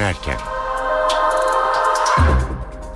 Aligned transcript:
dönerken. 0.00 0.36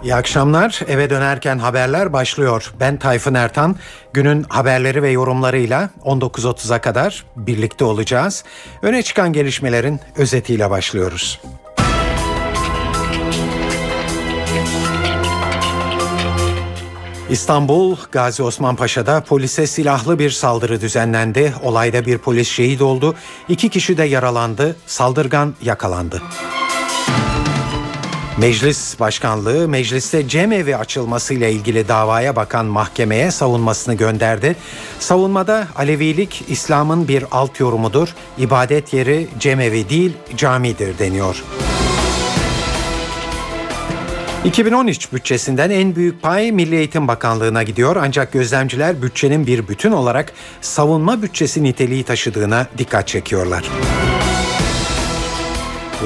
İyi 0.02 0.14
akşamlar. 0.14 0.80
Eve 0.88 1.10
dönerken 1.10 1.58
haberler 1.58 2.12
başlıyor. 2.12 2.72
Ben 2.80 2.96
Tayfun 2.96 3.34
Ertan. 3.34 3.76
Günün 4.12 4.42
haberleri 4.42 5.02
ve 5.02 5.10
yorumlarıyla 5.10 5.90
19.30'a 6.04 6.80
kadar 6.80 7.24
birlikte 7.36 7.84
olacağız. 7.84 8.44
Öne 8.82 9.02
çıkan 9.02 9.32
gelişmelerin 9.32 10.00
özetiyle 10.16 10.70
başlıyoruz. 10.70 11.40
İstanbul 17.30 17.96
Gazi 18.12 18.42
Osman 18.42 18.76
Paşa'da 18.76 19.20
polise 19.20 19.66
silahlı 19.66 20.18
bir 20.18 20.30
saldırı 20.30 20.80
düzenlendi. 20.80 21.54
Olayda 21.62 22.06
bir 22.06 22.18
polis 22.18 22.48
şehit 22.48 22.82
oldu. 22.82 23.14
İki 23.48 23.68
kişi 23.68 23.96
de 23.96 24.04
yaralandı. 24.04 24.76
Saldırgan 24.86 25.54
yakalandı. 25.62 26.22
Meclis 28.38 29.00
Başkanlığı 29.00 29.68
mecliste 29.68 30.28
cemevi 30.28 30.76
açılmasıyla 30.76 31.48
ilgili 31.48 31.88
davaya 31.88 32.36
bakan 32.36 32.66
mahkemeye 32.66 33.30
savunmasını 33.30 33.94
gönderdi. 33.94 34.56
Savunmada 34.98 35.68
Alevilik 35.76 36.44
İslam'ın 36.48 37.08
bir 37.08 37.24
alt 37.30 37.60
yorumudur. 37.60 38.08
İbadet 38.38 38.92
yeri 38.92 39.28
cemevi 39.38 39.88
değil 39.88 40.12
camidir 40.36 40.98
deniyor. 40.98 41.44
2013 44.44 45.12
bütçesinden 45.12 45.70
en 45.70 45.96
büyük 45.96 46.22
pay 46.22 46.52
Milli 46.52 46.76
Eğitim 46.76 47.08
Bakanlığı'na 47.08 47.62
gidiyor 47.62 47.96
ancak 47.96 48.32
gözlemciler 48.32 49.02
bütçenin 49.02 49.46
bir 49.46 49.68
bütün 49.68 49.92
olarak 49.92 50.32
savunma 50.60 51.22
bütçesi 51.22 51.62
niteliği 51.62 52.04
taşıdığına 52.04 52.66
dikkat 52.78 53.08
çekiyorlar. 53.08 53.64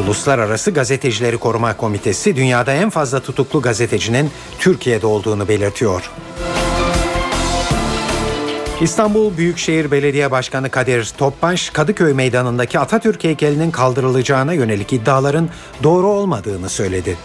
Uluslararası 0.04 0.70
Gazetecileri 0.70 1.38
Koruma 1.38 1.76
Komitesi 1.76 2.36
dünyada 2.36 2.72
en 2.72 2.90
fazla 2.90 3.20
tutuklu 3.20 3.62
gazetecinin 3.62 4.30
Türkiye'de 4.58 5.06
olduğunu 5.06 5.48
belirtiyor. 5.48 6.10
İstanbul 8.80 9.36
Büyükşehir 9.36 9.90
Belediye 9.90 10.30
Başkanı 10.30 10.70
Kadir 10.70 11.12
Topbaş, 11.18 11.70
Kadıköy 11.70 12.12
Meydanı'ndaki 12.12 12.78
Atatürk 12.78 13.24
heykelinin 13.24 13.70
kaldırılacağına 13.70 14.52
yönelik 14.52 14.92
iddiaların 14.92 15.48
doğru 15.82 16.06
olmadığını 16.06 16.68
söyledi. 16.68 17.16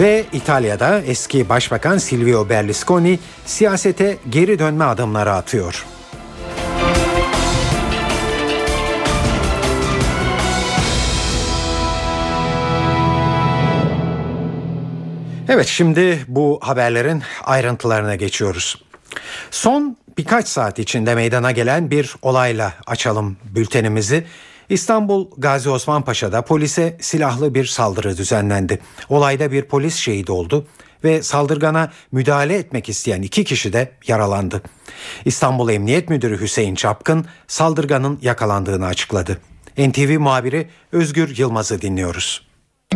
Ve 0.00 0.24
İtalya'da 0.32 1.00
eski 1.00 1.48
Başbakan 1.48 1.98
Silvio 1.98 2.48
Berlusconi 2.48 3.18
siyasete 3.46 4.18
geri 4.30 4.58
dönme 4.58 4.84
adımları 4.84 5.32
atıyor. 5.32 5.84
Evet 15.48 15.66
şimdi 15.66 16.24
bu 16.28 16.58
haberlerin 16.62 17.22
ayrıntılarına 17.44 18.14
geçiyoruz. 18.14 18.82
Son 19.50 19.96
birkaç 20.18 20.48
saat 20.48 20.78
içinde 20.78 21.14
meydana 21.14 21.52
gelen 21.52 21.90
bir 21.90 22.14
olayla 22.22 22.72
açalım 22.86 23.36
bültenimizi. 23.44 24.26
İstanbul 24.68 25.30
Gazi 25.38 25.70
Osman 25.70 26.02
Paşa'da 26.02 26.42
polise 26.42 26.96
silahlı 27.00 27.54
bir 27.54 27.64
saldırı 27.64 28.16
düzenlendi. 28.16 28.78
Olayda 29.08 29.52
bir 29.52 29.62
polis 29.62 29.96
şehit 29.96 30.30
oldu 30.30 30.66
ve 31.04 31.22
saldırgana 31.22 31.92
müdahale 32.12 32.54
etmek 32.54 32.88
isteyen 32.88 33.22
iki 33.22 33.44
kişi 33.44 33.72
de 33.72 33.92
yaralandı. 34.06 34.62
İstanbul 35.24 35.70
Emniyet 35.70 36.08
Müdürü 36.08 36.40
Hüseyin 36.40 36.74
Çapkın 36.74 37.26
saldırganın 37.46 38.18
yakalandığını 38.22 38.86
açıkladı. 38.86 39.38
NTV 39.78 40.18
muhabiri 40.18 40.68
Özgür 40.92 41.36
Yılmaz'ı 41.36 41.82
dinliyoruz 41.82 42.45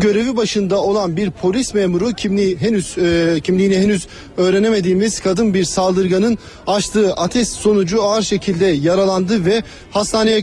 görevi 0.01 0.37
başında 0.37 0.83
olan 0.83 1.17
bir 1.17 1.31
polis 1.31 1.75
memuru 1.75 2.13
kimliği 2.13 2.57
henüz 2.57 2.99
e, 2.99 3.41
kimliğini 3.41 3.79
henüz 3.79 4.07
öğrenemediğimiz 4.37 5.21
kadın 5.21 5.55
bir 5.55 5.65
saldırganın 5.65 6.39
açtığı 6.67 7.13
ateş 7.15 7.49
sonucu 7.49 8.03
ağır 8.03 8.23
şekilde 8.23 8.67
yaralandı 8.67 9.47
ve 9.47 9.63
hastaneye 9.91 10.43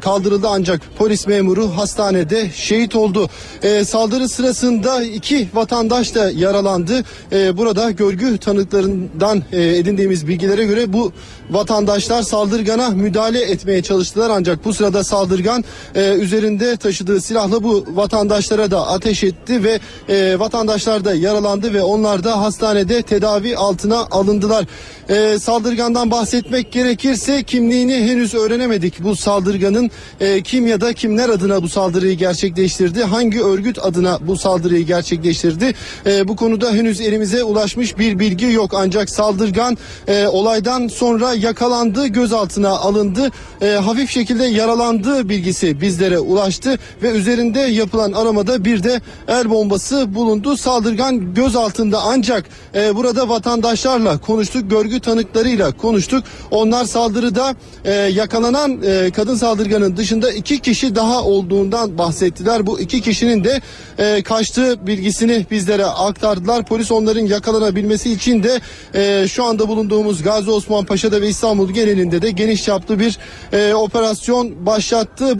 kaldırıldı 0.00 0.48
ancak 0.50 0.80
polis 0.98 1.26
memuru 1.26 1.68
hastanede 1.76 2.50
şehit 2.54 2.96
oldu. 2.96 3.30
E, 3.62 3.84
saldırı 3.84 4.28
sırasında 4.28 5.02
iki 5.02 5.48
vatandaş 5.54 6.14
da 6.14 6.30
yaralandı. 6.30 7.04
E, 7.32 7.56
burada 7.56 7.90
görgü 7.90 8.38
tanıklarından 8.38 9.42
e, 9.52 9.76
edindiğimiz 9.76 10.28
bilgilere 10.28 10.64
göre 10.64 10.92
bu 10.92 11.12
vatandaşlar 11.50 12.22
saldırgana 12.22 12.90
müdahale 12.90 13.40
etmeye 13.40 13.82
çalıştılar 13.82 14.30
ancak 14.30 14.64
bu 14.64 14.74
sırada 14.74 15.04
saldırgan 15.04 15.64
e, 15.94 16.12
üzerinde 16.12 16.76
taşıdığı 16.76 17.20
silahla 17.20 17.62
bu 17.62 17.84
vatandaşlara 17.94 18.70
da 18.70 18.86
ateş 18.98 19.24
etti 19.24 19.64
ve 19.64 19.80
e, 20.08 20.38
vatandaşlar 20.38 21.04
da 21.04 21.14
yaralandı 21.14 21.74
ve 21.74 21.82
onlar 21.82 22.24
da 22.24 22.40
hastanede 22.40 23.02
tedavi 23.02 23.56
altına 23.56 24.06
alındılar. 24.10 24.66
E, 25.08 25.38
saldırgandan 25.38 26.10
bahsetmek 26.10 26.72
gerekirse 26.72 27.42
kimliğini 27.42 27.94
henüz 27.94 28.34
öğrenemedik. 28.34 29.04
Bu 29.04 29.16
saldırganın 29.16 29.90
e, 30.20 30.42
kim 30.42 30.66
ya 30.66 30.80
da 30.80 30.92
kimler 30.92 31.28
adına 31.28 31.62
bu 31.62 31.68
saldırıyı 31.68 32.16
gerçekleştirdi, 32.16 33.04
hangi 33.04 33.42
örgüt 33.42 33.78
adına 33.78 34.18
bu 34.20 34.36
saldırıyı 34.36 34.86
gerçekleştirdi. 34.86 35.74
E, 36.06 36.28
bu 36.28 36.36
konuda 36.36 36.72
henüz 36.72 37.00
elimize 37.00 37.44
ulaşmış 37.44 37.98
bir 37.98 38.18
bilgi 38.18 38.46
yok. 38.46 38.70
Ancak 38.74 39.10
saldırgan 39.10 39.78
e, 40.08 40.26
olaydan 40.26 40.88
sonra 40.88 41.34
yakalandı, 41.34 42.06
gözaltına 42.06 42.70
alındı, 42.70 43.30
e, 43.62 43.66
hafif 43.66 44.10
şekilde 44.10 44.44
yaralandığı 44.44 45.28
bilgisi 45.28 45.80
bizlere 45.80 46.18
ulaştı 46.18 46.78
ve 47.02 47.10
üzerinde 47.10 47.60
yapılan 47.60 48.12
aramada 48.12 48.64
bir 48.64 48.77
de 48.82 49.00
el 49.28 49.50
bombası 49.50 50.14
bulundu. 50.14 50.56
Saldırgan 50.56 51.34
gözaltında 51.34 52.00
ancak 52.02 52.44
e, 52.74 52.96
burada 52.96 53.28
vatandaşlarla 53.28 54.18
konuştuk, 54.18 54.70
görgü 54.70 55.00
tanıklarıyla 55.00 55.76
konuştuk. 55.76 56.24
Onlar 56.50 56.84
saldırıda 56.84 57.54
e, 57.84 57.92
yakalanan 57.92 58.82
e, 58.82 59.10
kadın 59.10 59.34
saldırganın 59.34 59.96
dışında 59.96 60.32
iki 60.32 60.58
kişi 60.58 60.94
daha 60.94 61.22
olduğundan 61.22 61.98
bahsettiler. 61.98 62.66
Bu 62.66 62.80
iki 62.80 63.00
kişinin 63.00 63.44
de 63.44 63.60
e, 63.98 64.22
kaçtığı 64.22 64.86
bilgisini 64.86 65.46
bizlere 65.50 65.84
aktardılar. 65.84 66.64
Polis 66.64 66.92
onların 66.92 67.26
yakalanabilmesi 67.26 68.12
için 68.12 68.42
de 68.42 68.60
e, 68.94 69.28
şu 69.28 69.44
anda 69.44 69.68
bulunduğumuz 69.68 70.22
Gazi 70.22 70.50
Osman 70.50 70.84
Paşa'da 70.84 71.20
ve 71.20 71.28
İstanbul 71.28 71.70
genelinde 71.70 72.22
de 72.22 72.30
geniş 72.30 72.64
çaplı 72.64 72.98
bir 72.98 73.18
e, 73.52 73.74
operasyon 73.74 74.66
başlattı. 74.66 75.36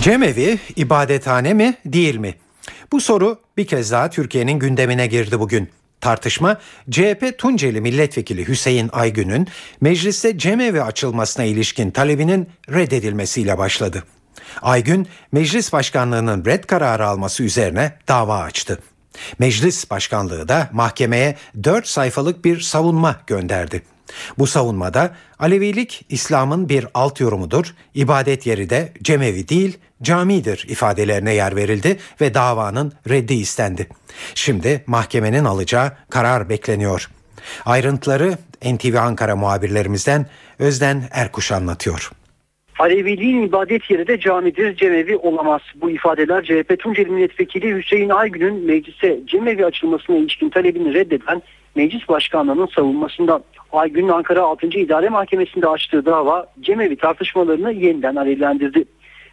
Cemevi 0.00 0.58
ibadethane 0.76 1.54
mi 1.54 1.74
değil 1.84 2.16
mi? 2.16 2.34
Bu 2.92 3.00
soru 3.00 3.40
bir 3.56 3.66
kez 3.66 3.92
daha 3.92 4.10
Türkiye'nin 4.10 4.58
gündemine 4.58 5.06
girdi 5.06 5.40
bugün. 5.40 5.68
Tartışma 6.00 6.60
CHP 6.90 7.38
Tunceli 7.38 7.80
Milletvekili 7.80 8.48
Hüseyin 8.48 8.90
Aygün'ün 8.92 9.48
mecliste 9.80 10.38
cemevi 10.38 10.82
açılmasına 10.82 11.44
ilişkin 11.44 11.90
talebinin 11.90 12.48
reddedilmesiyle 12.70 13.58
başladı. 13.58 14.04
Aygün 14.62 15.08
meclis 15.32 15.72
başkanlığının 15.72 16.44
red 16.44 16.64
kararı 16.64 17.06
alması 17.06 17.42
üzerine 17.42 17.98
dava 18.08 18.38
açtı. 18.38 18.78
Meclis 19.38 19.90
başkanlığı 19.90 20.48
da 20.48 20.68
mahkemeye 20.72 21.36
4 21.64 21.86
sayfalık 21.86 22.44
bir 22.44 22.60
savunma 22.60 23.20
gönderdi. 23.26 23.82
Bu 24.38 24.46
savunmada 24.46 25.14
Alevilik 25.38 26.04
İslam'ın 26.08 26.68
bir 26.68 26.86
alt 26.94 27.20
yorumudur, 27.20 27.74
ibadet 27.94 28.46
yeri 28.46 28.70
de 28.70 28.92
cemevi 29.02 29.48
değil 29.48 29.78
camidir 30.02 30.66
ifadelerine 30.68 31.34
yer 31.34 31.56
verildi 31.56 31.98
ve 32.20 32.34
davanın 32.34 32.92
reddi 33.08 33.34
istendi. 33.34 33.88
Şimdi 34.34 34.84
mahkemenin 34.86 35.44
alacağı 35.44 35.92
karar 36.10 36.48
bekleniyor. 36.48 37.10
Ayrıntıları 37.64 38.38
NTV 38.64 38.94
Ankara 38.94 39.36
muhabirlerimizden 39.36 40.26
Özden 40.58 41.08
Erkuş 41.10 41.52
anlatıyor. 41.52 42.10
Aleviliğin 42.80 43.42
ibadet 43.42 43.90
yeri 43.90 44.06
de 44.06 44.20
camidir, 44.20 44.76
cemevi 44.76 45.16
olamaz. 45.16 45.60
Bu 45.74 45.90
ifadeler 45.90 46.42
CHP 46.42 46.78
Tunceli 46.78 47.10
Milletvekili 47.10 47.76
Hüseyin 47.76 48.08
Aygün'ün 48.08 48.66
meclise 48.66 49.20
cemevi 49.26 49.66
açılmasına 49.66 50.16
ilişkin 50.16 50.50
talebini 50.50 50.94
reddeden 50.94 51.42
Meclis 51.74 52.08
Başkanlığı'nın 52.08 52.66
savunmasından. 52.66 53.44
Aygün'ün 53.72 54.08
Ankara 54.08 54.42
6. 54.42 54.66
İdare 54.66 55.08
Mahkemesi'nde 55.08 55.68
açtığı 55.68 56.06
dava 56.06 56.46
cemevi 56.60 56.96
tartışmalarını 56.96 57.72
yeniden 57.72 58.16
alevlendirdi. 58.16 58.84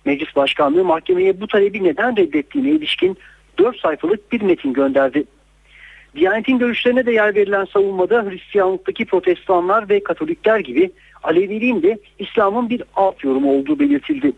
Meclis 0.06 0.36
Başkanlığı 0.36 0.84
mahkemeye 0.84 1.42
bu 1.42 1.48
talebi 1.48 1.84
neden 1.84 2.18
reddettiğine 2.18 2.70
ilişkin 2.70 3.18
4 3.60 3.80
sayfalık 3.80 4.32
bir 4.32 4.42
metin 4.42 4.74
gönderdi. 4.74 5.24
Diyanetin 6.16 6.60
görüşlerine 6.60 7.06
de 7.06 7.12
yer 7.12 7.36
verilen 7.36 7.66
savunmada 7.66 8.26
Hristiyanlıktaki 8.30 9.06
protestanlar 9.06 9.90
ve 9.90 10.04
Katolikler 10.04 10.60
gibi 10.60 10.92
Aleviliğin 11.28 11.84
de 11.84 11.98
İslam'ın 12.20 12.70
bir 12.70 12.84
alt 12.96 13.24
yorumu 13.24 13.52
olduğu 13.52 13.80
belirtildi. 13.80 14.32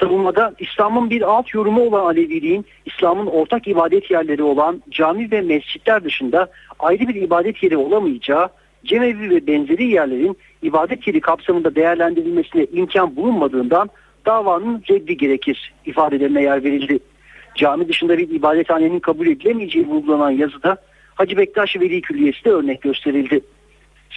Savunmada 0.00 0.54
İslam'ın 0.58 1.10
bir 1.10 1.22
alt 1.22 1.54
yorumu 1.54 1.82
olan 1.82 2.04
Aleviliğin 2.04 2.66
İslam'ın 2.86 3.26
ortak 3.26 3.68
ibadet 3.68 4.10
yerleri 4.10 4.42
olan 4.42 4.82
cami 4.90 5.30
ve 5.30 5.40
mescitler 5.40 6.04
dışında 6.04 6.50
ayrı 6.78 7.08
bir 7.08 7.14
ibadet 7.14 7.62
yeri 7.62 7.76
olamayacağı 7.76 8.48
cemevi 8.84 9.30
ve 9.30 9.46
benzeri 9.46 9.84
yerlerin 9.84 10.36
ibadet 10.62 11.06
yeri 11.06 11.20
kapsamında 11.20 11.74
değerlendirilmesine 11.74 12.66
imkan 12.72 13.16
bulunmadığından 13.16 13.90
davanın 14.26 14.82
reddi 14.90 15.16
gerekir 15.16 15.72
ifadelerine 15.86 16.42
yer 16.42 16.64
verildi. 16.64 16.98
Cami 17.54 17.88
dışında 17.88 18.18
bir 18.18 18.30
ibadethanenin 18.30 19.00
kabul 19.00 19.26
edilemeyeceği 19.26 19.86
vurgulanan 19.86 20.30
yazıda 20.30 20.76
Hacı 21.14 21.36
Bektaş 21.36 21.76
Veli 21.76 22.00
Külliyesi 22.02 22.44
de 22.44 22.50
örnek 22.50 22.82
gösterildi. 22.82 23.40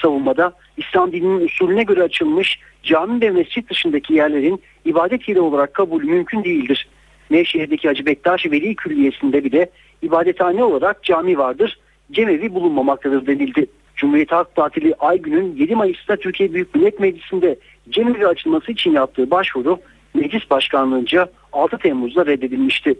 Savunmada 0.01 0.53
İslam 0.77 1.11
dininin 1.11 1.45
usulüne 1.45 1.83
göre 1.83 2.03
açılmış 2.03 2.59
cami 2.83 3.21
ve 3.21 3.31
mescit 3.31 3.69
dışındaki 3.69 4.13
yerlerin 4.13 4.61
ibadet 4.85 5.29
yeri 5.29 5.39
olarak 5.39 5.73
kabul 5.73 6.03
mümkün 6.03 6.44
değildir. 6.44 6.88
Nevşehir'deki 7.29 7.88
Hacı 7.88 8.05
Bektaş 8.05 8.45
Veli 8.45 8.75
Külliyesi'nde 8.75 9.44
bile 9.44 9.69
ibadethane 10.01 10.63
olarak 10.63 11.03
cami 11.03 11.38
vardır, 11.38 11.79
cemevi 12.11 12.53
bulunmamaktadır 12.53 13.27
denildi. 13.27 13.65
Cumhuriyet 13.95 14.31
Halk 14.31 14.55
Partili 14.55 14.94
Aygün'ün 14.99 15.55
7 15.55 15.75
Mayıs'ta 15.75 16.15
Türkiye 16.15 16.53
Büyük 16.53 16.75
Millet 16.75 17.00
Meclisi'nde 17.00 17.59
cemevi 17.89 18.27
açılması 18.27 18.71
için 18.71 18.91
yaptığı 18.91 19.31
başvuru 19.31 19.79
meclis 20.13 20.50
başkanlığınca 20.50 21.29
6 21.53 21.77
Temmuz'da 21.77 22.25
reddedilmişti. 22.25 22.95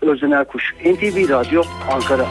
Özden 0.00 0.30
Erkuş, 0.30 0.74
NTV 0.84 1.28
Radyo, 1.28 1.62
Ankara. 1.92 2.28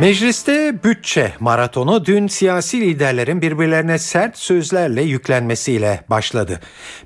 Mecliste 0.00 0.84
bütçe 0.84 1.32
maratonu 1.40 2.04
dün 2.06 2.26
siyasi 2.26 2.80
liderlerin 2.80 3.42
birbirlerine 3.42 3.98
sert 3.98 4.38
sözlerle 4.38 5.02
yüklenmesiyle 5.02 6.04
başladı. 6.10 6.60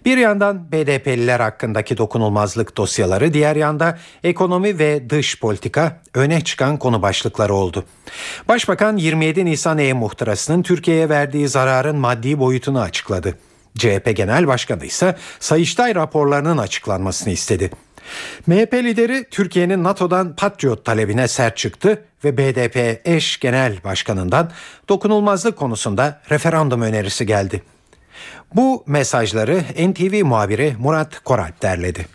Bir 0.05 0.17
yandan 0.17 0.73
BDP'liler 0.73 1.41
hakkındaki 1.41 1.99
dokunulmazlık 1.99 2.77
dosyaları, 2.77 3.35
diğer 3.35 3.57
yanda 3.57 3.99
ekonomi 4.25 4.79
ve 4.79 5.11
dış 5.11 5.41
politika 5.41 6.01
öne 6.15 6.41
çıkan 6.41 6.77
konu 6.77 7.03
başlıkları 7.03 7.55
oldu. 7.55 7.85
Başbakan 8.49 8.97
27 8.97 9.45
Nisan 9.45 9.79
e-muhtırasının 9.79 10.63
Türkiye'ye 10.63 11.09
verdiği 11.09 11.49
zararın 11.49 11.97
maddi 11.97 12.39
boyutunu 12.39 12.81
açıkladı. 12.81 13.39
CHP 13.79 14.17
Genel 14.17 14.47
Başkanı 14.47 14.85
ise 14.85 15.17
Sayıştay 15.41 15.95
raporlarının 15.95 16.59
açıklanmasını 16.59 17.33
istedi. 17.33 17.71
MHP 18.47 18.75
lideri 18.75 19.25
Türkiye'nin 19.31 19.85
NATO'dan 19.85 20.37
Patriot 20.37 20.85
talebine 20.85 21.29
sert 21.29 21.57
çıktı 21.57 22.05
ve 22.25 22.37
BDP 22.37 23.01
eş 23.05 23.41
genel 23.41 23.85
başkanından 23.85 24.51
dokunulmazlık 24.89 25.57
konusunda 25.57 26.21
referandum 26.31 26.83
önerisi 26.83 27.27
geldi. 27.27 27.63
Bu 28.55 28.85
mesajları 28.87 29.65
NTV 29.91 30.25
muhabiri 30.25 30.75
Murat 30.79 31.25
Koralp 31.25 31.63
derledi. 31.63 32.07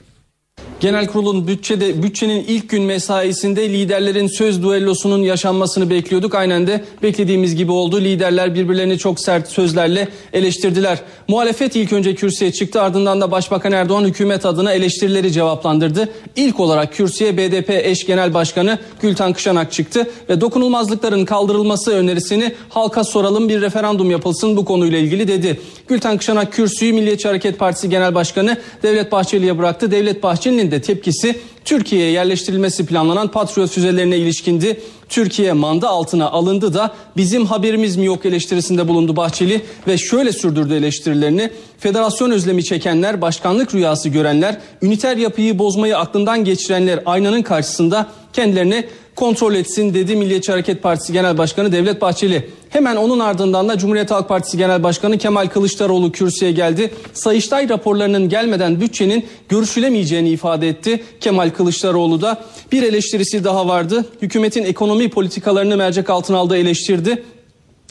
Genel 0.80 1.08
kurulun 1.08 1.48
bütçede 1.48 2.04
bütçenin 2.04 2.44
ilk 2.48 2.70
gün 2.70 2.84
mesaisinde 2.84 3.70
liderlerin 3.70 4.28
söz 4.28 4.64
duellosunun 4.64 5.24
yaşanmasını 5.24 5.90
bekliyorduk. 5.90 6.36
Aynen 6.36 6.68
de 6.68 6.84
beklediğimiz 7.04 7.56
gibi 7.56 7.72
oldu. 7.72 8.02
Liderler 8.02 8.56
birbirlerini 8.56 8.98
çok 8.98 9.20
sert 9.20 9.48
sözlerle 9.50 10.08
eleştirdiler. 10.34 11.00
Muhalefet 11.28 11.76
ilk 11.76 11.94
önce 11.94 12.16
kürsüye 12.16 12.52
çıktı 12.52 12.82
ardından 12.82 13.22
da 13.22 13.32
Başbakan 13.32 13.72
Erdoğan 13.72 14.04
hükümet 14.04 14.46
adına 14.46 14.74
eleştirileri 14.74 15.32
cevaplandırdı. 15.32 16.10
İlk 16.36 16.60
olarak 16.60 16.94
kürsüye 16.94 17.38
BDP 17.38 17.70
eş 17.70 18.06
genel 18.06 18.34
başkanı 18.34 18.80
Gülten 19.02 19.34
Kışanak 19.34 19.72
çıktı 19.72 20.08
ve 20.30 20.42
dokunulmazlıkların 20.42 21.26
kaldırılması 21.26 21.92
önerisini 21.92 22.54
halka 22.70 23.04
soralım 23.04 23.50
bir 23.50 23.62
referandum 23.62 24.12
yapılsın 24.12 24.58
bu 24.58 24.66
konuyla 24.66 25.00
ilgili 25.00 25.28
dedi. 25.28 25.62
Gülten 25.88 26.18
Kışanak 26.18 26.54
kürsüyü 26.54 26.94
Milliyetçi 26.94 27.28
Hareket 27.28 27.60
Partisi 27.60 27.90
Genel 27.90 28.16
Başkanı 28.16 28.58
Devlet 28.84 29.12
Bahçeli'ye 29.12 29.58
bıraktı. 29.58 29.92
Devlet 29.92 30.24
Bahçeli'nin 30.24 30.69
de 30.72 30.82
tepkisi 30.82 31.40
Türkiye'ye 31.66 32.12
yerleştirilmesi 32.12 32.86
planlanan 32.86 33.28
Patriot 33.28 33.70
füzelerine 33.70 34.18
ilişkindi. 34.18 34.82
Türkiye 35.10 35.54
manda 35.54 35.90
altına 35.90 36.30
alındı 36.30 36.74
da 36.74 36.94
bizim 37.18 37.46
haberimiz 37.46 37.98
mi 37.98 38.06
yok 38.06 38.26
eleştirisinde 38.26 38.88
bulundu 38.88 39.16
Bahçeli 39.16 39.62
ve 39.88 39.98
şöyle 39.98 40.32
sürdürdü 40.32 40.74
eleştirilerini. 40.74 41.50
Federasyon 41.78 42.32
özlemi 42.32 42.64
çekenler, 42.64 43.22
başkanlık 43.22 43.76
rüyası 43.76 44.10
görenler, 44.10 44.58
üniter 44.82 45.18
yapıyı 45.18 45.60
bozmayı 45.60 45.98
aklından 45.98 46.44
geçirenler 46.44 47.00
aynanın 47.06 47.42
karşısında 47.42 48.08
kendilerini 48.34 48.86
kontrol 49.20 49.56
etsin 49.56 49.94
dedi 49.94 50.16
Milliyetçi 50.16 50.52
Hareket 50.52 50.84
Partisi 50.84 51.14
Genel 51.14 51.38
Başkanı 51.38 51.72
Devlet 51.72 52.02
Bahçeli. 52.02 52.50
Hemen 52.70 52.96
onun 52.96 53.20
ardından 53.20 53.70
da 53.70 53.78
Cumhuriyet 53.78 54.12
Halk 54.12 54.30
Partisi 54.30 54.58
Genel 54.58 54.84
Başkanı 54.84 55.18
Kemal 55.18 55.48
Kılıçdaroğlu 55.48 56.12
kürsüye 56.12 56.52
geldi. 56.52 56.92
Sayıştay 57.14 57.70
raporlarının 57.70 58.30
gelmeden 58.30 58.82
bütçenin 58.82 59.26
görüşülemeyeceğini 59.50 60.30
ifade 60.30 60.70
etti. 60.70 61.04
Kemal 61.20 61.50
Kılıçdaroğlu 61.50 62.22
da 62.22 62.44
bir 62.72 62.84
eleştirisi 62.84 63.44
daha 63.44 63.68
vardı. 63.68 64.06
Hükümetin 64.22 64.64
ekonomi 64.64 65.10
politikalarını 65.10 65.78
mercek 65.78 66.10
altına 66.10 66.38
aldı 66.38 66.58
eleştirdi 66.58 67.24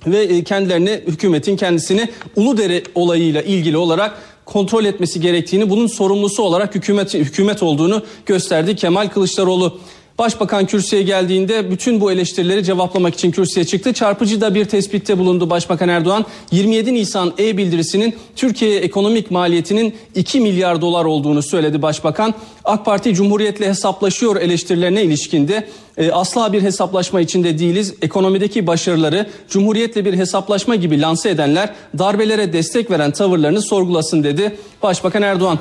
ve 0.07 0.19
e, 0.23 0.45
kendilerine 0.45 1.01
hükümetin 1.07 1.57
kendisini 1.57 2.09
Uludere 2.37 2.83
olayıyla 2.95 3.43
ilgili 3.43 3.77
olarak 3.77 4.19
kontrol 4.45 4.85
etmesi 4.85 5.21
gerektiğini, 5.21 5.71
bunun 5.71 5.87
sorumlusu 5.87 6.43
olarak 6.43 6.75
hükümet 6.75 7.15
hükümet 7.15 7.63
olduğunu 7.63 8.03
gösterdi 8.27 8.77
Kemal 8.77 9.09
Kılıçdaroğlu. 9.09 9.79
Başbakan 10.19 10.67
kürsüye 10.67 11.03
geldiğinde 11.03 11.71
bütün 11.71 12.01
bu 12.01 12.13
eleştirileri 12.13 12.65
cevaplamak 12.65 13.15
için 13.15 13.31
kürsüye 13.31 13.67
çıktı. 13.67 13.93
Çarpıcı 13.93 14.41
da 14.41 14.55
bir 14.55 14.65
tespitte 14.65 15.19
bulundu 15.19 15.51
Başbakan 15.51 15.89
Erdoğan. 15.89 16.25
27 16.51 16.95
Nisan 16.95 17.33
e-bildirisinin 17.39 18.17
Türkiye 18.37 18.79
ekonomik 18.79 19.31
maliyetinin 19.31 19.95
2 20.15 20.41
milyar 20.41 20.81
dolar 20.81 21.05
olduğunu 21.05 21.43
söyledi 21.43 21.83
Başbakan. 21.83 22.35
AK 22.65 22.85
Parti 22.85 23.15
Cumhuriyet'le 23.15 23.61
hesaplaşıyor 23.61 24.37
eleştirilerine 24.37 25.03
ilişkinde 25.03 25.69
e, 25.97 26.11
asla 26.13 26.53
bir 26.53 26.63
hesaplaşma 26.63 27.21
içinde 27.21 27.59
değiliz. 27.59 27.95
Ekonomideki 28.03 28.67
başarıları 28.67 29.27
Cumhuriyet'le 29.49 29.97
bir 30.05 30.15
hesaplaşma 30.15 30.75
gibi 30.75 31.01
lanse 31.01 31.31
edenler 31.31 31.75
darbelere 31.99 32.53
destek 32.53 32.91
veren 32.91 33.11
tavırlarını 33.11 33.63
sorgulasın 33.63 34.25
dedi 34.25 34.57
Başbakan 34.83 35.23
Erdoğan. 35.23 35.59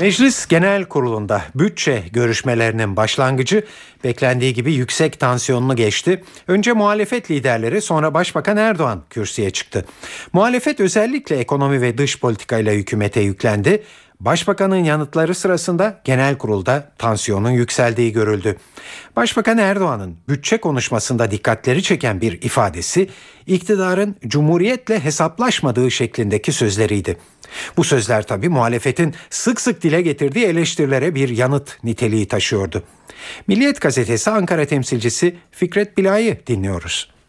Meclis 0.00 0.46
Genel 0.46 0.84
Kurulu'nda 0.84 1.42
bütçe 1.54 2.02
görüşmelerinin 2.12 2.96
başlangıcı 2.96 3.64
beklendiği 4.04 4.54
gibi 4.54 4.72
yüksek 4.72 5.20
tansiyonlu 5.20 5.76
geçti. 5.76 6.24
Önce 6.48 6.72
muhalefet 6.72 7.30
liderleri 7.30 7.82
sonra 7.82 8.14
Başbakan 8.14 8.56
Erdoğan 8.56 9.02
kürsüye 9.10 9.50
çıktı. 9.50 9.84
Muhalefet 10.32 10.80
özellikle 10.80 11.36
ekonomi 11.36 11.80
ve 11.80 11.98
dış 11.98 12.20
politikayla 12.20 12.72
hükümete 12.72 13.20
yüklendi. 13.20 13.82
Başbakanın 14.20 14.84
yanıtları 14.84 15.34
sırasında 15.34 16.00
genel 16.04 16.38
kurulda 16.38 16.92
tansiyonun 16.98 17.50
yükseldiği 17.50 18.12
görüldü. 18.12 18.56
Başbakan 19.16 19.58
Erdoğan'ın 19.58 20.16
bütçe 20.28 20.58
konuşmasında 20.58 21.30
dikkatleri 21.30 21.82
çeken 21.82 22.20
bir 22.20 22.42
ifadesi 22.42 23.08
iktidarın 23.46 24.16
cumhuriyetle 24.26 25.04
hesaplaşmadığı 25.04 25.90
şeklindeki 25.90 26.52
sözleriydi. 26.52 27.16
Bu 27.76 27.84
sözler 27.84 28.26
tabi 28.26 28.48
muhalefetin 28.48 29.14
sık 29.30 29.60
sık 29.60 29.82
dile 29.82 30.02
getirdiği 30.02 30.44
eleştirilere 30.46 31.14
bir 31.14 31.28
yanıt 31.28 31.84
niteliği 31.84 32.28
taşıyordu. 32.28 32.82
Milliyet 33.46 33.80
gazetesi 33.80 34.30
Ankara 34.30 34.64
temsilcisi 34.64 35.36
Fikret 35.50 35.98
Bilay'ı 35.98 36.46
dinliyoruz. 36.46 37.19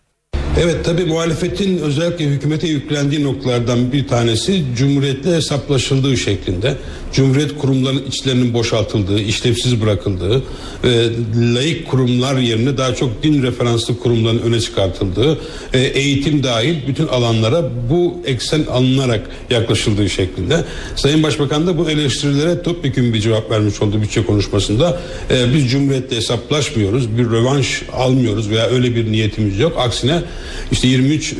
Evet 0.60 0.86
tabi 0.86 1.05
muhalefetin 1.05 1.77
özellikle 1.77 2.25
hükümete 2.25 2.67
yüklendiği 2.67 3.24
noktalardan 3.24 3.91
bir 3.91 4.08
tanesi 4.08 4.63
Cumhuriyetle 4.77 5.36
hesaplaşıldığı 5.36 6.17
şeklinde. 6.17 6.75
Cumhuriyet 7.13 7.58
kurumlarının 7.58 8.03
içlerinin 8.08 8.53
boşaltıldığı, 8.53 9.20
işlevsiz 9.20 9.81
bırakıldığı 9.81 10.43
ve 10.84 11.10
laik 11.55 11.88
kurumlar 11.88 12.38
yerine 12.38 12.77
daha 12.77 12.96
çok 12.96 13.24
din 13.24 13.43
referanslı 13.43 14.00
kurumların 14.00 14.39
öne 14.39 14.60
çıkartıldığı, 14.60 15.39
e, 15.74 15.79
eğitim 15.79 16.43
dahil 16.43 16.75
bütün 16.88 17.08
alanlara 17.08 17.70
bu 17.89 18.22
eksen 18.25 18.63
alınarak 18.63 19.29
yaklaşıldığı 19.50 20.10
şeklinde. 20.10 20.63
Sayın 20.96 21.24
Başbakan 21.24 21.67
da 21.67 21.77
bu 21.77 21.89
eleştirilere 21.89 22.62
topyekun 22.62 23.13
bir 23.13 23.20
cevap 23.20 23.51
vermiş 23.51 23.81
oldu 23.81 24.01
bütçe 24.01 24.25
konuşmasında. 24.25 25.00
E, 25.29 25.53
biz 25.53 25.72
Cumhuriyetle 25.72 26.15
hesaplaşmıyoruz, 26.15 27.17
bir 27.17 27.25
rövanş 27.25 27.81
almıyoruz 27.93 28.50
veya 28.50 28.67
öyle 28.67 28.96
bir 28.96 29.12
niyetimiz 29.12 29.60
yok. 29.60 29.74
Aksine 29.77 30.22
işte 30.71 30.88
23 30.88 31.33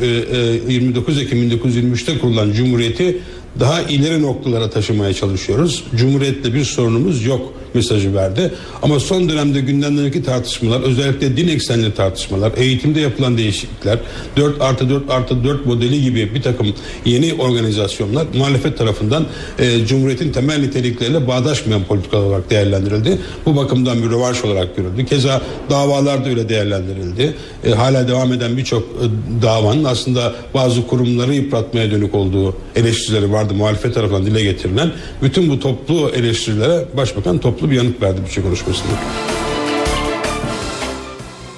29 0.68 1.18
Ekim 1.18 1.50
1923'te 1.50 2.18
kurulan 2.18 2.52
Cumhuriyeti 2.52 3.18
daha 3.60 3.82
ileri 3.82 4.22
noktalara 4.22 4.70
taşımaya 4.70 5.14
çalışıyoruz. 5.14 5.84
Cumhuriyetle 5.96 6.54
bir 6.54 6.64
sorunumuz 6.64 7.24
yok 7.24 7.54
mesajı 7.74 8.14
verdi. 8.14 8.54
Ama 8.82 9.00
son 9.00 9.28
dönemde 9.28 9.60
gündemdeki 9.60 10.22
tartışmalar 10.22 10.80
özellikle 10.80 11.36
din 11.36 11.48
eksenli 11.48 11.94
tartışmalar, 11.94 12.52
eğitimde 12.56 13.00
yapılan 13.00 13.38
değişiklikler, 13.38 13.98
4 14.36 14.60
artı 14.62 14.90
4 14.90 15.10
artı 15.10 15.44
4 15.44 15.66
modeli 15.66 16.02
gibi 16.02 16.34
bir 16.34 16.42
takım 16.42 16.74
yeni 17.04 17.34
organizasyonlar 17.34 18.26
muhalefet 18.34 18.78
tarafından 18.78 19.26
e, 19.58 19.86
Cumhuriyet'in 19.86 20.32
temel 20.32 20.58
nitelikleriyle 20.58 21.28
bağdaşmayan 21.28 21.84
politikalar 21.84 22.22
olarak 22.22 22.50
değerlendirildi. 22.50 23.18
Bu 23.46 23.56
bakımdan 23.56 24.02
bir 24.02 24.10
rövanş 24.10 24.44
olarak 24.44 24.76
görüldü. 24.76 25.06
Keza 25.06 25.42
davalar 25.70 26.24
da 26.24 26.28
öyle 26.28 26.48
değerlendirildi. 26.48 27.34
E, 27.64 27.70
hala 27.70 28.08
devam 28.08 28.32
eden 28.32 28.56
birçok 28.56 28.82
e, 28.82 29.42
davanın 29.42 29.84
aslında 29.84 30.32
bazı 30.54 30.86
kurumları 30.86 31.34
yıpratmaya 31.34 31.90
dönük 31.90 32.14
olduğu 32.14 32.56
eleştirileri 32.76 33.32
vardı 33.32 33.54
muhalefet 33.54 33.94
tarafından 33.94 34.26
dile 34.26 34.42
getirilen. 34.42 34.90
Bütün 35.22 35.50
bu 35.50 35.60
toplu 35.60 36.10
eleştirilere 36.14 36.84
Başbakan 36.96 37.38
toplu 37.38 37.61
bir 37.70 37.76
yanıt 37.76 38.02
verdi 38.02 38.20
bütçe 38.24 38.42
konuşmasında. 38.42 38.92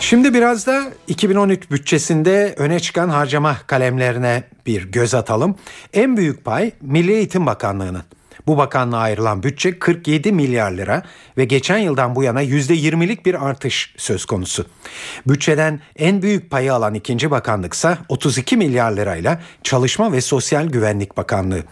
Şimdi 0.01 0.35
biraz 0.35 0.67
da 0.67 0.93
2013 1.09 1.71
bütçesinde 1.71 2.55
öne 2.59 2.81
çıkan 2.81 3.09
harcama 3.09 3.57
kalemlerine 3.67 4.45
bir 4.67 4.85
göz 4.85 5.15
atalım. 5.15 5.57
En 5.93 6.17
büyük 6.17 6.45
pay 6.45 6.73
Milli 6.81 7.13
Eğitim 7.13 7.47
Bakanlığı'nın. 7.47 8.03
Bu 8.47 8.57
bakanlığa 8.57 9.01
ayrılan 9.01 9.43
bütçe 9.43 9.79
47 9.79 10.33
milyar 10.33 10.73
lira 10.73 11.03
ve 11.39 11.45
geçen 11.45 11.79
yıldan 11.79 12.17
bu 12.17 12.23
yana 12.23 12.43
%20'lik 12.43 13.27
bir 13.27 13.47
artış 13.47 13.95
söz 13.97 14.25
konusu. 14.25 14.67
Bütçeden 15.27 15.81
en 15.97 16.23
büyük 16.23 16.51
payı 16.51 16.75
alan 16.75 16.95
ikinci 16.95 17.31
bakanlıksa 17.31 17.99
32 18.09 18.57
milyar 18.57 18.93
lirayla 18.93 19.41
Çalışma 19.63 20.13
ve 20.13 20.21
Sosyal 20.21 20.67
Güvenlik 20.67 21.17
Bakanlığı. 21.17 21.63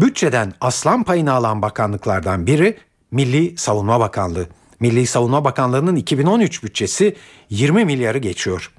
Bütçeden 0.00 0.52
aslan 0.60 1.04
payını 1.04 1.32
alan 1.32 1.62
bakanlıklardan 1.62 2.46
biri 2.46 2.76
Milli 3.10 3.56
Savunma 3.56 4.00
Bakanlığı. 4.00 4.46
Milli 4.80 5.06
Savunma 5.06 5.44
Bakanlığı'nın 5.44 5.96
2013 5.96 6.62
bütçesi 6.62 7.16
20 7.50 7.84
milyarı 7.84 8.18
geçiyor. 8.18 8.72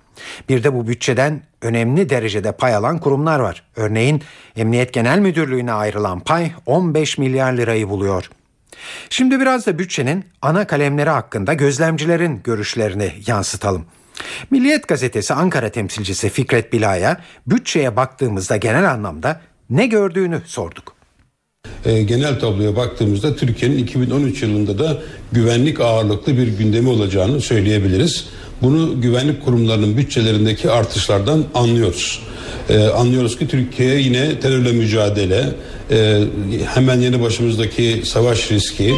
Bir 0.49 0.63
de 0.63 0.73
bu 0.73 0.87
bütçeden 0.87 1.41
önemli 1.61 2.09
derecede 2.09 2.51
pay 2.51 2.75
alan 2.75 2.99
kurumlar 2.99 3.39
var. 3.39 3.63
Örneğin 3.75 4.23
Emniyet 4.55 4.93
Genel 4.93 5.19
Müdürlüğü'ne 5.19 5.73
ayrılan 5.73 6.19
pay 6.19 6.51
15 6.65 7.17
milyar 7.17 7.53
lirayı 7.53 7.89
buluyor. 7.89 8.29
Şimdi 9.09 9.39
biraz 9.39 9.67
da 9.67 9.79
bütçenin 9.79 10.25
ana 10.41 10.67
kalemleri 10.67 11.09
hakkında 11.09 11.53
gözlemcilerin 11.53 12.41
görüşlerini 12.43 13.13
yansıtalım. 13.27 13.85
Milliyet 14.51 14.87
gazetesi 14.87 15.33
Ankara 15.33 15.69
temsilcisi 15.69 16.29
Fikret 16.29 16.73
Bila'ya 16.73 17.21
bütçeye 17.47 17.95
baktığımızda 17.95 18.57
genel 18.57 18.91
anlamda 18.91 19.41
ne 19.69 19.87
gördüğünü 19.87 20.41
sorduk. 20.45 20.98
E, 21.85 22.03
genel 22.03 22.39
tabloya 22.39 22.75
baktığımızda 22.75 23.35
Türkiye'nin 23.35 23.77
2013 23.77 24.41
yılında 24.41 24.79
da 24.79 24.97
güvenlik 25.31 25.79
ağırlıklı 25.79 26.37
bir 26.37 26.47
gündemi 26.47 26.89
olacağını 26.89 27.41
söyleyebiliriz. 27.41 28.25
Bunu 28.61 29.01
güvenlik 29.01 29.45
kurumlarının 29.45 29.97
bütçelerindeki 29.97 30.71
artışlardan 30.71 31.45
anlıyoruz. 31.53 32.21
Ee, 32.69 32.83
anlıyoruz 32.83 33.39
ki 33.39 33.47
Türkiye 33.47 33.99
yine 33.99 34.39
terörle 34.39 34.71
mücadele, 34.71 35.45
e, 35.91 36.23
hemen 36.73 37.01
yeni 37.01 37.21
başımızdaki 37.21 38.01
savaş 38.05 38.51
riski, 38.51 38.93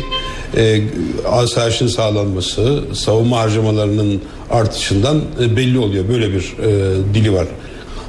e, 0.58 0.82
asayişin 1.26 1.88
sağlanması, 1.88 2.84
savunma 2.94 3.40
harcamalarının 3.40 4.22
artışından 4.50 5.22
e, 5.42 5.56
belli 5.56 5.80
oluyor. 5.80 6.10
Böyle 6.10 6.34
bir 6.34 6.54
e, 6.64 6.96
dili 7.14 7.34
var. 7.34 7.48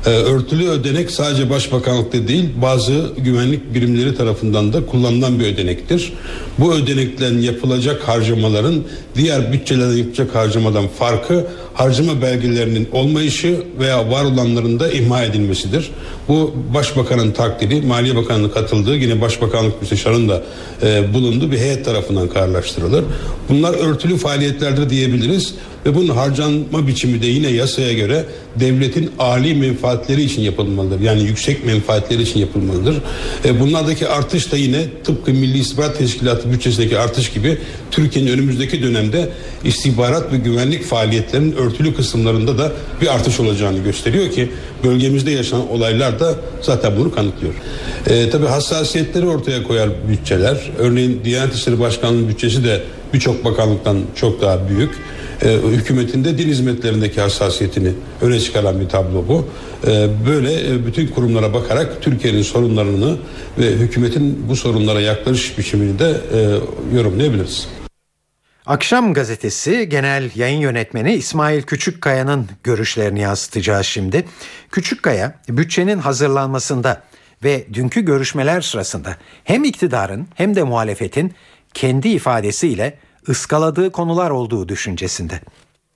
Ee, 0.06 0.10
örtülü 0.10 0.68
ödenek 0.68 1.10
sadece 1.10 1.50
başbakanlıkta 1.50 2.28
değil 2.28 2.44
bazı 2.62 3.12
güvenlik 3.18 3.74
birimleri 3.74 4.14
tarafından 4.16 4.72
da 4.72 4.86
kullanılan 4.86 5.40
bir 5.40 5.46
ödenektir. 5.46 6.12
Bu 6.58 6.74
ödeneklerin 6.74 7.40
yapılacak 7.42 8.08
harcamaların 8.08 8.74
diğer 9.14 9.52
bütçelerden 9.52 9.96
yapacak 9.96 10.34
harcamadan 10.34 10.88
farkı 10.88 11.46
harcama 11.74 12.22
belgelerinin 12.22 12.88
olmayışı 12.92 13.62
veya 13.78 14.10
var 14.10 14.24
olanların 14.24 14.80
da 14.80 14.92
imha 14.92 15.24
edilmesidir. 15.24 15.90
Bu 16.28 16.54
Başbakanın 16.74 17.32
takdiri, 17.32 17.82
Maliye 17.82 18.16
Bakanlığı 18.16 18.52
katıldığı 18.52 18.96
yine 18.96 19.20
Başbakanlık 19.20 19.80
Müsteşarı'nın 19.80 20.28
da 20.28 20.42
e, 20.82 21.14
bulunduğu 21.14 21.52
bir 21.52 21.58
heyet 21.58 21.84
tarafından 21.84 22.28
kararlaştırılır. 22.28 23.04
Bunlar 23.48 23.74
örtülü 23.74 24.16
faaliyetlerdir 24.16 24.90
diyebiliriz 24.90 25.54
ve 25.86 25.94
bunun 25.94 26.08
harcanma 26.08 26.86
biçimi 26.86 27.22
de 27.22 27.26
yine 27.26 27.48
yasaya 27.48 27.92
göre 27.92 28.24
devletin 28.60 29.10
âli 29.18 29.54
menfaatleri 29.54 30.22
için 30.22 30.42
yapılmalıdır. 30.42 31.00
Yani 31.00 31.22
yüksek 31.22 31.66
menfaatleri 31.66 32.22
için 32.22 32.40
yapılmalıdır. 32.40 32.96
E, 33.44 33.60
bunlardaki 33.60 34.08
artış 34.08 34.52
da 34.52 34.56
yine 34.56 34.84
tıpkı 35.04 35.30
Milli 35.30 35.58
İstihbarat 35.58 35.98
Teşkilatı 35.98 36.41
bütçesindeki 36.52 36.98
artış 36.98 37.30
gibi 37.30 37.58
Türkiye'nin 37.90 38.30
önümüzdeki 38.30 38.82
dönemde 38.82 39.28
istihbarat 39.64 40.32
ve 40.32 40.36
güvenlik 40.36 40.84
faaliyetlerinin 40.84 41.56
örtülü 41.56 41.94
kısımlarında 41.94 42.58
da 42.58 42.72
bir 43.00 43.14
artış 43.14 43.40
olacağını 43.40 43.78
gösteriyor 43.78 44.30
ki 44.30 44.50
bölgemizde 44.84 45.30
yaşanan 45.30 45.70
olaylar 45.70 46.20
da 46.20 46.34
zaten 46.62 46.92
bunu 46.96 47.14
kanıtlıyor. 47.14 47.54
E, 48.06 48.30
tabii 48.30 48.46
hassasiyetleri 48.46 49.26
ortaya 49.26 49.62
koyar 49.62 49.90
bütçeler. 50.08 50.70
Örneğin 50.78 51.20
Diyanet 51.24 51.54
İşleri 51.54 51.80
Başkanlığı 51.80 52.28
bütçesi 52.28 52.64
de 52.64 52.82
birçok 53.14 53.44
bakanlıktan 53.44 53.98
çok 54.16 54.40
daha 54.40 54.68
büyük 54.68 54.90
e, 55.44 55.52
hükümetinde 55.52 56.38
din 56.38 56.48
hizmetlerindeki 56.48 57.20
hassasiyetini 57.20 57.92
öne 58.20 58.40
çıkaran 58.40 58.80
bir 58.80 58.88
tablo 58.88 59.28
bu. 59.28 59.48
E, 59.86 60.08
böyle 60.26 60.74
e, 60.74 60.86
bütün 60.86 61.08
kurumlara 61.08 61.54
bakarak 61.54 62.02
Türkiye'nin 62.02 62.42
sorunlarını 62.42 63.16
ve 63.58 63.66
hükümetin 63.66 64.48
bu 64.48 64.56
sorunlara 64.56 65.00
yaklaşış 65.00 65.58
biçimini 65.58 65.98
de 65.98 66.16
e, 66.34 66.38
yorumlayabiliriz. 66.96 67.68
Akşam 68.66 69.14
gazetesi 69.14 69.88
genel 69.88 70.30
yayın 70.34 70.60
yönetmeni 70.60 71.14
İsmail 71.14 71.62
Küçükkaya'nın 71.62 72.48
görüşlerini 72.64 73.20
yansıtacağız 73.20 73.86
şimdi. 73.86 74.24
Küçükkaya 74.70 75.34
bütçenin 75.48 75.98
hazırlanmasında 75.98 77.02
ve 77.44 77.66
dünkü 77.74 78.00
görüşmeler 78.00 78.60
sırasında 78.60 79.16
hem 79.44 79.64
iktidarın 79.64 80.28
hem 80.34 80.56
de 80.56 80.62
muhalefetin 80.62 81.34
kendi 81.74 82.08
ifadesiyle 82.08 82.98
ıskaladığı 83.28 83.92
konular 83.92 84.30
olduğu 84.30 84.68
düşüncesinde. 84.68 85.40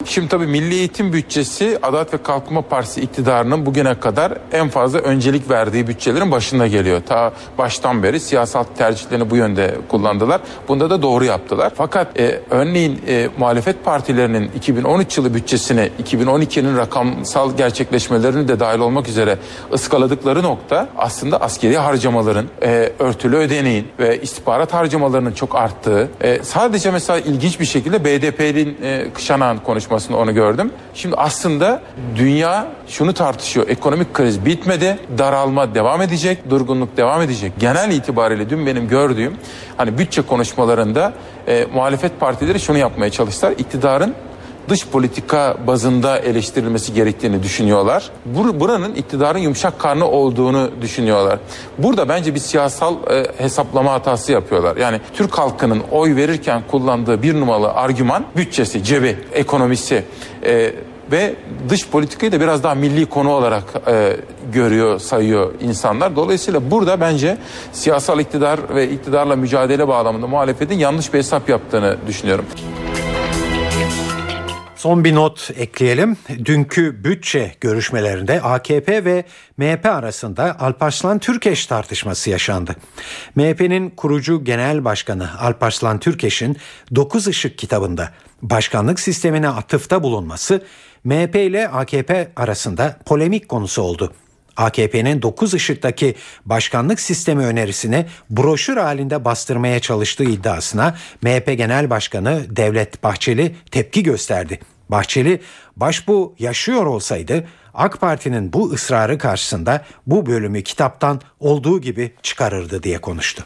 Şimdi 0.05 0.29
tabii 0.29 0.47
Milli 0.47 0.75
Eğitim 0.75 1.13
Bütçesi 1.13 1.79
Adalet 1.83 2.15
ve 2.15 2.23
Kalkınma 2.23 2.63
Partisi 2.63 3.01
iktidarının 3.01 3.67
bugüne 3.67 4.01
kadar 4.01 4.33
en 4.53 4.69
fazla 4.69 4.99
öncelik 4.99 5.51
verdiği 5.51 5.87
bütçelerin 5.87 6.31
başında 6.31 6.67
geliyor. 6.67 7.03
Ta 7.07 7.33
baştan 7.59 8.03
beri 8.03 8.21
siyasal 8.21 8.65
tercihlerini 8.65 9.31
bu 9.31 9.37
yönde 9.37 9.75
kullandılar. 9.89 10.41
Bunda 10.69 10.91
da 10.91 11.03
doğru 11.03 11.25
yaptılar. 11.25 11.73
Fakat 11.77 12.21
e, 12.21 12.41
örneğin 12.51 13.03
e, 13.09 13.29
muhalefet 13.39 13.85
partilerinin 13.85 14.51
2013 14.57 15.19
yılı 15.19 15.35
bütçesine 15.35 15.91
2012'nin 16.05 16.77
rakamsal 16.77 17.57
gerçekleşmelerini 17.57 18.49
de 18.49 18.61
dahil 18.61 18.79
olmak 18.79 19.09
üzere 19.09 19.39
ıskaladıkları 19.73 20.43
nokta 20.43 20.89
aslında 20.97 21.41
askeri 21.41 21.79
harcamaların, 21.79 22.47
e, 22.63 22.93
örtülü 22.99 23.37
ödeneğin 23.37 23.89
ve 23.99 24.21
istihbarat 24.21 24.75
harcamalarının 24.75 25.33
çok 25.33 25.55
arttığı. 25.55 26.09
E, 26.21 26.43
sadece 26.43 26.91
mesela 26.91 27.19
ilginç 27.19 27.61
bir 27.61 27.65
şekilde 27.65 28.05
BDP'nin 28.05 28.77
e, 28.83 29.07
Kışanan 29.15 29.59
konuşması 29.59 29.86
konuşmasında 29.89 30.17
onu 30.19 30.35
gördüm. 30.35 30.73
Şimdi 30.95 31.17
aslında 31.17 31.81
dünya 32.17 32.67
şunu 32.89 33.15
tartışıyor. 33.15 33.69
Ekonomik 33.69 34.15
kriz 34.15 34.45
bitmedi. 34.45 34.99
Daralma 35.19 35.75
devam 35.75 36.03
edecek. 36.03 36.51
Durgunluk 36.51 36.97
devam 36.97 37.23
edecek. 37.23 37.53
Genel 37.59 37.91
itibariyle 37.91 38.51
dün 38.51 38.67
benim 38.67 38.89
gördüğüm 38.89 39.37
hani 39.77 39.99
bütçe 39.99 40.23
konuşmalarında 40.23 41.13
e, 41.49 41.67
muhalefet 41.75 42.21
partileri 42.21 42.61
şunu 42.61 42.79
yapmaya 42.79 43.11
çalıştılar. 43.11 43.53
İktidarın 43.59 44.15
dış 44.69 44.87
politika 44.87 45.57
bazında 45.67 46.19
eleştirilmesi 46.19 46.95
gerektiğini 46.95 47.43
düşünüyorlar. 47.43 48.11
Bur 48.25 48.61
buranın 48.61 48.95
iktidarın 48.95 49.39
yumuşak 49.39 49.79
karnı 49.79 50.09
olduğunu 50.09 50.71
düşünüyorlar. 50.83 51.39
Burada 51.79 52.09
bence 52.09 52.35
bir 52.35 52.41
siyasal 52.41 52.95
e, 52.95 53.27
hesaplama 53.39 53.93
hatası 53.93 54.33
yapıyorlar. 54.33 54.77
Yani 54.77 55.01
Türk 55.15 55.39
halkının 55.39 55.83
oy 55.91 56.17
verirken 56.17 56.63
kullandığı 56.71 57.23
bir 57.23 57.35
numaralı 57.35 57.73
argüman 57.73 58.25
bütçesi, 58.37 58.85
cebi, 58.85 59.17
ekonomisi 59.33 60.05
e, 60.45 60.73
ve 61.13 61.35
dış 61.69 61.89
politikayı 61.89 62.33
da 62.33 62.41
biraz 62.41 62.63
daha 62.63 62.75
milli 62.75 63.07
konu 63.07 63.31
olarak 63.31 63.65
e, 63.87 64.17
görüyor, 64.53 64.99
sayıyor 64.99 65.55
insanlar. 65.61 66.17
Dolayısıyla 66.17 66.71
burada 66.71 67.01
bence 67.01 67.39
siyasal 67.73 68.21
iktidar 68.21 68.61
ve 68.75 68.91
iktidarla 68.91 69.37
mücadele 69.37 69.89
bağlamında 69.89 70.27
muhalefetin 70.27 70.79
yanlış 70.79 71.13
bir 71.13 71.19
hesap 71.19 71.49
yaptığını 71.49 71.97
düşünüyorum. 72.07 72.45
Son 74.87 75.05
bir 75.05 75.15
not 75.15 75.51
ekleyelim. 75.57 76.17
Dünkü 76.45 77.05
bütçe 77.05 77.55
görüşmelerinde 77.61 78.41
AKP 78.41 79.05
ve 79.05 79.25
MHP 79.57 79.87
arasında 79.87 80.61
Alparslan 80.61 81.19
Türkeş 81.19 81.67
tartışması 81.67 82.31
yaşandı. 82.31 82.77
MHP'nin 83.35 83.91
kurucu 83.91 84.45
genel 84.45 84.85
başkanı 84.85 85.41
Alparslan 85.41 85.99
Türkeş'in 85.99 86.57
9 86.95 87.29
Işık 87.29 87.59
kitabında 87.59 88.11
başkanlık 88.43 89.01
sistemine 89.01 89.49
atıfta 89.49 90.03
bulunması 90.03 90.63
MHP 91.05 91.37
ile 91.37 91.69
AKP 91.69 92.33
arasında 92.37 92.97
polemik 93.07 93.49
konusu 93.49 93.83
oldu. 93.83 94.13
AKP'nin 94.57 95.23
9 95.23 95.55
ışıktaki 95.55 96.15
başkanlık 96.45 97.01
sistemi 97.01 97.47
önerisini 97.47 98.07
broşür 98.31 98.77
halinde 98.77 99.25
bastırmaya 99.25 99.81
çalıştığı 99.81 100.25
iddiasına 100.25 100.97
MHP 101.23 101.47
Genel 101.47 101.91
Başkanı 101.91 102.57
Devlet 102.57 103.03
Bahçeli 103.05 103.55
tepki 103.71 104.03
gösterdi. 104.03 104.61
Bahçeli 104.89 105.41
başbu 105.77 106.35
yaşıyor 106.39 106.87
olsaydı 106.87 107.45
AK 107.75 108.01
Parti'nin 108.01 108.53
bu 108.53 108.71
ısrarı 108.71 109.19
karşısında 109.19 109.85
bu 110.07 110.27
bölümü 110.27 110.63
kitaptan 110.63 111.21
olduğu 111.41 111.81
gibi 111.81 112.13
çıkarırdı 112.23 112.83
diye 112.83 112.99
konuştu. 112.99 113.45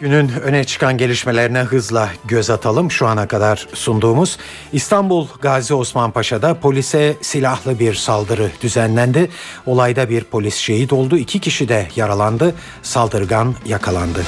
Günün 0.00 0.28
öne 0.28 0.64
çıkan 0.64 0.98
gelişmelerine 0.98 1.58
hızla 1.58 2.10
göz 2.24 2.50
atalım. 2.50 2.90
Şu 2.90 3.06
ana 3.06 3.28
kadar 3.28 3.68
sunduğumuz 3.74 4.38
İstanbul 4.72 5.26
Gazi 5.40 5.74
Osman 5.74 6.10
Paşa'da 6.10 6.60
polise 6.60 7.16
silahlı 7.22 7.78
bir 7.78 7.94
saldırı 7.94 8.50
düzenlendi. 8.62 9.30
Olayda 9.66 10.10
bir 10.10 10.24
polis 10.24 10.56
şehit 10.56 10.92
oldu, 10.92 11.16
iki 11.16 11.40
kişi 11.40 11.68
de 11.68 11.88
yaralandı. 11.96 12.54
Saldırgan 12.82 13.54
yakalandı. 13.66 14.24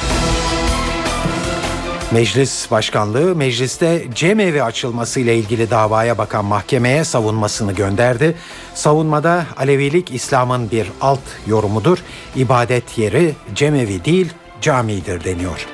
Meclis 2.13 2.71
Başkanlığı 2.71 3.37
mecliste 3.37 4.05
cemevi 4.15 4.63
açılması 4.63 5.21
ile 5.21 5.37
ilgili 5.37 5.71
davaya 5.71 6.19
bakan 6.19 6.45
mahkemeye 6.45 7.05
savunmasını 7.05 7.73
gönderdi. 7.73 8.37
Savunmada 8.75 9.47
Alevilik 9.57 10.11
İslam'ın 10.15 10.71
bir 10.71 10.87
alt 11.01 11.21
yorumudur. 11.47 11.99
İbadet 12.37 12.99
yeri 12.99 13.35
cemevi 13.55 14.05
değil 14.05 14.33
camidir 14.61 15.25
deniyor. 15.25 15.67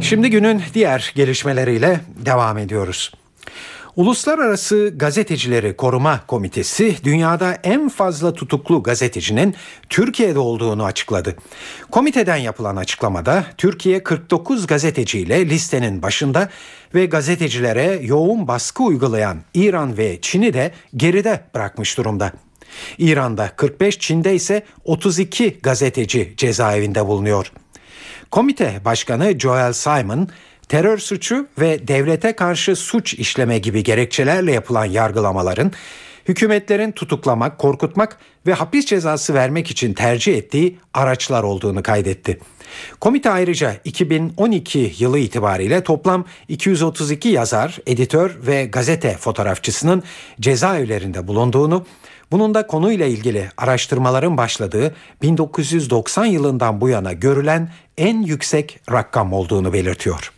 Şimdi 0.00 0.30
günün 0.30 0.62
diğer 0.74 1.12
gelişmeleriyle 1.16 2.00
devam 2.16 2.58
ediyoruz. 2.58 3.12
Uluslararası 3.96 4.92
Gazetecileri 4.96 5.76
Koruma 5.76 6.20
Komitesi 6.26 6.96
dünyada 7.04 7.58
en 7.64 7.88
fazla 7.88 8.34
tutuklu 8.34 8.82
gazetecinin 8.82 9.54
Türkiye'de 9.88 10.38
olduğunu 10.38 10.84
açıkladı. 10.84 11.36
Komiteden 11.90 12.36
yapılan 12.36 12.76
açıklamada 12.76 13.46
Türkiye 13.58 14.02
49 14.02 14.66
gazeteciyle 14.66 15.48
listenin 15.48 16.02
başında 16.02 16.48
ve 16.94 17.06
gazetecilere 17.06 17.98
yoğun 18.02 18.48
baskı 18.48 18.82
uygulayan 18.82 19.38
İran 19.54 19.98
ve 19.98 20.18
Çin'i 20.20 20.54
de 20.54 20.72
geride 20.96 21.44
bırakmış 21.54 21.98
durumda. 21.98 22.32
İran'da 22.98 23.50
45, 23.56 23.98
Çin'de 23.98 24.34
ise 24.34 24.62
32 24.84 25.58
gazeteci 25.62 26.34
cezaevinde 26.36 27.06
bulunuyor. 27.06 27.52
Komite 28.30 28.80
Başkanı 28.84 29.38
Joel 29.38 29.72
Simon, 29.72 30.28
terör 30.68 30.98
suçu 30.98 31.46
ve 31.58 31.88
devlete 31.88 32.32
karşı 32.32 32.76
suç 32.76 33.14
işleme 33.14 33.58
gibi 33.58 33.82
gerekçelerle 33.82 34.52
yapılan 34.52 34.84
yargılamaların 34.84 35.72
hükümetlerin 36.28 36.92
tutuklamak, 36.92 37.58
korkutmak 37.58 38.18
ve 38.46 38.52
hapis 38.52 38.86
cezası 38.86 39.34
vermek 39.34 39.70
için 39.70 39.92
tercih 39.92 40.36
ettiği 40.36 40.78
araçlar 40.94 41.42
olduğunu 41.42 41.82
kaydetti. 41.82 42.38
Komite 43.00 43.30
ayrıca 43.30 43.76
2012 43.84 44.94
yılı 44.98 45.18
itibariyle 45.18 45.82
toplam 45.82 46.24
232 46.48 47.28
yazar, 47.28 47.78
editör 47.86 48.36
ve 48.46 48.64
gazete 48.64 49.16
fotoğrafçısının 49.16 50.02
cezaevlerinde 50.40 51.28
bulunduğunu, 51.28 51.86
bunun 52.30 52.54
da 52.54 52.66
konuyla 52.66 53.06
ilgili 53.06 53.48
araştırmaların 53.56 54.36
başladığı 54.36 54.94
1990 55.22 56.24
yılından 56.24 56.80
bu 56.80 56.88
yana 56.88 57.12
görülen 57.12 57.70
en 57.98 58.22
yüksek 58.22 58.80
rakam 58.90 59.32
olduğunu 59.32 59.72
belirtiyor. 59.72 60.35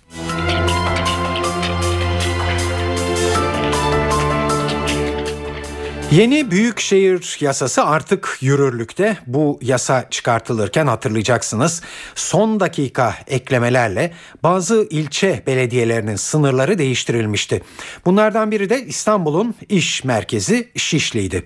Yeni 6.11 6.51
büyükşehir 6.51 7.37
yasası 7.41 7.85
artık 7.85 8.39
yürürlükte. 8.41 9.19
Bu 9.27 9.59
yasa 9.63 10.11
çıkartılırken 10.11 10.87
hatırlayacaksınız 10.87 11.83
son 12.15 12.61
dakika 12.61 13.15
eklemelerle 13.27 14.13
bazı 14.43 14.87
ilçe 14.91 15.43
belediyelerinin 15.47 16.17
sınırları 16.17 16.79
değiştirilmişti. 16.79 17.63
Bunlardan 18.07 18.51
biri 18.51 18.71
de 18.71 18.85
İstanbul'un 18.85 19.55
iş 19.69 20.05
merkezi 20.05 20.69
Şişli'ydi. 20.77 21.45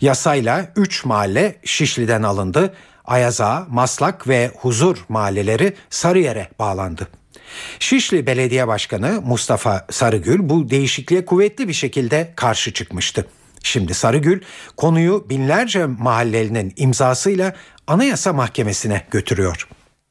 Yasayla 0.00 0.72
3 0.76 1.04
mahalle 1.04 1.56
Şişli'den 1.64 2.22
alındı. 2.22 2.74
Ayaza, 3.04 3.66
Maslak 3.70 4.28
ve 4.28 4.50
Huzur 4.56 4.96
mahalleleri 5.08 5.76
Sarıyer'e 5.90 6.48
bağlandı. 6.58 7.08
Şişli 7.78 8.26
Belediye 8.26 8.68
Başkanı 8.68 9.20
Mustafa 9.24 9.86
Sarıgül 9.90 10.48
bu 10.48 10.70
değişikliğe 10.70 11.24
kuvvetli 11.24 11.68
bir 11.68 11.72
şekilde 11.72 12.32
karşı 12.36 12.72
çıkmıştı. 12.72 13.26
Şimdi 13.62 13.94
Sarıgül 13.94 14.40
konuyu 14.76 15.26
binlerce 15.30 15.86
mahallelinin 15.86 16.72
imzasıyla 16.76 17.54
Anayasa 17.86 18.32
Mahkemesi'ne 18.32 19.06
götürüyor. 19.10 19.68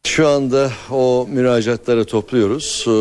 Şu 0.08 0.28
anda 0.28 0.72
o 0.92 1.28
müracaatları 1.32 2.06
topluyoruz. 2.06 2.86
Ee, 2.88 2.92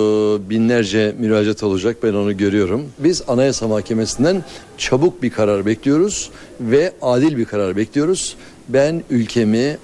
binlerce 0.51 1.15
müracaat 1.19 1.63
olacak 1.63 1.97
ben 2.03 2.15
onu 2.15 2.37
görüyorum. 2.37 2.87
Biz 2.99 3.23
Anayasa 3.29 3.69
Mahkemesi'nden 3.69 4.45
çabuk 4.79 5.23
bir 5.23 5.31
karar 5.31 5.67
bekliyoruz 5.67 6.31
ve 6.61 6.93
adil 7.03 7.37
bir 7.37 7.45
karar 7.45 7.77
bekliyoruz. 7.77 8.37
Ben 8.69 9.03
ülkemi 9.11 9.79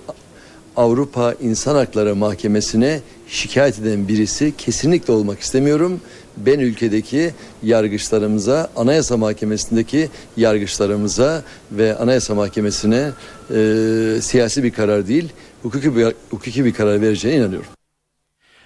Avrupa 0.77 1.35
İnsan 1.43 1.75
Hakları 1.75 2.17
Mahkemesi'ne 2.17 3.01
şikayet 3.29 3.79
eden 3.79 4.09
birisi 4.09 4.53
kesinlikle 4.59 5.13
olmak 5.13 5.41
istemiyorum. 5.41 6.01
Ben 6.37 6.59
ülkedeki 6.59 7.35
yargıçlarımıza, 7.63 8.71
Anayasa 8.77 9.17
Mahkemesi'ndeki 9.17 10.09
yargıçlarımıza 10.37 11.43
ve 11.73 11.97
Anayasa 11.97 12.35
Mahkemesi'ne 12.35 13.11
e, 13.55 14.21
siyasi 14.21 14.63
bir 14.63 14.71
karar 14.71 15.09
değil, 15.09 15.29
hukuki 15.63 15.97
bir, 15.97 16.15
hukuki 16.31 16.65
bir 16.65 16.75
karar 16.75 17.01
vereceğine 17.01 17.39
inanıyorum. 17.39 17.82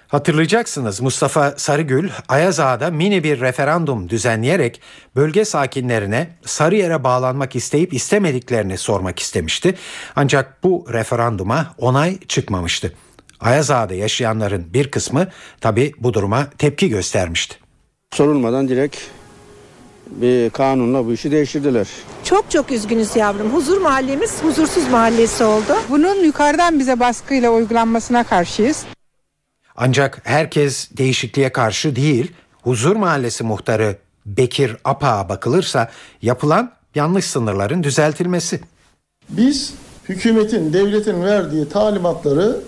Hatırlayacaksınız 0.07 1.01
Mustafa 1.01 1.53
Sarıgül 1.57 2.09
Ayaz 2.29 2.59
Ağa'da 2.59 2.91
mini 2.91 3.23
bir 3.23 3.39
referandum 3.39 4.09
düzenleyerek 4.09 4.81
bölge 5.15 5.45
sakinlerine 5.45 6.29
Sarıyer'e 6.45 7.03
bağlanmak 7.03 7.55
isteyip 7.55 7.93
istemediklerini 7.93 8.77
sormak 8.77 9.19
istemişti. 9.19 9.75
Ancak 10.15 10.63
bu 10.63 10.85
referanduma 10.93 11.75
onay 11.77 12.17
çıkmamıştı. 12.27 12.93
Ayaz 13.39 13.71
Ağa'da 13.71 13.93
yaşayanların 13.93 14.73
bir 14.73 14.91
kısmı 14.91 15.27
tabi 15.61 15.91
bu 15.99 16.13
duruma 16.13 16.47
tepki 16.57 16.89
göstermişti. 16.89 17.55
Sorulmadan 18.13 18.67
direkt 18.67 18.97
bir 20.07 20.49
kanunla 20.49 21.05
bu 21.05 21.13
işi 21.13 21.31
değiştirdiler. 21.31 21.87
Çok 22.23 22.51
çok 22.51 22.71
üzgünüz 22.71 23.15
yavrum. 23.15 23.53
Huzur 23.53 23.81
mahallemiz 23.81 24.43
huzursuz 24.43 24.87
mahallesi 24.87 25.43
oldu. 25.43 25.75
Bunun 25.89 26.23
yukarıdan 26.23 26.79
bize 26.79 26.99
baskıyla 26.99 27.51
uygulanmasına 27.51 28.23
karşıyız. 28.23 28.85
Ancak 29.77 30.21
herkes 30.23 30.89
değişikliğe 30.97 31.51
karşı 31.51 31.95
değil. 31.95 32.31
Huzur 32.61 32.95
Mahallesi 32.95 33.43
muhtarı 33.43 33.97
Bekir 34.25 34.77
Apa'a 34.85 35.29
bakılırsa 35.29 35.91
yapılan 36.21 36.71
yanlış 36.95 37.25
sınırların 37.25 37.83
düzeltilmesi. 37.83 38.61
Biz 39.29 39.73
hükümetin, 40.09 40.73
devletin 40.73 41.23
verdiği 41.23 41.69
talimatları 41.69 42.61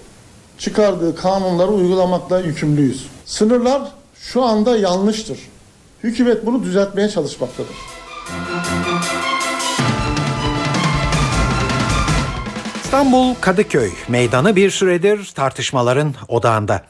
çıkardığı 0.57 1.15
kanunları 1.15 1.71
uygulamakla 1.71 2.39
yükümlüyüz. 2.39 3.07
Sınırlar 3.25 3.81
şu 4.15 4.43
anda 4.43 4.77
yanlıştır. 4.77 5.39
Hükümet 6.03 6.45
bunu 6.45 6.63
düzeltmeye 6.63 7.09
çalışmaktadır. 7.09 7.75
İstanbul 12.83 13.35
Kadıköy 13.41 13.91
meydanı 14.07 14.55
bir 14.55 14.69
süredir 14.69 15.31
tartışmaların 15.35 16.15
odağında. 16.27 16.81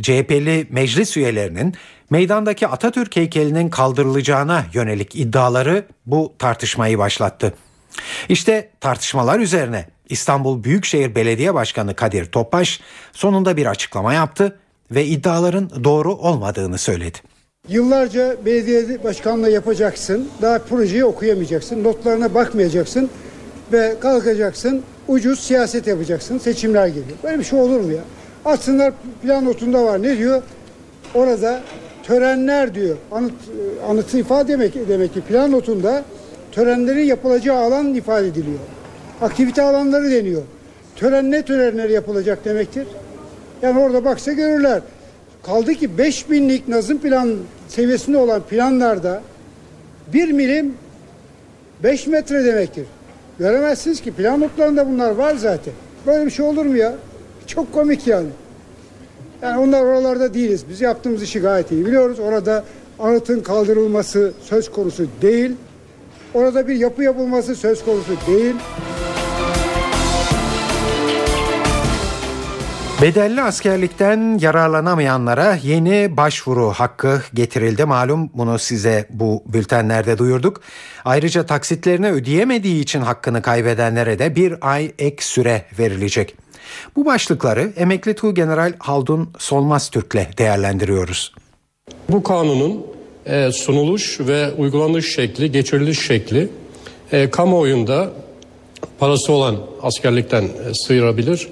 CHP'li 0.00 0.66
meclis 0.70 1.16
üyelerinin 1.16 1.74
meydandaki 2.10 2.68
Atatürk 2.68 3.16
heykelinin 3.16 3.70
kaldırılacağına 3.70 4.64
yönelik 4.72 5.16
iddiaları 5.16 5.84
bu 6.06 6.34
tartışmayı 6.38 6.98
başlattı. 6.98 7.54
İşte 8.28 8.70
tartışmalar 8.80 9.40
üzerine 9.40 9.86
İstanbul 10.08 10.64
Büyükşehir 10.64 11.14
Belediye 11.14 11.54
Başkanı 11.54 11.94
Kadir 11.94 12.24
Topbaş 12.24 12.80
sonunda 13.12 13.56
bir 13.56 13.66
açıklama 13.66 14.14
yaptı 14.14 14.58
ve 14.90 15.06
iddiaların 15.06 15.84
doğru 15.84 16.14
olmadığını 16.14 16.78
söyledi. 16.78 17.18
Yıllarca 17.68 18.36
belediye 18.44 19.04
başkanlığı 19.04 19.50
yapacaksın, 19.50 20.28
daha 20.42 20.58
projeyi 20.58 21.04
okuyamayacaksın, 21.04 21.84
notlarına 21.84 22.34
bakmayacaksın 22.34 23.10
ve 23.72 23.96
kalkacaksın, 24.00 24.82
ucuz 25.08 25.40
siyaset 25.40 25.86
yapacaksın, 25.86 26.38
seçimler 26.38 26.86
geliyor. 26.86 27.18
Böyle 27.22 27.38
bir 27.38 27.44
şey 27.44 27.60
olur 27.60 27.80
mu 27.80 27.92
ya? 27.92 28.02
Aslında 28.44 28.92
plan 29.22 29.44
notunda 29.44 29.84
var. 29.84 30.02
Ne 30.02 30.18
diyor? 30.18 30.42
Orada 31.14 31.60
törenler 32.02 32.74
diyor. 32.74 32.96
Anıt, 33.12 33.32
anıtı 33.88 34.18
ifade 34.18 34.52
demek, 34.52 34.88
demek 34.88 35.14
ki 35.14 35.20
plan 35.20 35.52
notunda 35.52 36.02
törenlerin 36.52 37.04
yapılacağı 37.04 37.56
alan 37.56 37.94
ifade 37.94 38.26
ediliyor. 38.26 38.58
Aktivite 39.20 39.62
alanları 39.62 40.10
deniyor. 40.10 40.42
Tören 40.96 41.30
ne 41.30 41.42
törenler 41.42 41.88
yapılacak 41.88 42.44
demektir? 42.44 42.86
Yani 43.62 43.80
orada 43.80 44.04
baksa 44.04 44.32
görürler. 44.32 44.82
Kaldı 45.42 45.74
ki 45.74 45.88
5000'lik 45.98 46.68
nazım 46.68 46.98
plan 46.98 47.36
seviyesinde 47.68 48.18
olan 48.18 48.42
planlarda 48.42 49.22
bir 50.12 50.32
milim 50.32 50.74
5 51.82 52.06
metre 52.06 52.44
demektir. 52.44 52.86
Göremezsiniz 53.38 54.00
ki 54.00 54.12
plan 54.12 54.40
notlarında 54.40 54.88
bunlar 54.88 55.10
var 55.10 55.34
zaten. 55.34 55.74
Böyle 56.06 56.26
bir 56.26 56.30
şey 56.30 56.46
olur 56.46 56.66
mu 56.66 56.76
ya? 56.76 56.94
Çok 57.46 57.72
komik 57.72 58.06
yani. 58.06 58.28
Yani 59.42 59.58
onlar 59.60 59.82
oralarda 59.82 60.34
değiliz. 60.34 60.64
Biz 60.68 60.80
yaptığımız 60.80 61.22
işi 61.22 61.40
gayet 61.40 61.72
iyi 61.72 61.86
biliyoruz. 61.86 62.18
Orada 62.18 62.64
anıtın 62.98 63.40
kaldırılması 63.40 64.32
söz 64.42 64.70
konusu 64.70 65.06
değil. 65.22 65.50
Orada 66.34 66.68
bir 66.68 66.74
yapı 66.74 67.02
yapılması 67.02 67.56
söz 67.56 67.84
konusu 67.84 68.12
değil. 68.26 68.54
Bedelli 73.00 73.42
askerlikten 73.42 74.38
yararlanamayanlara 74.38 75.58
yeni 75.62 76.16
başvuru 76.16 76.70
hakkı 76.70 77.22
getirildi. 77.34 77.84
Malum 77.84 78.30
bunu 78.34 78.58
size 78.58 79.06
bu 79.10 79.42
bültenlerde 79.46 80.18
duyurduk. 80.18 80.60
Ayrıca 81.04 81.46
taksitlerini 81.46 82.10
ödeyemediği 82.10 82.82
için 82.82 83.00
hakkını 83.00 83.42
kaybedenlere 83.42 84.18
de 84.18 84.36
bir 84.36 84.54
ay 84.60 84.92
ek 84.98 85.16
süre 85.20 85.64
verilecek. 85.78 86.34
Bu 86.96 87.06
başlıkları 87.06 87.72
emekli 87.76 88.14
Tuğgeneral 88.14 88.72
Haldun 88.78 89.30
Solmaz 89.38 89.90
Türk'le 89.90 90.38
değerlendiriyoruz. 90.38 91.34
Bu 92.08 92.22
kanunun 92.22 92.86
e, 93.26 93.52
sunuluş 93.52 94.20
ve 94.20 94.52
uygulanış 94.52 95.14
şekli, 95.14 95.52
geçiriliş 95.52 96.06
şekli 96.06 96.48
e, 97.12 97.30
kamuoyunda 97.30 98.10
parası 98.98 99.32
olan 99.32 99.56
askerlikten 99.82 100.42
e, 100.42 100.48
sıyırabilir. 100.86 101.48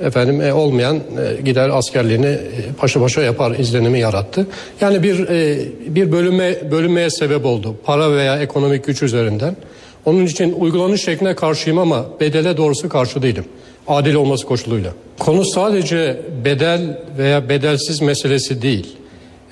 Efendim 0.00 0.40
e, 0.40 0.52
olmayan 0.52 0.96
e, 0.96 1.42
gider 1.42 1.68
askerliğini 1.68 2.26
e, 2.26 2.40
paşa 2.78 3.00
paşa 3.00 3.22
yapar 3.22 3.58
izlenimi 3.58 4.00
yarattı. 4.00 4.46
Yani 4.80 5.02
bir 5.02 5.28
e, 5.28 5.58
bir 5.86 6.12
bölüme 6.12 6.70
bölünmeye 6.70 7.10
sebep 7.10 7.44
oldu. 7.44 7.76
Para 7.84 8.16
veya 8.16 8.38
ekonomik 8.38 8.84
güç 8.84 9.02
üzerinden. 9.02 9.56
Onun 10.04 10.26
için 10.26 10.52
uygulanış 10.52 11.04
şekline 11.04 11.34
karşıyım 11.34 11.78
ama 11.78 12.06
bedele 12.20 12.56
doğrusu 12.56 12.88
karşı 12.88 13.22
değilim. 13.22 13.44
Adil 13.88 14.14
olması 14.14 14.46
koşuluyla. 14.46 14.92
Konu 15.18 15.44
sadece 15.44 16.16
bedel 16.44 17.00
veya 17.18 17.48
bedelsiz 17.48 18.02
meselesi 18.02 18.62
değil. 18.62 18.96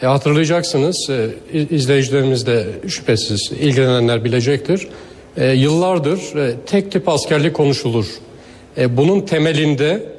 E, 0.03 0.07
hatırlayacaksınız 0.07 1.11
e, 1.11 1.29
izleyicilerimiz 1.71 2.47
de 2.47 2.67
şüphesiz 2.89 3.53
ilgilenenler 3.61 4.25
bilecektir. 4.25 4.89
E, 5.37 5.53
yıllardır 5.53 6.37
e, 6.37 6.55
tek 6.67 6.93
tip 6.93 7.09
askerlik 7.09 7.55
konuşulur. 7.55 8.07
E, 8.79 8.97
bunun 8.97 9.21
temelinde 9.21 10.13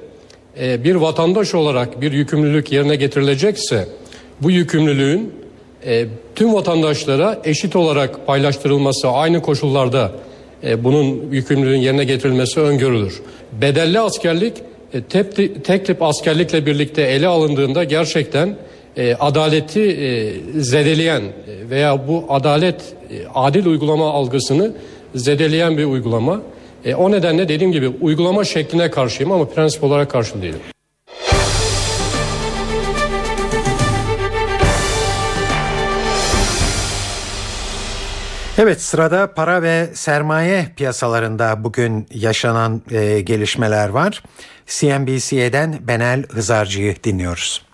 e, 0.59 0.83
bir 0.83 0.95
vatandaş 0.95 1.55
olarak 1.55 2.01
bir 2.01 2.11
yükümlülük 2.11 2.71
yerine 2.71 2.95
getirilecekse 2.95 3.87
bu 4.41 4.51
yükümlülüğün 4.51 5.33
e, 5.85 6.05
tüm 6.35 6.53
vatandaşlara 6.53 7.41
eşit 7.43 7.75
olarak 7.75 8.27
paylaştırılması 8.27 9.07
aynı 9.07 9.41
koşullarda 9.41 10.11
e, 10.63 10.83
bunun 10.83 11.31
yükümlülüğün 11.31 11.79
yerine 11.79 12.03
getirilmesi 12.03 12.59
öngörülür. 12.59 13.21
Bedelli 13.61 13.99
askerlik 13.99 14.53
tek, 15.63 15.85
tip 15.85 16.01
askerlikle 16.01 16.65
birlikte 16.65 17.01
ele 17.01 17.27
alındığında 17.27 17.83
gerçekten 17.83 18.55
adaleti 19.19 19.81
e, 19.81 20.33
zedeleyen 20.61 21.23
veya 21.69 22.07
bu 22.07 22.25
adalet 22.29 22.81
adil 23.35 23.65
uygulama 23.65 24.11
algısını 24.11 24.71
zedeleyen 25.15 25.77
bir 25.77 25.85
uygulama. 25.85 26.41
E, 26.85 26.95
o 26.95 27.11
nedenle 27.11 27.49
dediğim 27.49 27.71
gibi 27.71 27.87
uygulama 28.01 28.43
şekline 28.43 28.91
karşıyım 28.91 29.31
ama 29.31 29.49
prensip 29.49 29.83
olarak 29.83 30.11
karşı 30.11 30.41
değilim. 30.41 30.59
Evet 38.57 38.81
sırada 38.81 39.33
para 39.33 39.61
ve 39.61 39.85
sermaye 39.85 40.65
piyasalarında 40.77 41.63
bugün 41.63 42.05
yaşanan 42.13 42.81
e, 42.91 43.21
gelişmeler 43.21 43.89
var. 43.89 44.23
CNBC'den 44.65 45.75
Benel 45.87 46.23
Hızarcı'yı 46.23 46.95
dinliyoruz. 47.03 47.65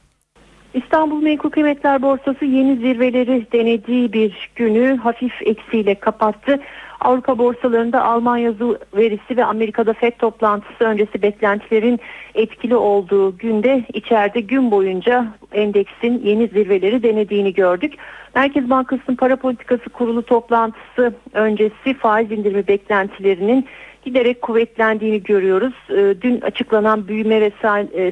İstanbul 0.74 1.22
Menkul 1.22 1.50
Kıymetler 1.50 2.02
Borsası 2.02 2.46
yeni 2.46 2.76
zirveleri 2.76 3.48
denediği 3.54 4.14
bir 4.14 4.50
günü 4.56 4.98
hafif 4.98 5.34
eksiyle 5.42 5.96
kapattı. 5.96 6.60
Avrupa 7.00 7.38
borsalarında 7.38 8.04
Alman 8.04 8.38
yazı 8.38 8.80
verisi 8.96 9.38
ve 9.38 9.46
Amerika'da 9.46 9.94
FED 9.94 10.14
toplantısı 10.20 10.84
öncesi 10.84 11.22
beklentilerin 11.22 12.00
etkili 12.36 12.76
olduğu 12.76 13.38
günde 13.38 13.84
içeride 13.94 14.40
gün 14.40 14.72
boyunca 14.72 15.28
endeksin 15.52 16.22
yeni 16.24 16.48
zirveleri 16.48 17.04
denediğini 17.04 17.54
gördük. 17.54 17.94
Merkez 18.36 18.70
Bankası'nın 18.70 19.16
para 19.16 19.36
politikası 19.36 19.90
kurulu 19.90 20.22
toplantısı 20.22 21.14
öncesi 21.34 21.94
faiz 22.00 22.32
indirimi 22.32 22.68
beklentilerinin 22.68 23.66
giderek 24.06 24.42
kuvvetlendiğini 24.42 25.24
görüyoruz. 25.24 25.74
Dün 26.22 26.42
açıklanan 26.42 27.08
büyüme 27.08 27.42
ve 27.42 27.52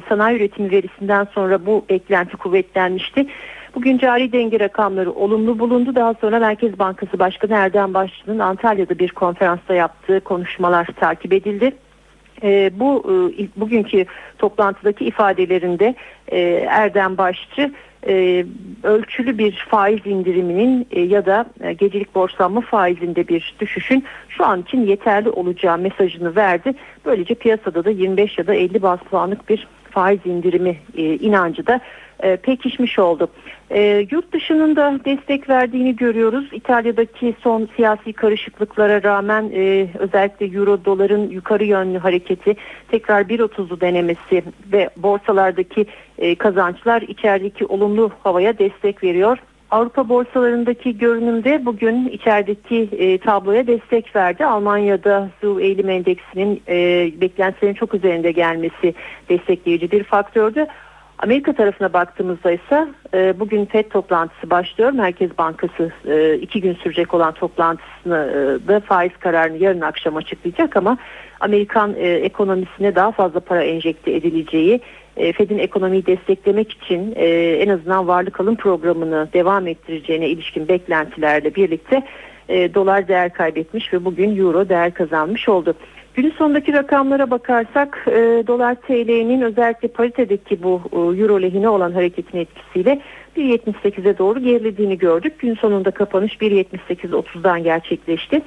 sanayi 0.08 0.36
üretimi 0.36 0.70
verisinden 0.70 1.28
sonra 1.34 1.66
bu 1.66 1.84
beklenti 1.90 2.36
kuvvetlenmişti. 2.36 3.26
Bugün 3.78 3.98
cari 3.98 4.32
denge 4.32 4.60
rakamları 4.60 5.12
olumlu 5.12 5.58
bulundu. 5.58 5.94
Daha 5.94 6.14
sonra 6.14 6.38
Merkez 6.38 6.78
Bankası 6.78 7.18
Başkanı 7.18 7.54
Erdem 7.54 7.94
Başçı'nın 7.94 8.38
Antalya'da 8.38 8.98
bir 8.98 9.10
konferansta 9.10 9.74
yaptığı 9.74 10.20
konuşmalar 10.20 10.86
takip 11.00 11.32
edildi. 11.32 11.72
E, 12.42 12.70
bu 12.74 13.04
e, 13.38 13.46
bugünkü 13.60 14.06
toplantıdaki 14.38 15.04
ifadelerinde 15.04 15.94
e, 16.28 16.40
Erdem 16.68 17.18
Başçı 17.18 17.72
e, 18.08 18.44
ölçülü 18.82 19.38
bir 19.38 19.66
faiz 19.68 20.06
indiriminin 20.06 20.86
e, 20.90 21.00
ya 21.00 21.26
da 21.26 21.46
e, 21.60 21.72
gecelik 21.72 22.14
borçlanma 22.14 22.60
faizinde 22.60 23.28
bir 23.28 23.54
düşüşün 23.60 24.04
şu 24.28 24.46
an 24.46 24.62
için 24.62 24.86
yeterli 24.86 25.30
olacağı 25.30 25.78
mesajını 25.78 26.36
verdi. 26.36 26.74
Böylece 27.04 27.34
piyasada 27.34 27.84
da 27.84 27.90
25 27.90 28.38
ya 28.38 28.46
da 28.46 28.54
50 28.54 28.82
bas 28.82 29.00
puanlık 29.10 29.48
bir 29.48 29.68
faiz 29.90 30.20
indirimi 30.24 30.76
e, 30.96 31.02
inancı 31.02 31.66
da 31.66 31.80
e, 32.20 32.36
pekişmiş 32.36 32.98
oldu. 32.98 33.28
E, 33.70 34.06
yurt 34.10 34.32
dışının 34.32 34.76
da 34.76 35.00
destek 35.04 35.48
verdiğini 35.48 35.96
görüyoruz. 35.96 36.48
İtalya'daki 36.52 37.34
son 37.40 37.68
siyasi 37.76 38.12
karışıklıklara 38.12 39.02
rağmen 39.02 39.50
e, 39.54 39.88
özellikle 39.98 40.46
euro 40.46 40.84
doların 40.84 41.30
yukarı 41.30 41.64
yönlü 41.64 41.98
hareketi 41.98 42.56
tekrar 42.88 43.22
1.30'u 43.22 43.80
denemesi 43.80 44.42
ve 44.72 44.90
borsalardaki 44.96 45.86
e, 46.18 46.34
kazançlar 46.34 47.02
içerideki 47.02 47.66
olumlu 47.66 48.10
havaya 48.22 48.58
destek 48.58 49.04
veriyor. 49.04 49.38
Avrupa 49.70 50.08
borsalarındaki 50.08 50.98
görünümde 50.98 51.66
bugün 51.66 52.08
içerideki 52.08 52.88
e, 52.92 53.18
tabloya 53.18 53.66
destek 53.66 54.16
verdi. 54.16 54.46
Almanya'da 54.46 55.30
ZU 55.40 55.60
eğilim 55.60 55.90
endeksinin 55.90 56.62
e, 56.68 56.76
beklentilerin 57.20 57.74
çok 57.74 57.94
üzerinde 57.94 58.32
gelmesi 58.32 58.94
destekleyici 59.28 59.90
bir 59.90 60.04
faktördü. 60.04 60.66
Amerika 61.18 61.52
tarafına 61.52 61.92
baktığımızda 61.92 62.50
ise 62.50 62.88
e, 63.14 63.40
bugün 63.40 63.64
FED 63.64 63.90
toplantısı 63.90 64.50
başlıyor. 64.50 64.90
Merkez 64.90 65.38
Bankası 65.38 65.92
e, 66.06 66.34
iki 66.34 66.60
gün 66.60 66.74
sürecek 66.74 67.14
olan 67.14 67.34
toplantısını 67.34 68.16
e, 68.64 68.68
da 68.68 68.80
faiz 68.80 69.12
kararını 69.20 69.56
yarın 69.56 69.80
akşam 69.80 70.16
açıklayacak 70.16 70.76
ama 70.76 70.98
Amerikan 71.40 71.94
e, 71.96 72.08
ekonomisine 72.08 72.94
daha 72.94 73.12
fazla 73.12 73.40
para 73.40 73.62
enjekte 73.62 74.12
edileceği, 74.14 74.80
e, 75.16 75.32
Fed'in 75.32 75.58
ekonomiyi 75.58 76.06
desteklemek 76.06 76.72
için 76.72 77.12
e, 77.16 77.26
en 77.60 77.68
azından 77.68 78.08
varlık 78.08 78.40
alım 78.40 78.56
programını 78.56 79.28
devam 79.32 79.66
ettireceğine 79.66 80.28
ilişkin 80.28 80.68
beklentilerle 80.68 81.54
birlikte 81.54 82.02
e, 82.48 82.74
dolar 82.74 83.08
değer 83.08 83.32
kaybetmiş 83.32 83.92
ve 83.92 84.04
bugün 84.04 84.38
euro 84.38 84.68
değer 84.68 84.94
kazanmış 84.94 85.48
oldu. 85.48 85.74
Günün 86.18 86.30
sonundaki 86.38 86.72
rakamlara 86.72 87.30
bakarsak 87.30 88.04
e, 88.06 88.44
dolar 88.46 88.74
TL'nin 88.74 89.40
özellikle 89.40 89.88
paritedeki 89.88 90.62
bu 90.62 90.82
e, 90.92 90.96
euro 90.96 91.42
lehine 91.42 91.68
olan 91.68 91.92
hareketin 91.92 92.38
etkisiyle 92.38 93.00
1.78'e 93.36 94.18
doğru 94.18 94.40
gerilediğini 94.40 94.98
gördük. 94.98 95.38
Gün 95.38 95.54
sonunda 95.54 95.90
kapanış 95.90 96.32
1.78.30'dan 96.36 97.62
gerçekleşti. 97.62 98.42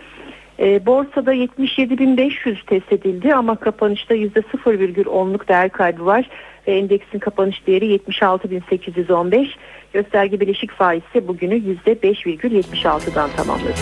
E, 0.59 0.85
borsada 0.85 1.33
77.500 1.33 2.65
test 2.65 2.93
edildi 2.93 3.35
ama 3.35 3.55
kapanışta 3.55 4.15
%0,10'luk 4.15 5.47
değer 5.47 5.69
kaybı 5.69 6.05
var 6.05 6.29
ve 6.67 6.77
endeksin 6.77 7.19
kapanış 7.19 7.67
değeri 7.67 7.95
76.815. 7.95 9.47
Gösterge 9.93 10.39
bileşik 10.39 10.71
faiz 10.71 11.01
ise 11.09 11.27
bugünü 11.27 11.55
%5,76'dan 11.55 13.29
tamamladı. 13.29 13.73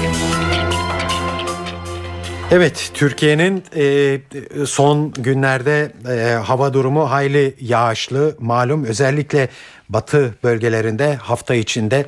Evet, 2.52 2.92
Türkiye'nin 2.94 3.64
e, 3.76 4.20
son 4.66 5.12
günlerde 5.12 5.92
e, 6.10 6.34
hava 6.34 6.74
durumu 6.74 7.12
hayli 7.12 7.56
yağışlı. 7.62 8.36
Malum 8.40 8.84
özellikle 8.84 9.50
batı 9.90 10.36
bölgelerinde 10.44 11.16
hafta 11.16 11.56
içinde 11.56 12.06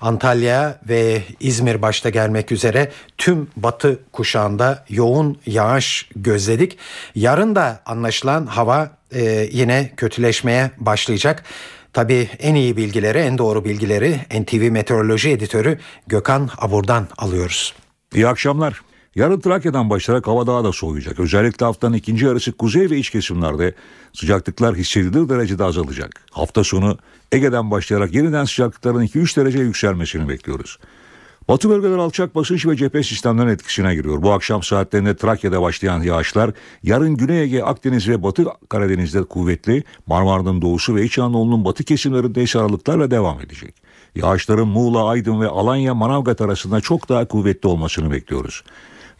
Antalya 0.00 0.80
ve 0.88 1.22
İzmir 1.40 1.82
başta 1.82 2.10
gelmek 2.10 2.52
üzere 2.52 2.92
tüm 3.18 3.48
batı 3.56 3.98
kuşağında 4.12 4.84
yoğun 4.88 5.38
yağış 5.46 6.08
gözledik. 6.16 6.78
Yarın 7.14 7.54
da 7.54 7.82
anlaşılan 7.86 8.46
hava 8.46 8.90
e, 9.12 9.48
yine 9.52 9.92
kötüleşmeye 9.96 10.70
başlayacak. 10.78 11.44
Tabii 11.92 12.28
en 12.38 12.54
iyi 12.54 12.76
bilgileri, 12.76 13.18
en 13.18 13.38
doğru 13.38 13.64
bilgileri 13.64 14.16
NTV 14.40 14.70
Meteoroloji 14.70 15.30
Editörü 15.30 15.78
Gökhan 16.06 16.50
Abur'dan 16.58 17.08
alıyoruz. 17.18 17.74
İyi 18.14 18.28
akşamlar. 18.28 18.93
Yarın 19.14 19.40
Trakya'dan 19.40 19.90
başlayarak 19.90 20.26
hava 20.26 20.46
daha 20.46 20.64
da 20.64 20.72
soğuyacak. 20.72 21.20
Özellikle 21.20 21.66
haftanın 21.66 21.94
ikinci 21.94 22.24
yarısı 22.24 22.52
kuzey 22.52 22.90
ve 22.90 22.98
iç 22.98 23.10
kesimlerde 23.10 23.74
sıcaklıklar 24.12 24.74
hissedilir 24.74 25.28
derecede 25.28 25.64
azalacak. 25.64 26.24
Hafta 26.30 26.64
sonu 26.64 26.98
Ege'den 27.32 27.70
başlayarak 27.70 28.14
yeniden 28.14 28.44
sıcaklıkların 28.44 29.06
2-3 29.06 29.36
derece 29.36 29.58
yükselmesini 29.58 30.28
bekliyoruz. 30.28 30.78
Batı 31.48 31.70
bölgeler 31.70 31.98
alçak 31.98 32.34
basınç 32.34 32.66
ve 32.66 32.76
cephe 32.76 33.02
sistemlerinin 33.02 33.52
etkisine 33.52 33.94
giriyor. 33.94 34.22
Bu 34.22 34.32
akşam 34.32 34.62
saatlerinde 34.62 35.16
Trakya'da 35.16 35.62
başlayan 35.62 36.02
yağışlar 36.02 36.50
yarın 36.82 37.16
Güney 37.16 37.42
Ege, 37.42 37.62
Akdeniz 37.62 38.08
ve 38.08 38.22
Batı 38.22 38.44
Karadeniz'de 38.68 39.24
kuvvetli, 39.24 39.84
Marmara'nın 40.06 40.62
doğusu 40.62 40.94
ve 40.94 41.04
İç 41.04 41.18
Anadolu'nun 41.18 41.64
batı 41.64 41.84
kesimlerinde 41.84 42.42
ise 42.42 42.58
aralıklarla 42.58 43.10
devam 43.10 43.40
edecek. 43.40 43.74
Yağışların 44.14 44.68
Muğla, 44.68 45.08
Aydın 45.08 45.40
ve 45.40 45.48
Alanya, 45.48 45.94
Manavgat 45.94 46.40
arasında 46.40 46.80
çok 46.80 47.08
daha 47.08 47.28
kuvvetli 47.28 47.68
olmasını 47.68 48.10
bekliyoruz. 48.10 48.62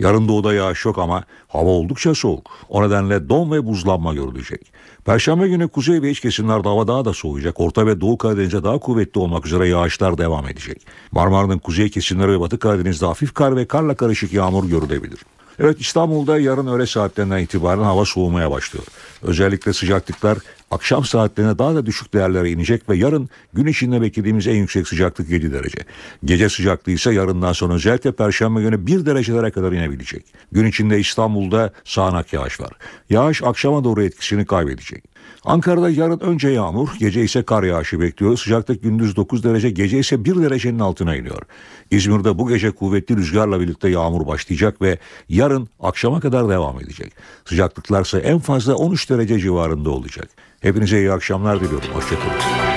Yarın 0.01 0.29
doğuda 0.29 0.55
yağış 0.55 0.85
yok 0.85 0.99
ama 0.99 1.25
hava 1.49 1.71
oldukça 1.71 2.15
soğuk. 2.15 2.51
O 2.69 2.87
nedenle 2.87 3.29
don 3.29 3.53
ve 3.53 3.67
buzlanma 3.67 4.15
görülecek. 4.15 4.73
Perşembe 5.05 5.49
günü 5.49 5.69
kuzey 5.69 6.03
ve 6.03 6.11
iç 6.11 6.21
kesimlerde 6.21 6.69
hava 6.69 6.89
daha 6.89 7.05
da 7.05 7.13
soğuyacak. 7.13 7.61
Orta 7.61 7.87
ve 7.87 8.01
Doğu 8.01 8.19
Karadeniz'de 8.19 8.65
daha 8.65 8.79
kuvvetli 8.79 9.21
olmak 9.21 9.47
üzere 9.47 9.69
yağışlar 9.69 10.19
devam 10.19 10.49
edecek. 10.49 10.87
Marmara'nın 11.13 11.59
kuzey 11.59 11.91
kesimleri 11.91 12.33
ve 12.33 12.41
Batı 12.41 12.59
Karadeniz'de 12.59 13.07
hafif 13.07 13.35
kar 13.35 13.57
ve 13.57 13.67
karla 13.67 13.95
karışık 13.95 14.33
yağmur 14.33 14.65
görülebilir. 14.65 15.19
Evet 15.59 15.81
İstanbul'da 15.81 16.39
yarın 16.39 16.67
öğle 16.67 16.87
saatlerinden 16.87 17.39
itibaren 17.39 17.83
hava 17.83 18.05
soğumaya 18.05 18.51
başlıyor. 18.51 18.85
Özellikle 19.23 19.73
sıcaklıklar 19.73 20.39
akşam 20.75 21.05
saatlerine 21.05 21.59
daha 21.59 21.75
da 21.75 21.87
düşük 21.87 22.15
değerlere 22.15 22.51
inecek 22.51 22.89
ve 22.89 22.97
yarın 22.97 23.29
gün 23.53 23.67
içinde 23.67 24.01
beklediğimiz 24.01 24.47
en 24.47 24.55
yüksek 24.55 24.89
sıcaklık 24.89 25.31
7 25.31 25.53
derece. 25.53 25.79
Gece 26.25 26.49
sıcaklığı 26.49 26.93
ise 26.93 27.15
yarından 27.15 27.53
sonra 27.53 27.75
özellikle 27.75 28.13
perşembe 28.13 28.61
günü 28.63 28.87
1 28.87 29.07
derecelere 29.07 29.51
kadar 29.51 29.73
inebilecek. 29.73 30.25
Gün 30.53 30.67
içinde 30.67 31.01
İstanbul'da 31.01 31.73
sağanak 31.85 32.33
yağış 32.33 32.61
var. 32.61 32.73
Yağış 33.11 33.43
akşama 33.43 33.85
doğru 33.85 34.03
etkisini 34.03 34.47
kaybedecek. 34.47 35.13
Ankara'da 35.45 35.91
yarın 35.91 36.21
önce 36.21 36.49
yağmur, 36.49 36.89
gece 36.99 37.23
ise 37.23 37.43
kar 37.43 37.63
yağışı 37.63 38.01
bekliyor. 38.01 38.37
Sıcaklık 38.37 38.83
gündüz 38.83 39.17
9 39.17 39.45
derece, 39.45 39.71
gece 39.71 39.99
ise 39.99 40.25
1 40.25 40.43
derecenin 40.43 40.79
altına 40.79 41.17
iniyor. 41.17 41.43
İzmir'de 41.91 42.39
bu 42.39 42.49
gece 42.49 42.71
kuvvetli 42.71 43.17
rüzgarla 43.17 43.61
birlikte 43.61 43.89
yağmur 43.89 44.27
başlayacak 44.27 44.83
ve 44.83 44.99
yarın 45.29 45.69
akşama 45.81 46.21
kadar 46.21 46.49
devam 46.49 46.81
edecek. 46.81 47.13
Sıcaklıklar 47.45 48.05
ise 48.05 48.19
en 48.19 48.39
fazla 48.39 48.75
13 48.75 49.11
derece 49.11 49.39
civarında 49.39 49.91
olacak. 49.91 50.29
Hepinize 50.61 50.99
iyi 50.99 51.13
akşamlar 51.13 51.61
diliyorum. 51.61 51.89
Hoşçakalın. 51.93 52.75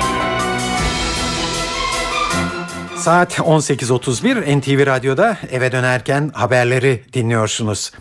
Saat 2.98 3.40
18.31 3.40 4.60
NTV 4.60 4.86
Radyo'da 4.86 5.38
eve 5.52 5.72
dönerken 5.72 6.32
haberleri 6.34 7.04
dinliyorsunuz. 7.14 7.92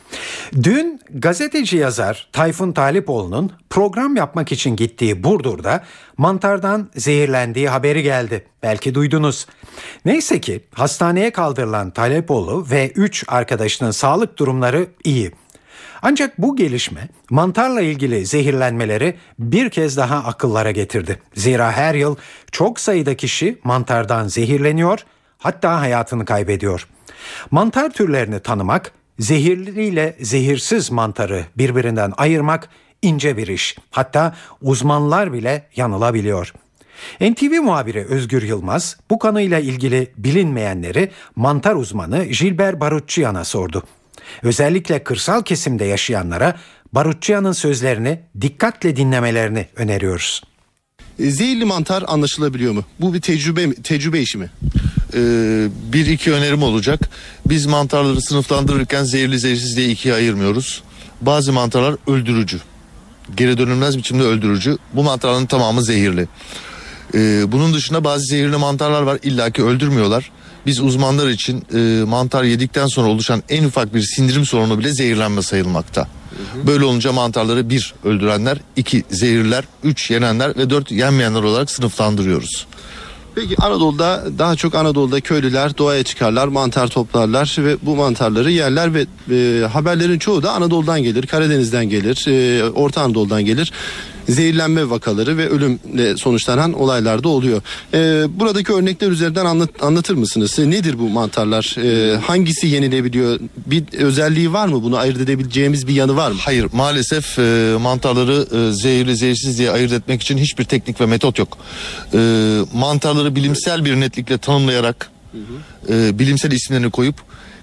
Dün 0.62 1.00
gazeteci 1.10 1.76
yazar 1.76 2.28
Tayfun 2.32 2.72
Talipoğlu'nun 2.72 3.52
program 3.70 4.16
yapmak 4.16 4.52
için 4.52 4.76
gittiği 4.76 5.24
Burdur'da 5.24 5.84
mantardan 6.16 6.90
zehirlendiği 6.96 7.68
haberi 7.68 8.02
geldi. 8.02 8.46
Belki 8.62 8.94
duydunuz. 8.94 9.46
Neyse 10.04 10.40
ki 10.40 10.64
hastaneye 10.74 11.30
kaldırılan 11.30 11.90
Talipoğlu 11.90 12.66
ve 12.70 12.90
3 12.90 13.24
arkadaşının 13.28 13.90
sağlık 13.90 14.38
durumları 14.38 14.86
iyi. 15.04 15.32
Ancak 16.02 16.38
bu 16.38 16.56
gelişme 16.56 17.08
mantarla 17.30 17.80
ilgili 17.80 18.26
zehirlenmeleri 18.26 19.16
bir 19.38 19.70
kez 19.70 19.96
daha 19.96 20.16
akıllara 20.16 20.70
getirdi. 20.70 21.20
Zira 21.34 21.72
her 21.72 21.94
yıl 21.94 22.16
çok 22.52 22.80
sayıda 22.80 23.16
kişi 23.16 23.58
mantardan 23.64 24.28
zehirleniyor, 24.28 25.04
hatta 25.38 25.80
hayatını 25.80 26.24
kaybediyor. 26.24 26.88
Mantar 27.50 27.90
türlerini 27.90 28.40
tanımak, 28.40 28.92
zehirli 29.18 29.84
ile 29.84 30.16
zehirsiz 30.20 30.90
mantarı 30.90 31.44
birbirinden 31.56 32.12
ayırmak 32.16 32.68
ince 33.02 33.36
bir 33.36 33.46
iş. 33.46 33.76
Hatta 33.90 34.36
uzmanlar 34.62 35.32
bile 35.32 35.68
yanılabiliyor. 35.76 36.52
NTV 37.20 37.62
muhabiri 37.62 38.04
Özgür 38.04 38.42
Yılmaz 38.42 38.96
bu 39.10 39.18
konuyla 39.18 39.58
ilgili 39.58 40.12
bilinmeyenleri 40.16 41.10
mantar 41.36 41.74
uzmanı 41.74 42.24
Gilbert 42.24 42.80
Barutçıyan'a 42.80 43.44
sordu. 43.44 43.82
Özellikle 44.42 45.04
kırsal 45.04 45.42
kesimde 45.42 45.84
yaşayanlara 45.84 46.56
Barutçıyan'ın 46.92 47.52
sözlerini 47.52 48.20
dikkatle 48.40 48.96
dinlemelerini 48.96 49.66
öneriyoruz. 49.76 50.42
E, 51.18 51.30
zehirli 51.30 51.64
mantar 51.64 52.04
anlaşılabiliyor 52.06 52.72
mu? 52.72 52.84
Bu 53.00 53.14
bir 53.14 53.20
tecrübe 53.20 53.74
tecrübe 53.74 54.20
işi 54.20 54.38
mi? 54.38 54.50
Ee, 55.14 55.68
bir 55.92 56.06
iki 56.06 56.32
önerim 56.32 56.62
olacak. 56.62 57.08
Biz 57.48 57.66
mantarları 57.66 58.20
sınıflandırırken 58.20 59.04
zehirli 59.04 59.38
zehirsiz 59.38 59.76
diye 59.76 59.88
ikiye 59.88 60.14
ayırmıyoruz. 60.14 60.82
Bazı 61.20 61.52
mantarlar 61.52 61.96
öldürücü. 62.06 62.60
Geri 63.36 63.58
dönülmez 63.58 63.98
biçimde 63.98 64.22
öldürücü. 64.22 64.78
Bu 64.92 65.02
mantarların 65.02 65.46
tamamı 65.46 65.82
zehirli. 65.82 66.28
Ee, 67.14 67.44
bunun 67.52 67.74
dışında 67.74 68.04
bazı 68.04 68.24
zehirli 68.24 68.56
mantarlar 68.56 69.02
var. 69.02 69.18
İlla 69.22 69.50
ki 69.50 69.64
öldürmüyorlar. 69.64 70.30
Biz 70.66 70.80
uzmanlar 70.80 71.28
için 71.28 71.64
e, 71.74 72.04
mantar 72.04 72.44
yedikten 72.44 72.86
sonra 72.86 73.08
oluşan 73.08 73.42
en 73.48 73.64
ufak 73.64 73.94
bir 73.94 74.02
sindirim 74.02 74.46
sorunu 74.46 74.78
bile 74.78 74.92
zehirlenme 74.92 75.42
sayılmakta. 75.42 76.08
Böyle 76.66 76.84
olunca 76.84 77.12
mantarları 77.12 77.70
bir 77.70 77.94
öldürenler, 78.04 78.58
iki 78.76 79.04
zehirler, 79.10 79.64
üç 79.84 80.10
yenenler 80.10 80.56
ve 80.56 80.70
dört 80.70 80.92
yenmeyenler 80.92 81.42
olarak 81.42 81.70
sınıflandırıyoruz. 81.70 82.66
Peki 83.34 83.56
Anadolu'da 83.62 84.24
daha 84.38 84.56
çok 84.56 84.74
Anadolu'da 84.74 85.20
köylüler 85.20 85.78
doğaya 85.78 86.02
çıkarlar, 86.02 86.48
mantar 86.48 86.88
toplarlar 86.88 87.56
ve 87.58 87.76
bu 87.82 87.96
mantarları 87.96 88.50
yerler 88.50 88.94
ve 88.94 89.06
e, 89.30 89.66
haberlerin 89.66 90.18
çoğu 90.18 90.42
da 90.42 90.52
Anadolu'dan 90.52 91.02
gelir, 91.02 91.26
Karadeniz'den 91.26 91.88
gelir, 91.88 92.24
e, 92.28 92.64
Orta 92.70 93.02
Anadolu'dan 93.02 93.44
gelir. 93.44 93.72
Zehirlenme 94.28 94.90
vakaları 94.90 95.38
ve 95.38 95.48
ölümle 95.48 96.16
sonuçlanan 96.16 96.72
olaylar 96.72 97.24
da 97.24 97.28
oluyor. 97.28 97.62
E, 97.94 98.26
buradaki 98.40 98.72
örnekler 98.72 99.10
üzerinden 99.10 99.44
anlat, 99.44 99.70
anlatır 99.80 100.14
mısınız? 100.14 100.58
Nedir 100.58 100.98
bu 100.98 101.08
mantarlar? 101.08 101.76
E, 101.82 102.16
hangisi 102.16 102.66
yenilebiliyor? 102.66 103.40
Bir 103.66 103.84
özelliği 103.98 104.52
var 104.52 104.68
mı? 104.68 104.82
Bunu 104.82 104.96
ayırt 104.96 105.20
edebileceğimiz 105.20 105.86
bir 105.88 105.94
yanı 105.94 106.16
var 106.16 106.30
mı? 106.30 106.38
Hayır 106.40 106.66
maalesef 106.72 107.38
e, 107.38 107.76
mantarları 107.80 108.46
e, 108.56 108.72
zehirli 108.72 109.16
zehirsiz 109.16 109.58
diye 109.58 109.70
ayırt 109.70 109.92
etmek 109.92 110.22
için 110.22 110.38
hiçbir 110.38 110.64
teknik 110.64 111.00
ve 111.00 111.06
metot 111.06 111.38
yok. 111.38 111.58
E, 112.14 112.18
mantarları 112.74 113.36
bilimsel 113.36 113.84
bir 113.84 114.00
netlikle 114.00 114.38
tanımlayarak 114.38 115.10
e, 115.88 116.18
bilimsel 116.18 116.52
isimlerini 116.52 116.90
koyup 116.90 117.16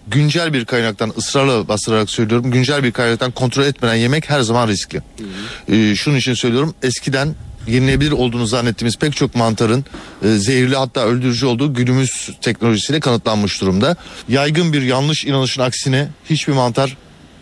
güncel 0.08 0.54
bir 0.54 0.66
kaynaktan 0.66 1.13
ısrarla 1.18 1.68
bastırarak 1.68 2.10
söylüyorum 2.10 2.52
güncel 2.52 2.84
bir 2.84 2.92
kaynaktan 2.92 3.32
kontrol 3.32 3.63
etmeden 3.63 3.96
yemek 3.96 4.30
her 4.30 4.42
zaman 4.42 4.68
riskli. 4.68 5.02
E, 5.68 5.96
şunun 5.96 6.16
için 6.16 6.34
söylüyorum 6.34 6.76
eskiden 6.84 7.36
yenilebilir 7.68 8.12
olduğunu 8.12 8.48
zannettiğimiz 8.48 8.98
pek 8.98 9.16
çok 9.16 9.36
mantarın 9.36 9.86
e, 10.24 10.28
zehirli 10.28 10.76
hatta 10.76 11.06
öldürücü 11.06 11.46
olduğu 11.46 11.74
günümüz 11.74 12.30
teknolojisiyle 12.42 13.00
kanıtlanmış 13.00 13.62
durumda. 13.62 13.96
Yaygın 14.30 14.74
bir 14.74 14.82
yanlış 14.82 15.26
inanışın 15.26 15.62
aksine 15.62 16.08
hiçbir 16.30 16.54
mantar 16.54 16.98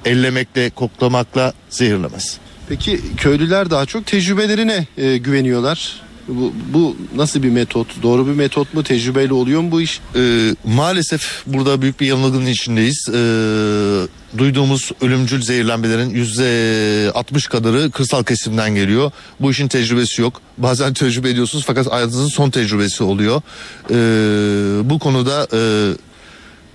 ellemekle, 0.05 0.69
koklamakla 0.69 1.53
zehirlemez. 1.69 2.37
Peki 2.69 3.01
köylüler 3.17 3.69
daha 3.69 3.85
çok 3.85 4.05
tecrübelerine 4.05 4.87
e, 4.97 5.17
güveniyorlar. 5.17 6.01
Bu, 6.27 6.53
bu 6.73 6.95
nasıl 7.15 7.43
bir 7.43 7.49
metot? 7.49 8.03
Doğru 8.03 8.27
bir 8.27 8.31
metot 8.31 8.73
mu? 8.73 8.83
Tecrübeyle 8.83 9.33
oluyor 9.33 9.61
mu 9.61 9.71
bu 9.71 9.81
iş? 9.81 9.99
Ee, 10.15 10.55
maalesef 10.65 11.43
burada 11.45 11.81
büyük 11.81 11.99
bir 11.99 12.05
yanılgının 12.07 12.45
içindeyiz. 12.45 13.09
Ee, 13.09 14.37
duyduğumuz 14.37 14.91
ölümcül 15.01 15.41
zehirlenmelerin 15.41 16.09
yüzde 16.09 17.11
60 17.11 17.47
kadarı 17.47 17.91
kırsal 17.91 18.23
kesimden 18.23 18.75
geliyor. 18.75 19.11
Bu 19.39 19.51
işin 19.51 19.67
tecrübesi 19.67 20.21
yok. 20.21 20.41
Bazen 20.57 20.93
tecrübe 20.93 21.29
ediyorsunuz 21.29 21.63
fakat 21.67 21.91
hayatınızın 21.91 22.27
son 22.27 22.49
tecrübesi 22.49 23.03
oluyor. 23.03 23.41
Ee, 23.89 24.89
bu 24.89 24.99
konuda 24.99 25.47
e, 25.53 25.59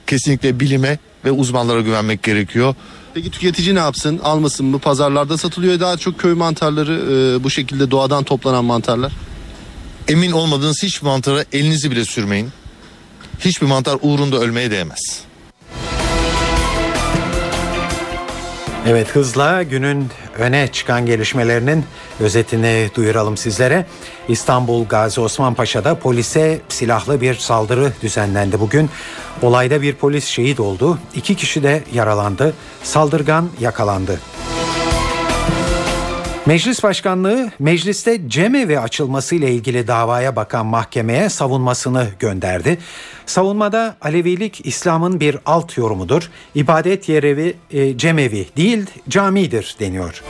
kesinlikle 0.07 0.61
bilime 0.61 0.99
ve 1.25 1.31
uzmanlara 1.31 1.81
güvenmek 1.81 2.23
gerekiyor. 2.23 2.75
Peki 3.15 3.31
tüketici 3.31 3.75
ne 3.75 3.79
yapsın? 3.79 4.21
Almasın 4.25 4.67
mı? 4.67 4.79
Pazarlarda 4.79 5.37
satılıyor 5.37 5.81
daha 5.81 5.97
çok 5.97 6.19
köy 6.19 6.35
mantarları 6.35 6.93
e, 7.11 7.45
bu 7.45 7.51
şekilde 7.51 7.91
doğadan 7.91 8.25
toplanan 8.25 8.65
mantarlar. 8.65 9.13
Emin 10.09 10.33
olmadığınız 10.33 10.83
hiçbir 10.83 11.07
mantara 11.07 11.45
elinizi 11.53 11.91
bile 11.91 12.05
sürmeyin. 12.05 12.49
Hiçbir 13.39 13.67
mantar 13.67 13.99
uğrunda 14.03 14.37
ölmeye 14.37 14.71
değmez. 14.71 15.21
Evet 18.89 19.09
hızla 19.09 19.63
günün 19.63 20.11
öne 20.39 20.69
çıkan 20.73 21.07
gelişmelerinin 21.07 21.85
özetini 22.21 22.91
duyuralım 22.95 23.37
sizlere. 23.37 23.87
İstanbul 24.29 24.85
Gazi 24.85 25.21
Osman 25.21 25.55
Paşa'da 25.55 25.99
polise 25.99 26.61
silahlı 26.69 27.21
bir 27.21 27.35
saldırı 27.35 27.93
düzenlendi 28.03 28.61
bugün. 28.61 28.91
Olayda 29.43 29.83
bir 29.83 29.95
polis 29.95 30.25
şehit 30.25 30.61
oldu, 30.61 30.99
iki 31.15 31.35
kişi 31.35 31.63
de 31.63 31.85
yaralandı, 31.95 32.55
saldırgan 32.83 33.49
yakalandı. 33.61 34.21
Meclis 36.47 36.83
Başkanlığı 36.83 37.51
mecliste 37.59 38.29
cemevi 38.29 38.81
açılması 38.81 39.35
ile 39.35 39.53
ilgili 39.53 39.87
davaya 39.87 40.37
bakan 40.37 40.67
mahkemeye 40.67 41.29
savunmasını 41.29 42.09
gönderdi. 42.19 42.79
Savunmada 43.27 43.97
Alevilik 44.01 44.67
İslam'ın 44.67 45.21
bir 45.21 45.39
alt 45.47 45.79
yorumudur. 45.79 46.31
İbadet 46.55 47.09
yeri 47.09 47.55
e, 47.71 47.99
cemevi 47.99 48.47
değil 48.57 48.87
camidir 49.09 49.77
deniyor. 49.81 50.23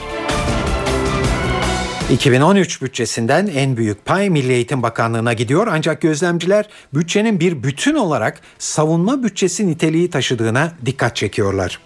2013 2.11 2.81
bütçesinden 2.81 3.47
en 3.47 3.77
büyük 3.77 4.05
pay 4.05 4.29
Milli 4.29 4.53
Eğitim 4.53 4.83
Bakanlığı'na 4.83 5.33
gidiyor 5.33 5.67
ancak 5.71 6.01
gözlemciler 6.01 6.69
bütçenin 6.93 7.39
bir 7.39 7.63
bütün 7.63 7.95
olarak 7.95 8.41
savunma 8.59 9.23
bütçesi 9.23 9.67
niteliği 9.67 10.09
taşıdığına 10.09 10.71
dikkat 10.85 11.15
çekiyorlar. 11.15 11.79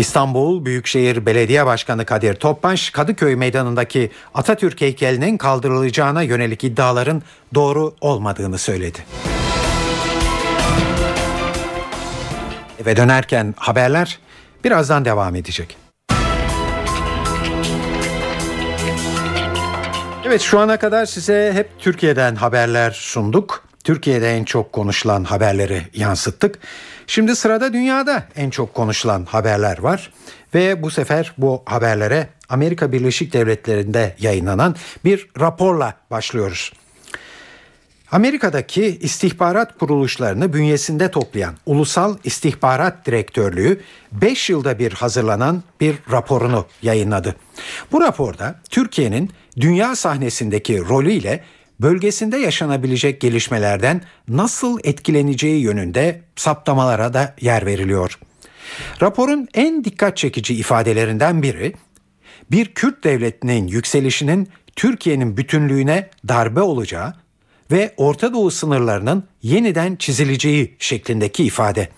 İstanbul 0.00 0.64
Büyükşehir 0.64 1.26
Belediye 1.26 1.66
Başkanı 1.66 2.04
Kadir 2.04 2.34
Topbaş, 2.34 2.90
Kadıköy 2.90 3.36
Meydanı'ndaki 3.36 4.10
Atatürk 4.34 4.80
heykelinin 4.80 5.36
kaldırılacağına 5.36 6.22
yönelik 6.22 6.64
iddiaların 6.64 7.22
doğru 7.54 7.94
olmadığını 8.00 8.58
söyledi. 8.58 8.98
Eve 12.82 12.96
dönerken 12.96 13.54
haberler 13.56 14.18
birazdan 14.64 15.04
devam 15.04 15.34
edecek. 15.36 15.76
Evet 20.26 20.40
şu 20.40 20.58
ana 20.58 20.78
kadar 20.78 21.06
size 21.06 21.52
hep 21.54 21.70
Türkiye'den 21.78 22.34
haberler 22.34 22.90
sunduk. 22.90 23.64
Türkiye'de 23.84 24.30
en 24.36 24.44
çok 24.44 24.72
konuşulan 24.72 25.24
haberleri 25.24 25.82
yansıttık. 25.94 26.58
Şimdi 27.10 27.36
sırada 27.36 27.72
dünyada 27.72 28.24
en 28.36 28.50
çok 28.50 28.74
konuşulan 28.74 29.24
haberler 29.24 29.78
var 29.78 30.12
ve 30.54 30.82
bu 30.82 30.90
sefer 30.90 31.32
bu 31.38 31.62
haberlere 31.66 32.28
Amerika 32.48 32.92
Birleşik 32.92 33.32
Devletleri'nde 33.32 34.16
yayınlanan 34.18 34.76
bir 35.04 35.28
raporla 35.40 35.94
başlıyoruz. 36.10 36.72
Amerika'daki 38.12 38.98
istihbarat 39.00 39.78
kuruluşlarını 39.78 40.52
bünyesinde 40.52 41.10
toplayan 41.10 41.54
Ulusal 41.66 42.16
İstihbarat 42.24 43.06
Direktörlüğü 43.06 43.80
5 44.12 44.50
yılda 44.50 44.78
bir 44.78 44.92
hazırlanan 44.92 45.62
bir 45.80 45.96
raporunu 46.10 46.66
yayınladı. 46.82 47.36
Bu 47.92 48.00
raporda 48.00 48.60
Türkiye'nin 48.70 49.30
dünya 49.56 49.96
sahnesindeki 49.96 50.78
rolüyle 50.78 51.44
bölgesinde 51.82 52.36
yaşanabilecek 52.36 53.20
gelişmelerden 53.20 54.02
nasıl 54.28 54.78
etkileneceği 54.84 55.62
yönünde 55.62 56.22
saptamalara 56.36 57.14
da 57.14 57.34
yer 57.40 57.66
veriliyor. 57.66 58.18
Raporun 59.02 59.48
en 59.54 59.84
dikkat 59.84 60.16
çekici 60.16 60.54
ifadelerinden 60.54 61.42
biri 61.42 61.74
bir 62.50 62.74
Kürt 62.74 63.04
devletinin 63.04 63.66
yükselişinin 63.66 64.48
Türkiye'nin 64.76 65.36
bütünlüğüne 65.36 66.10
darbe 66.28 66.60
olacağı 66.60 67.14
ve 67.70 67.94
Orta 67.96 68.32
Doğu 68.32 68.50
sınırlarının 68.50 69.24
yeniden 69.42 69.96
çizileceği 69.96 70.76
şeklindeki 70.78 71.44
ifade. 71.44 71.88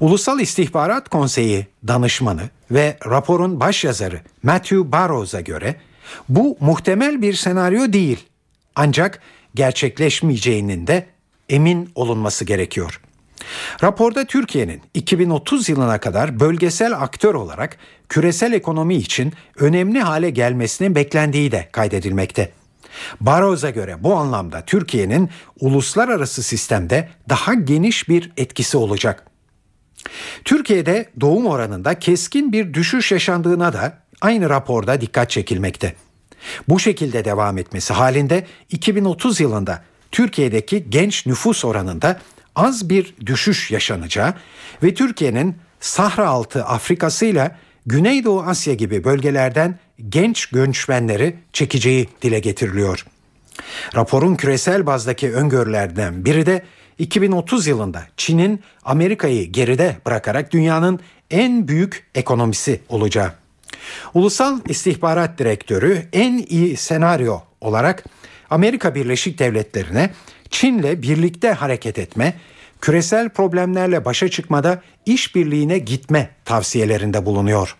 Ulusal 0.00 0.40
İstihbarat 0.40 1.08
Konseyi 1.08 1.66
danışmanı 1.88 2.42
ve 2.70 2.98
raporun 3.06 3.60
başyazarı 3.60 4.20
Matthew 4.42 4.92
Barrows'a 4.92 5.40
göre 5.40 5.76
bu 6.28 6.56
muhtemel 6.60 7.22
bir 7.22 7.34
senaryo 7.34 7.92
değil 7.92 8.29
ancak 8.80 9.20
gerçekleşmeyeceğinin 9.54 10.86
de 10.86 11.06
emin 11.48 11.90
olunması 11.94 12.44
gerekiyor. 12.44 13.00
Raporda 13.82 14.24
Türkiye'nin 14.24 14.82
2030 14.94 15.68
yılına 15.68 16.00
kadar 16.00 16.40
bölgesel 16.40 16.92
aktör 16.92 17.34
olarak 17.34 17.76
küresel 18.08 18.52
ekonomi 18.52 18.94
için 18.94 19.32
önemli 19.56 20.00
hale 20.00 20.30
gelmesinin 20.30 20.94
beklendiği 20.94 21.52
de 21.52 21.68
kaydedilmekte. 21.72 22.52
Barros'a 23.20 23.70
göre 23.70 24.04
bu 24.04 24.14
anlamda 24.14 24.64
Türkiye'nin 24.64 25.30
uluslararası 25.60 26.42
sistemde 26.42 27.08
daha 27.28 27.54
geniş 27.54 28.08
bir 28.08 28.32
etkisi 28.36 28.76
olacak. 28.76 29.26
Türkiye'de 30.44 31.10
doğum 31.20 31.46
oranında 31.46 31.98
keskin 31.98 32.52
bir 32.52 32.74
düşüş 32.74 33.12
yaşandığına 33.12 33.72
da 33.72 33.98
aynı 34.20 34.50
raporda 34.50 35.00
dikkat 35.00 35.30
çekilmekte. 35.30 35.94
Bu 36.68 36.80
şekilde 36.80 37.24
devam 37.24 37.58
etmesi 37.58 37.92
halinde 37.92 38.46
2030 38.70 39.40
yılında 39.40 39.82
Türkiye'deki 40.12 40.90
genç 40.90 41.26
nüfus 41.26 41.64
oranında 41.64 42.20
az 42.56 42.90
bir 42.90 43.14
düşüş 43.26 43.70
yaşanacağı 43.70 44.34
ve 44.82 44.94
Türkiye'nin 44.94 45.56
Sahra 45.80 46.28
altı 46.28 46.64
Afrikası 46.64 47.24
ile 47.24 47.56
Güneydoğu 47.86 48.42
Asya 48.42 48.74
gibi 48.74 49.04
bölgelerden 49.04 49.78
genç 50.08 50.46
göçmenleri 50.46 51.36
çekeceği 51.52 52.08
dile 52.22 52.38
getiriliyor. 52.38 53.06
Raporun 53.96 54.36
küresel 54.36 54.86
bazdaki 54.86 55.32
öngörülerden 55.32 56.24
biri 56.24 56.46
de 56.46 56.62
2030 56.98 57.66
yılında 57.66 58.02
Çin'in 58.16 58.60
Amerika'yı 58.84 59.52
geride 59.52 59.96
bırakarak 60.06 60.52
dünyanın 60.52 61.00
en 61.30 61.68
büyük 61.68 62.06
ekonomisi 62.14 62.80
olacağı. 62.88 63.39
Ulusal 64.14 64.60
İstihbarat 64.68 65.38
Direktörü 65.38 66.08
en 66.12 66.44
iyi 66.48 66.76
senaryo 66.76 67.40
olarak 67.60 68.04
Amerika 68.50 68.94
Birleşik 68.94 69.38
Devletleri'ne 69.38 70.10
Çin'le 70.50 71.02
birlikte 71.02 71.52
hareket 71.52 71.98
etme, 71.98 72.34
küresel 72.80 73.28
problemlerle 73.28 74.04
başa 74.04 74.28
çıkmada 74.28 74.82
işbirliğine 75.06 75.78
gitme 75.78 76.30
tavsiyelerinde 76.44 77.26
bulunuyor. 77.26 77.76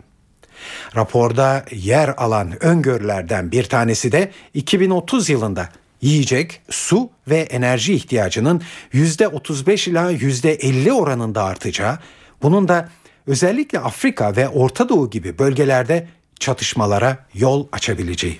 Raporda 0.97 1.65
yer 1.71 2.15
alan 2.17 2.65
öngörülerden 2.65 3.53
bir 3.53 3.65
tanesi 3.65 4.13
de 4.13 4.31
2030 4.55 5.29
yılında 5.29 5.69
yiyecek, 6.01 6.61
su 6.71 7.11
ve 7.29 7.39
enerji 7.39 7.95
ihtiyacının 7.95 8.63
%35 8.95 9.91
ila 9.91 10.13
%50 10.13 10.93
oranında 10.93 11.45
artacağı, 11.45 11.99
bunun 12.43 12.69
da 12.69 12.89
özellikle 13.31 13.79
Afrika 13.79 14.37
ve 14.37 14.49
Orta 14.49 14.89
Doğu 14.89 15.11
gibi 15.11 15.39
bölgelerde 15.39 16.07
çatışmalara 16.41 17.27
yol 17.35 17.67
açabileceği. 17.73 18.39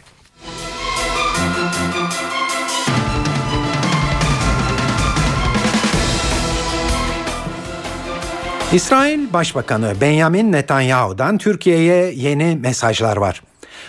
İsrail 8.73 9.33
Başbakanı 9.33 9.95
Benjamin 10.01 10.53
Netanyahu'dan 10.53 11.39
Türkiye'ye 11.39 12.13
yeni 12.15 12.57
mesajlar 12.57 13.17
var. 13.17 13.43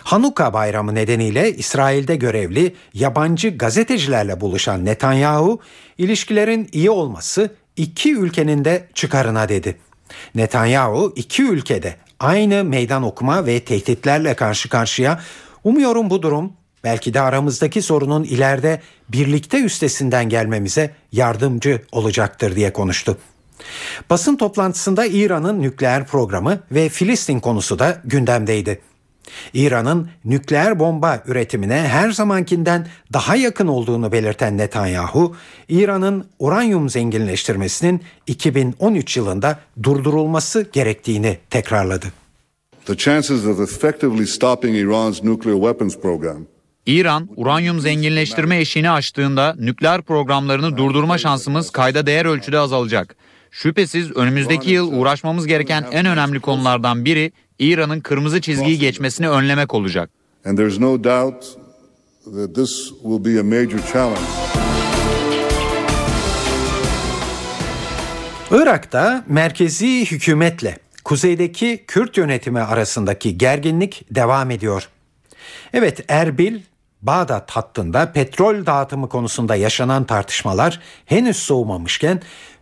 Hanuka 0.04 0.54
bayramı 0.54 0.96
nedeniyle 0.96 1.56
İsrail'de 1.56 2.16
görevli 2.16 2.76
yabancı 2.94 3.58
gazetecilerle 3.58 4.42
buluşan 4.42 4.86
Netanyahu, 4.86 5.60
ilişkilerin 5.98 6.70
iyi 6.72 6.90
olması 6.90 7.56
iki 7.78 8.16
ülkenin 8.16 8.66
de 8.66 8.88
çıkarına 8.94 9.50
dedi. 9.50 9.78
Netanyahu 10.36 11.14
iki 11.16 11.44
ülkede 11.44 11.96
aynı 12.20 12.64
meydan 12.64 13.04
okuma 13.04 13.46
ve 13.46 13.60
tehditlerle 13.60 14.34
karşı 14.34 14.70
karşıya. 14.70 15.20
Umuyorum 15.64 16.10
bu 16.10 16.22
durum 16.22 16.54
belki 16.84 17.14
de 17.14 17.22
aramızdaki 17.22 17.82
sorunun 17.82 18.24
ileride 18.24 18.82
birlikte 19.10 19.60
üstesinden 19.64 20.30
gelmemize 20.30 20.96
yardımcı 21.12 21.82
olacaktır 21.92 22.56
diye 22.56 22.74
konuştu. 22.74 23.18
Basın 24.10 24.36
toplantısında 24.36 25.06
İran'ın 25.06 25.62
nükleer 25.62 26.08
programı 26.08 26.60
ve 26.72 26.90
Filistin 26.90 27.40
konusu 27.40 27.80
da 27.80 28.02
gündemdeydi. 28.06 28.82
İran'ın 29.54 30.10
nükleer 30.26 30.80
bomba 30.80 31.24
üretimine 31.26 31.88
her 31.88 32.12
zamankinden 32.12 32.88
daha 33.14 33.36
yakın 33.36 33.68
olduğunu 33.68 34.12
belirten 34.12 34.58
Netanyahu, 34.58 35.36
İran'ın 35.70 36.26
uranyum 36.40 36.90
zenginleştirmesinin 36.90 38.02
2013 38.28 39.18
yılında 39.18 39.60
durdurulması 39.84 40.70
gerektiğini 40.74 41.38
tekrarladı. 41.50 42.06
The 42.86 42.98
chances 42.98 43.46
of 43.46 43.60
effectively 43.60 44.28
stopping 44.28 44.78
Iran's 44.78 45.24
nuclear 45.24 45.56
weapons 45.56 45.98
program 45.98 46.46
İran, 46.86 47.30
uranyum 47.36 47.80
zenginleştirme 47.80 48.60
eşiğini 48.60 48.90
aştığında 48.90 49.56
nükleer 49.60 50.02
programlarını 50.02 50.78
durdurma 50.78 51.18
şansımız 51.18 51.70
kayda 51.70 52.06
değer 52.06 52.26
ölçüde 52.26 52.60
azalacak. 52.60 53.16
Şüphesiz 53.52 54.12
önümüzdeki 54.12 54.72
yıl 54.72 54.94
uğraşmamız 54.94 55.48
gereken 55.48 55.86
en 55.92 56.06
önemli 56.06 56.40
konulardan 56.40 57.06
biri 57.06 57.32
İran'ın 57.62 58.00
kırmızı 58.00 58.42
çizgiyi 58.42 58.80
geçmesini 58.80 59.30
önlemek 59.30 59.74
olacak. 59.74 60.10
And 60.46 60.58
there's 60.58 60.80
no 60.80 61.04
doubt 61.04 61.46
that 62.26 62.56
this 62.56 62.90
will 63.04 63.26
be 63.26 63.40
a 63.40 63.44
major 63.44 63.80
challenge. 63.94 64.22
Irak'ta 68.52 69.24
merkezi 69.28 70.12
hükümetle 70.12 70.78
kuzeydeki 71.04 71.84
Kürt 71.88 72.18
yönetimi 72.18 72.60
arasındaki 72.60 73.38
gerginlik 73.38 74.06
devam 74.12 74.52
ediyor. 74.52 74.90
Evet 75.74 76.06
Erbil, 76.08 76.60
Bağdat 77.02 77.52
hattında 77.52 78.12
petrol 78.12 78.66
dağıtımı 78.66 79.10
konusunda 79.10 79.56
yaşanan 79.56 80.04
tartışmalar 80.04 80.80
henüz 81.06 81.38
soğumamışken 81.38 82.22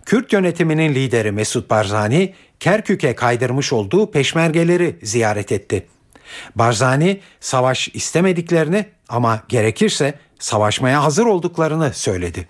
Kürt 0.09 0.33
yönetiminin 0.33 0.95
lideri 0.95 1.31
Mesut 1.31 1.69
Barzani 1.69 2.33
Kerkük'e 2.59 3.15
kaydırmış 3.15 3.73
olduğu 3.73 4.11
peşmergeleri 4.11 4.99
ziyaret 5.03 5.51
etti. 5.51 5.87
Barzani 6.55 7.19
savaş 7.39 7.89
istemediklerini 7.93 8.85
ama 9.09 9.39
gerekirse 9.49 10.13
savaşmaya 10.39 11.03
hazır 11.03 11.25
olduklarını 11.25 11.91
söyledi. 11.93 12.47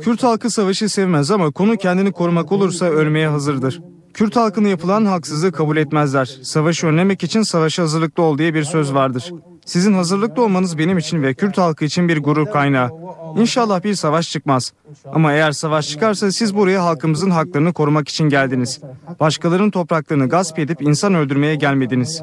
Kürt 0.00 0.22
halkı 0.22 0.50
savaşı 0.50 0.88
sevmez 0.88 1.30
ama 1.30 1.50
konu 1.50 1.76
kendini 1.76 2.12
korumak 2.12 2.52
olursa 2.52 2.86
ölmeye 2.86 3.28
hazırdır. 3.28 3.80
Kürt 4.14 4.36
halkına 4.36 4.68
yapılan 4.68 5.04
haksızlığı 5.04 5.52
kabul 5.52 5.76
etmezler. 5.76 6.38
Savaşı 6.42 6.86
önlemek 6.86 7.22
için 7.22 7.42
savaşa 7.42 7.82
hazırlıklı 7.82 8.22
ol 8.22 8.38
diye 8.38 8.54
bir 8.54 8.64
söz 8.64 8.94
vardır. 8.94 9.32
Sizin 9.66 9.94
hazırlıklı 9.94 10.42
olmanız 10.42 10.78
benim 10.78 10.98
için 10.98 11.22
ve 11.22 11.34
Kürt 11.34 11.58
halkı 11.58 11.84
için 11.84 12.08
bir 12.08 12.18
gurur 12.18 12.46
kaynağı. 12.46 12.90
İnşallah 13.36 13.84
bir 13.84 13.94
savaş 13.94 14.30
çıkmaz. 14.30 14.72
Ama 15.12 15.32
eğer 15.32 15.52
savaş 15.52 15.88
çıkarsa 15.88 16.32
siz 16.32 16.56
buraya 16.56 16.84
halkımızın 16.84 17.30
haklarını 17.30 17.72
korumak 17.72 18.08
için 18.08 18.28
geldiniz. 18.28 18.80
Başkalarının 19.20 19.70
topraklarını 19.70 20.28
gasp 20.28 20.58
edip 20.58 20.82
insan 20.82 21.14
öldürmeye 21.14 21.54
gelmediniz. 21.54 22.22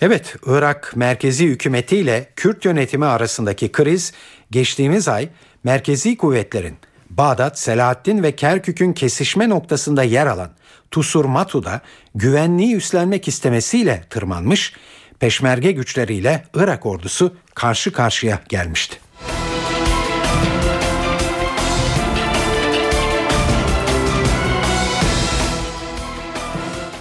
Evet, 0.00 0.36
Irak 0.46 0.92
merkezi 0.96 1.46
hükümetiyle 1.46 2.32
Kürt 2.36 2.64
yönetimi 2.64 3.06
arasındaki 3.06 3.72
kriz 3.72 4.12
geçtiğimiz 4.50 5.08
ay 5.08 5.28
merkezi 5.64 6.16
kuvvetlerin 6.16 6.76
Bağdat, 7.10 7.58
Selahaddin 7.58 8.22
ve 8.22 8.36
Kerkük'ün 8.36 8.92
kesişme 8.92 9.48
noktasında 9.48 10.02
yer 10.02 10.26
alan 10.26 10.50
Tusur 10.90 11.24
Matu'da 11.24 11.80
güvenliği 12.14 12.76
üstlenmek 12.76 13.28
istemesiyle 13.28 14.04
tırmanmış, 14.10 14.74
peşmerge 15.20 15.72
güçleriyle 15.72 16.44
Irak 16.54 16.86
ordusu 16.86 17.36
karşı 17.54 17.92
karşıya 17.92 18.40
gelmişti. 18.48 19.00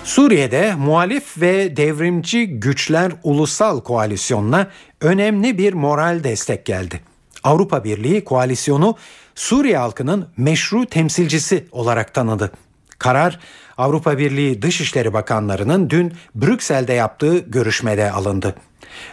Suriye'de 0.03 0.75
muhalif 0.75 1.41
ve 1.41 1.77
devrimci 1.77 2.47
güçler 2.47 3.11
ulusal 3.23 3.81
koalisyonuna 3.81 4.67
önemli 5.01 5.57
bir 5.57 5.73
moral 5.73 6.23
destek 6.23 6.65
geldi. 6.65 7.01
Avrupa 7.43 7.83
Birliği 7.83 8.23
koalisyonu 8.23 8.95
Suriye 9.35 9.77
halkının 9.77 10.27
meşru 10.37 10.85
temsilcisi 10.85 11.67
olarak 11.71 12.13
tanıdı. 12.13 12.51
Karar 12.99 13.39
Avrupa 13.79 14.17
Birliği 14.17 14.61
Dışişleri 14.61 15.13
Bakanlarının 15.13 15.89
dün 15.89 16.13
Brüksel'de 16.35 16.93
yaptığı 16.93 17.37
görüşmede 17.37 18.11
alındı. 18.11 18.55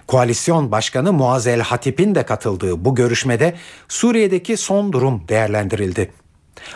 Koalisyon 0.07 0.73
Başkanı 0.73 1.13
Muazel 1.13 1.61
Hatip'in 1.61 2.15
de 2.15 2.23
katıldığı 2.23 2.85
bu 2.85 2.95
görüşmede 2.95 3.55
Suriye'deki 3.89 4.57
son 4.57 4.93
durum 4.93 5.23
değerlendirildi. 5.29 6.11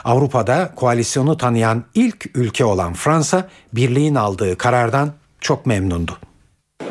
Avrupa'da 0.04 0.72
koalisyonu 0.76 1.36
tanıyan 1.36 1.84
ilk 1.94 2.30
ülke 2.34 2.64
olan 2.64 2.94
Fransa, 2.94 3.48
birliğin 3.72 4.14
aldığı 4.14 4.58
karardan 4.58 5.12
çok 5.40 5.66
memnundu. 5.66 6.18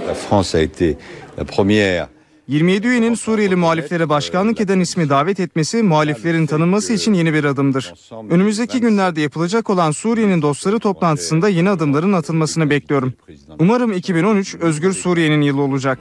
La 0.08 0.14
France 0.14 0.58
a 0.58 0.62
été 0.62 0.96
la 1.40 1.44
première 1.44 2.08
27 2.50 2.88
üyenin 2.88 3.14
Suriyeli 3.14 3.56
muhaliflere 3.56 4.10
başkanlık 4.10 4.62
eden 4.62 4.80
ismi 4.80 5.10
davet 5.10 5.40
etmesi 5.40 5.84
muhaliflerin 5.84 6.46
tanınması 6.46 6.94
için 6.94 7.14
yeni 7.14 7.34
bir 7.34 7.44
adımdır. 7.44 7.94
Önümüzdeki 8.30 8.82
günlerde 8.82 9.22
yapılacak 9.22 9.70
olan 9.70 9.92
Suriye'nin 9.92 10.42
dostları 10.42 10.80
toplantısında 10.80 11.50
yeni 11.50 11.70
adımların 11.70 12.14
atılmasını 12.14 12.70
bekliyorum. 12.70 13.14
Umarım 13.60 13.94
2013 13.94 14.56
Özgür 14.56 14.94
Suriye'nin 14.94 15.42
yılı 15.42 15.62
olacak. 15.62 16.00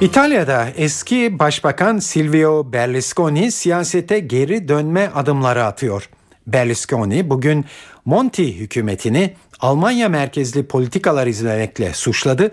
İtalya'da 0.00 0.68
eski 0.76 1.38
Başbakan 1.38 1.98
Silvio 1.98 2.72
Berlusconi 2.72 3.52
siyasete 3.52 4.18
geri 4.18 4.68
dönme 4.68 5.10
adımları 5.14 5.64
atıyor. 5.64 6.08
Berlusconi 6.46 7.30
bugün 7.30 7.64
Monti 8.04 8.58
hükümetini 8.58 9.34
Almanya 9.60 10.08
merkezli 10.08 10.66
politikalar 10.66 11.26
izlemekle 11.26 11.94
suçladı 11.94 12.52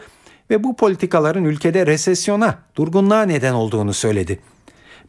ve 0.51 0.63
bu 0.63 0.75
politikaların 0.75 1.45
ülkede 1.45 1.87
resesyona, 1.87 2.57
durgunluğa 2.75 3.21
neden 3.21 3.53
olduğunu 3.53 3.93
söyledi. 3.93 4.39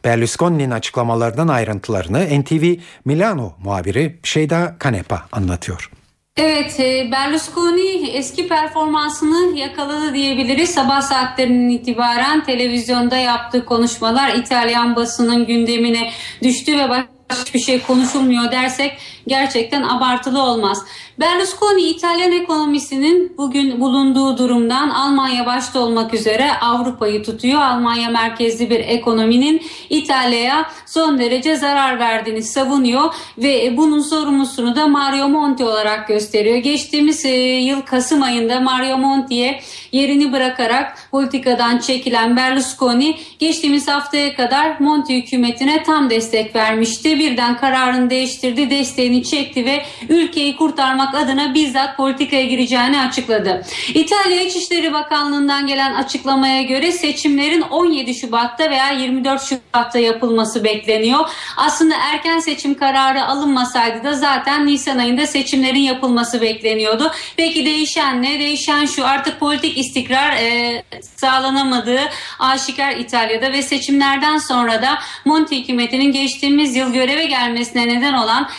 Berlusconi'nin 0.05 0.71
açıklamalarından 0.71 1.47
ayrıntılarını 1.47 2.41
NTV 2.41 2.75
Milano 3.05 3.53
muhabiri 3.63 4.19
Şeyda 4.23 4.75
Kanepa 4.79 5.25
anlatıyor. 5.31 5.89
Evet, 6.37 6.79
e, 6.79 7.11
Berlusconi 7.11 8.07
eski 8.07 8.47
performansını 8.47 9.57
yakaladı 9.57 10.13
diyebiliriz. 10.13 10.69
Sabah 10.69 11.01
saatlerinden 11.01 11.69
itibaren 11.69 12.43
televizyonda 12.43 13.17
yaptığı 13.17 13.65
konuşmalar 13.65 14.35
İtalyan 14.35 14.95
basının 14.95 15.45
gündemine 15.45 16.11
düştü 16.43 16.77
ve 16.77 17.03
hiçbir 17.41 17.59
şey 17.59 17.81
konuşulmuyor 17.81 18.51
dersek 18.51 18.97
gerçekten 19.27 19.83
abartılı 19.83 20.41
olmaz. 20.41 20.85
Berlusconi 21.19 21.81
İtalyan 21.81 22.31
ekonomisinin 22.31 23.33
bugün 23.37 23.79
bulunduğu 23.79 24.37
durumdan 24.37 24.89
Almanya 24.89 25.45
başta 25.45 25.79
olmak 25.79 26.13
üzere 26.13 26.51
Avrupa'yı 26.61 27.23
tutuyor. 27.23 27.61
Almanya 27.61 28.09
merkezli 28.09 28.69
bir 28.69 28.79
ekonominin 28.79 29.61
İtalya'ya 29.89 30.65
son 30.85 31.19
derece 31.19 31.55
zarar 31.55 31.99
verdiğini 31.99 32.43
savunuyor 32.43 33.13
ve 33.37 33.77
bunun 33.77 33.99
sorumlusunu 33.99 34.75
da 34.75 34.87
Mario 34.87 35.29
Monti 35.29 35.63
olarak 35.63 36.07
gösteriyor. 36.07 36.57
Geçtiğimiz 36.57 37.25
yıl 37.67 37.81
Kasım 37.81 38.21
ayında 38.21 38.59
Mario 38.59 38.97
Monti'ye 38.97 39.61
yerini 39.91 40.33
bırakarak 40.33 40.97
politikadan 41.11 41.77
çekilen 41.77 42.37
Berlusconi 42.37 43.17
geçtiğimiz 43.39 43.87
haftaya 43.87 44.35
kadar 44.35 44.79
Monti 44.79 45.17
hükümetine 45.17 45.83
tam 45.83 46.09
destek 46.09 46.55
vermişti. 46.55 47.19
Birden 47.19 47.57
kararını 47.57 48.09
değiştirdi, 48.09 48.69
desteğini 48.69 49.12
çekti 49.21 49.65
ve 49.65 49.85
ülkeyi 50.09 50.55
kurtarmak 50.55 51.15
adına 51.15 51.53
bizzat 51.53 51.97
politikaya 51.97 52.45
gireceğini 52.45 53.01
açıkladı. 53.01 53.65
İtalya 53.93 54.41
İçişleri 54.41 54.93
Bakanlığı'ndan 54.93 55.67
gelen 55.67 55.93
açıklamaya 55.93 56.61
göre 56.61 56.91
seçimlerin 56.91 57.61
17 57.61 58.15
Şubat'ta 58.15 58.69
veya 58.69 58.91
24 58.91 59.41
Şubat'ta 59.41 59.99
yapılması 59.99 60.63
bekleniyor. 60.63 61.19
Aslında 61.57 61.95
erken 62.13 62.39
seçim 62.39 62.73
kararı 62.73 63.25
alınmasaydı 63.25 64.03
da 64.03 64.13
zaten 64.13 64.67
Nisan 64.67 64.97
ayında 64.97 65.27
seçimlerin 65.27 65.79
yapılması 65.79 66.41
bekleniyordu. 66.41 67.11
Peki 67.37 67.65
değişen 67.65 68.23
ne? 68.23 68.39
Değişen 68.39 68.85
şu 68.85 69.05
artık 69.05 69.39
politik 69.39 69.77
istikrar 69.77 70.31
e, 70.31 70.83
sağlanamadığı 71.01 72.01
aşikar 72.39 72.91
İtalya'da 72.91 73.51
ve 73.51 73.61
seçimlerden 73.61 74.37
sonra 74.37 74.81
da 74.81 74.99
Monti 75.25 75.61
hükümetinin 75.61 76.11
geçtiğimiz 76.11 76.75
yıl 76.75 76.93
göreve 76.93 77.25
gelmesine 77.25 77.87
neden 77.87 78.13
olan 78.13 78.49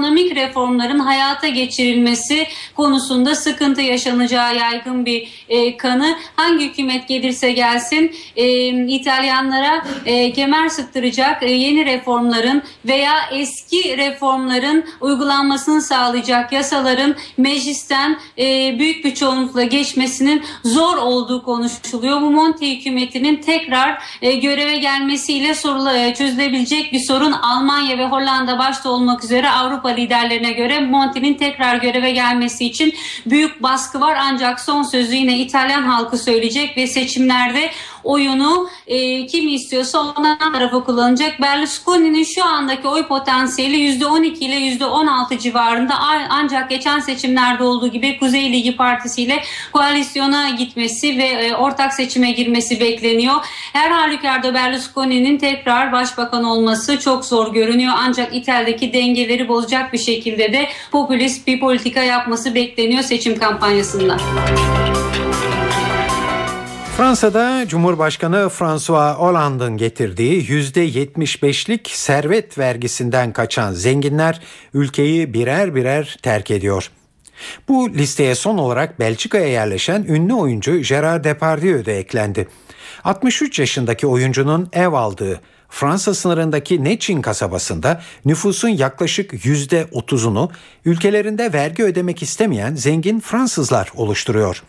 ekonomik 0.00 0.36
reformların 0.36 0.98
hayata 0.98 1.48
geçirilmesi 1.48 2.46
konusunda 2.76 3.34
sıkıntı 3.34 3.80
yaşanacağı 3.80 4.56
yaygın 4.56 5.06
bir 5.06 5.44
e, 5.48 5.76
kanı. 5.76 6.16
Hangi 6.36 6.64
hükümet 6.68 7.08
gelirse 7.08 7.52
gelsin 7.52 8.14
e, 8.36 8.68
İtalyanlara 8.86 9.84
e, 10.06 10.32
kemer 10.32 10.68
sıktıracak 10.68 11.42
e, 11.42 11.50
yeni 11.50 11.84
reformların 11.84 12.62
veya 12.84 13.12
eski 13.32 13.96
reformların 13.96 14.84
uygulanmasını 15.00 15.82
sağlayacak 15.82 16.52
yasaların 16.52 17.14
meclisten 17.36 18.18
e, 18.38 18.78
büyük 18.78 19.04
bir 19.04 19.14
çoğunlukla 19.14 19.62
geçmesinin 19.62 20.42
zor 20.64 20.96
olduğu 20.96 21.42
konuşuluyor. 21.42 22.20
Bu 22.20 22.30
Monti 22.30 22.76
hükümetinin 22.76 23.36
tekrar 23.36 24.02
e, 24.22 24.32
göreve 24.32 24.76
gelmesiyle 24.76 25.54
sorula, 25.54 25.96
e, 25.96 26.14
çözülebilecek 26.14 26.92
bir 26.92 27.00
sorun 27.00 27.32
Almanya 27.32 27.98
ve 27.98 28.06
Hollanda 28.06 28.58
başta 28.58 28.90
olmak 28.90 29.24
üzere 29.24 29.50
Avrupa 29.50 29.89
liderlerine 29.96 30.52
göre 30.52 30.80
Monti'nin 30.80 31.34
tekrar 31.34 31.76
göreve 31.76 32.10
gelmesi 32.10 32.66
için 32.66 32.94
büyük 33.26 33.62
baskı 33.62 34.00
var. 34.00 34.16
Ancak 34.20 34.60
son 34.60 34.82
sözü 34.82 35.14
yine 35.14 35.38
İtalyan 35.38 35.82
halkı 35.82 36.18
söyleyecek 36.18 36.76
ve 36.76 36.86
seçimlerde 36.86 37.70
oyunu 38.04 38.68
e, 38.86 39.26
kim 39.26 39.48
istiyorsa 39.48 40.00
ondan 40.00 40.52
tarafa 40.52 40.84
kullanacak. 40.84 41.40
Berlusconi'nin 41.40 42.24
şu 42.24 42.44
andaki 42.44 42.88
oy 42.88 43.06
potansiyeli 43.06 43.76
%12 43.76 44.26
ile 44.26 44.84
%16 44.84 45.38
civarında 45.38 45.94
ancak 46.30 46.70
geçen 46.70 47.00
seçimlerde 47.00 47.64
olduğu 47.64 47.88
gibi 47.88 48.18
Kuzey 48.18 48.52
Ligi 48.52 48.76
Partisi 48.76 49.22
ile 49.22 49.42
koalisyona 49.72 50.50
gitmesi 50.50 51.18
ve 51.18 51.24
e, 51.24 51.54
ortak 51.54 51.92
seçime 51.94 52.30
girmesi 52.30 52.80
bekleniyor. 52.80 53.34
Her 53.72 53.90
halükarda 53.90 54.54
Berlusconi'nin 54.54 55.38
tekrar 55.38 55.92
başbakan 55.92 56.44
olması 56.44 56.98
çok 56.98 57.24
zor 57.24 57.52
görünüyor. 57.52 57.92
Ancak 57.96 58.36
İtalya'daki 58.36 58.92
dengeleri 58.92 59.48
bozacak 59.48 59.92
bir 59.92 59.98
şekilde 59.98 60.52
de 60.52 60.68
popülist 60.92 61.46
bir 61.46 61.60
politika 61.60 62.02
yapması 62.02 62.54
bekleniyor 62.54 63.02
seçim 63.02 63.38
kampanyasında. 63.38 64.16
Fransa'da 66.96 67.68
Cumhurbaşkanı 67.68 68.48
François 68.48 69.16
Hollande'ın 69.16 69.76
getirdiği 69.76 70.44
%75'lik 70.48 71.90
servet 71.90 72.58
vergisinden 72.58 73.32
kaçan 73.32 73.72
zenginler 73.72 74.40
ülkeyi 74.74 75.34
birer 75.34 75.74
birer 75.74 76.18
terk 76.22 76.50
ediyor. 76.50 76.90
Bu 77.68 77.90
listeye 77.90 78.34
son 78.34 78.58
olarak 78.58 79.00
Belçika'ya 79.00 79.48
yerleşen 79.48 80.02
ünlü 80.08 80.34
oyuncu 80.34 80.80
Gerard 80.80 81.24
Depardieu 81.24 81.84
de 81.84 81.98
eklendi. 81.98 82.48
63 83.04 83.58
yaşındaki 83.58 84.06
oyuncunun 84.06 84.68
ev 84.72 84.92
aldığı 84.92 85.40
Fransa 85.68 86.14
sınırındaki 86.14 86.84
Neçin 86.84 87.22
kasabasında 87.22 88.02
nüfusun 88.24 88.68
yaklaşık 88.68 89.32
%30'unu 89.32 90.50
ülkelerinde 90.84 91.52
vergi 91.52 91.84
ödemek 91.84 92.22
istemeyen 92.22 92.74
zengin 92.74 93.20
Fransızlar 93.20 93.88
oluşturuyor. 93.96 94.62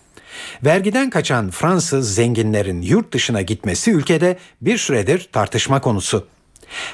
Vergiden 0.65 1.09
kaçan 1.09 1.49
Fransız 1.49 2.15
zenginlerin 2.15 2.82
yurt 2.82 3.13
dışına 3.13 3.41
gitmesi 3.41 3.91
ülkede 3.91 4.38
bir 4.61 4.77
süredir 4.77 5.29
tartışma 5.32 5.82
konusu. 5.82 6.27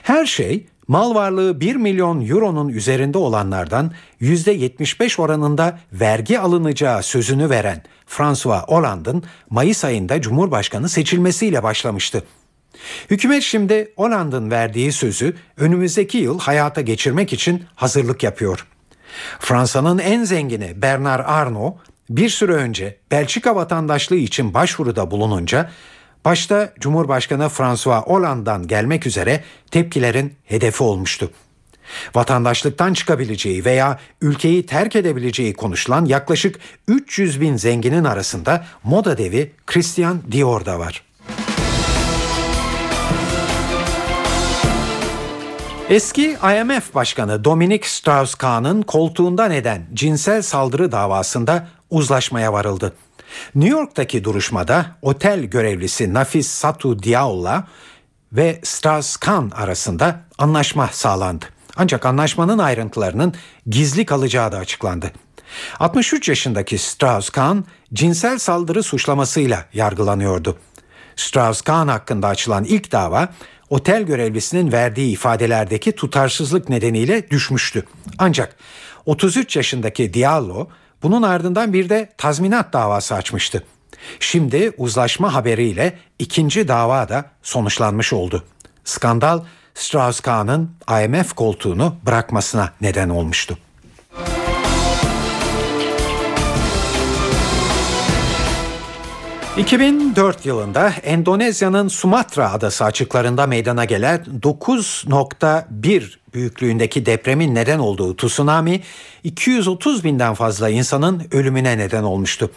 Her 0.04 0.26
şey 0.26 0.66
mal 0.88 1.16
varlığı 1.16 1.60
1 1.60 1.76
milyon 1.76 2.28
euronun 2.28 2.70
üzerinde 2.70 3.18
olanlardan 3.18 3.92
%75 4.22 5.22
oranında 5.22 5.80
vergi 5.94 6.40
alınacağı 6.40 7.04
sözünü 7.04 7.50
veren 7.50 7.84
François 8.06 8.64
Hollande'ın 8.68 9.24
Mayıs 9.50 9.86
ayında 9.86 10.22
Cumhurbaşkanı 10.22 10.90
seçilmesiyle 10.90 11.64
başlamıştı. 11.64 12.24
Hükümet 13.10 13.44
şimdi 13.44 13.94
Hollande'ın 13.96 14.52
verdiği 14.52 14.92
sözü 14.92 15.36
önümüzdeki 15.58 16.18
yıl 16.18 16.40
hayata 16.40 16.82
geçirmek 16.82 17.34
için 17.34 17.64
hazırlık 17.76 18.24
yapıyor. 18.24 18.68
Fransa'nın 19.40 19.98
en 19.98 20.24
zengini 20.24 20.82
Bernard 20.82 21.26
Arnault 21.28 21.76
bir 22.10 22.30
süre 22.30 22.52
önce 22.52 22.98
Belçika 23.12 23.56
vatandaşlığı 23.56 24.16
için 24.16 24.54
başvuruda 24.54 25.12
bulununca 25.12 25.72
başta 26.26 26.74
Cumhurbaşkanı 26.80 27.50
François 27.50 28.04
Hollande'dan 28.04 28.68
gelmek 28.68 29.08
üzere 29.08 29.44
tepkilerin 29.72 30.34
hedefi 30.44 30.84
olmuştu. 30.84 31.32
Vatandaşlıktan 32.16 32.94
çıkabileceği 32.94 33.66
veya 33.66 34.00
ülkeyi 34.22 34.66
terk 34.66 34.96
edebileceği 34.96 35.54
konuşulan 35.54 36.06
yaklaşık 36.06 36.60
300 36.88 37.42
bin 37.42 37.58
zenginin 37.58 38.04
arasında 38.04 38.66
moda 38.84 39.18
devi 39.18 39.52
Christian 39.66 40.22
Dior 40.32 40.66
da 40.66 40.80
var. 40.80 41.04
Eski 45.90 46.32
IMF 46.32 46.96
Başkanı 46.96 47.44
Dominic 47.44 47.88
Strauss-Kahn'ın 47.88 48.82
koltuğunda 48.82 49.46
neden 49.46 49.82
cinsel 49.94 50.42
saldırı 50.42 50.92
davasında 50.92 51.68
uzlaşmaya 51.90 52.54
varıldı. 52.54 52.94
New 53.56 53.78
York'taki 53.78 54.24
duruşmada 54.24 54.86
otel 55.02 55.44
görevlisi 55.44 56.14
Nafis 56.14 56.48
Satu 56.48 57.04
Diao'la 57.04 57.68
ve 58.34 58.60
Strauss-Kahn 58.64 59.52
arasında 59.52 60.22
anlaşma 60.38 60.88
sağlandı. 60.88 61.46
Ancak 61.76 62.06
anlaşmanın 62.06 62.58
ayrıntılarının 62.58 63.34
gizli 63.68 64.06
kalacağı 64.06 64.52
da 64.52 64.58
açıklandı. 64.58 65.12
63 65.80 66.30
yaşındaki 66.30 66.78
Strauss-Kahn 66.78 67.64
cinsel 67.94 68.38
saldırı 68.38 68.84
suçlamasıyla 68.84 69.66
yargılanıyordu. 69.74 70.58
Strauss-Kahn 71.16 71.88
hakkında 71.88 72.28
açılan 72.28 72.64
ilk 72.64 72.92
dava 72.92 73.30
otel 73.70 74.04
görevlisinin 74.04 74.72
verdiği 74.72 75.14
ifadelerdeki 75.14 75.92
tutarsızlık 75.92 76.70
nedeniyle 76.70 77.30
düşmüştü. 77.30 77.84
Ancak 78.18 78.56
33 79.06 79.56
yaşındaki 79.56 80.14
Diallo 80.14 80.68
bunun 81.04 81.22
ardından 81.22 81.74
bir 81.74 81.90
de 81.90 82.10
tazminat 82.18 82.74
davası 82.74 83.16
açmıştı. 83.16 83.64
Şimdi 84.20 84.72
uzlaşma 84.78 85.34
haberiyle 85.34 85.98
ikinci 86.20 86.68
dava 86.68 87.10
da 87.10 87.26
sonuçlanmış 87.44 88.14
oldu. 88.14 88.44
Skandal 88.84 89.44
Strauss-Kahn'ın 89.76 90.72
IMF 91.04 91.34
koltuğunu 91.34 91.96
bırakmasına 92.06 92.74
neden 92.82 93.10
olmuştu. 93.10 93.58
2004 99.58 100.46
yılında 100.46 100.94
Endonezya'nın 101.04 101.88
Sumatra 101.88 102.52
adası 102.52 102.86
açıklarında 102.86 103.48
meydana 103.48 103.86
gelen 103.86 104.26
9.1 104.42 106.04
büyüklüğündeki 106.34 107.06
depremin 107.06 107.56
neden 107.56 107.80
olduğu 107.80 108.16
tsunami 108.16 108.82
230 109.24 110.04
binden 110.04 110.34
fazla 110.34 110.70
insanın 110.70 111.24
ölümüne 111.32 111.78
neden 111.78 112.04
olmuştu. 112.04 112.52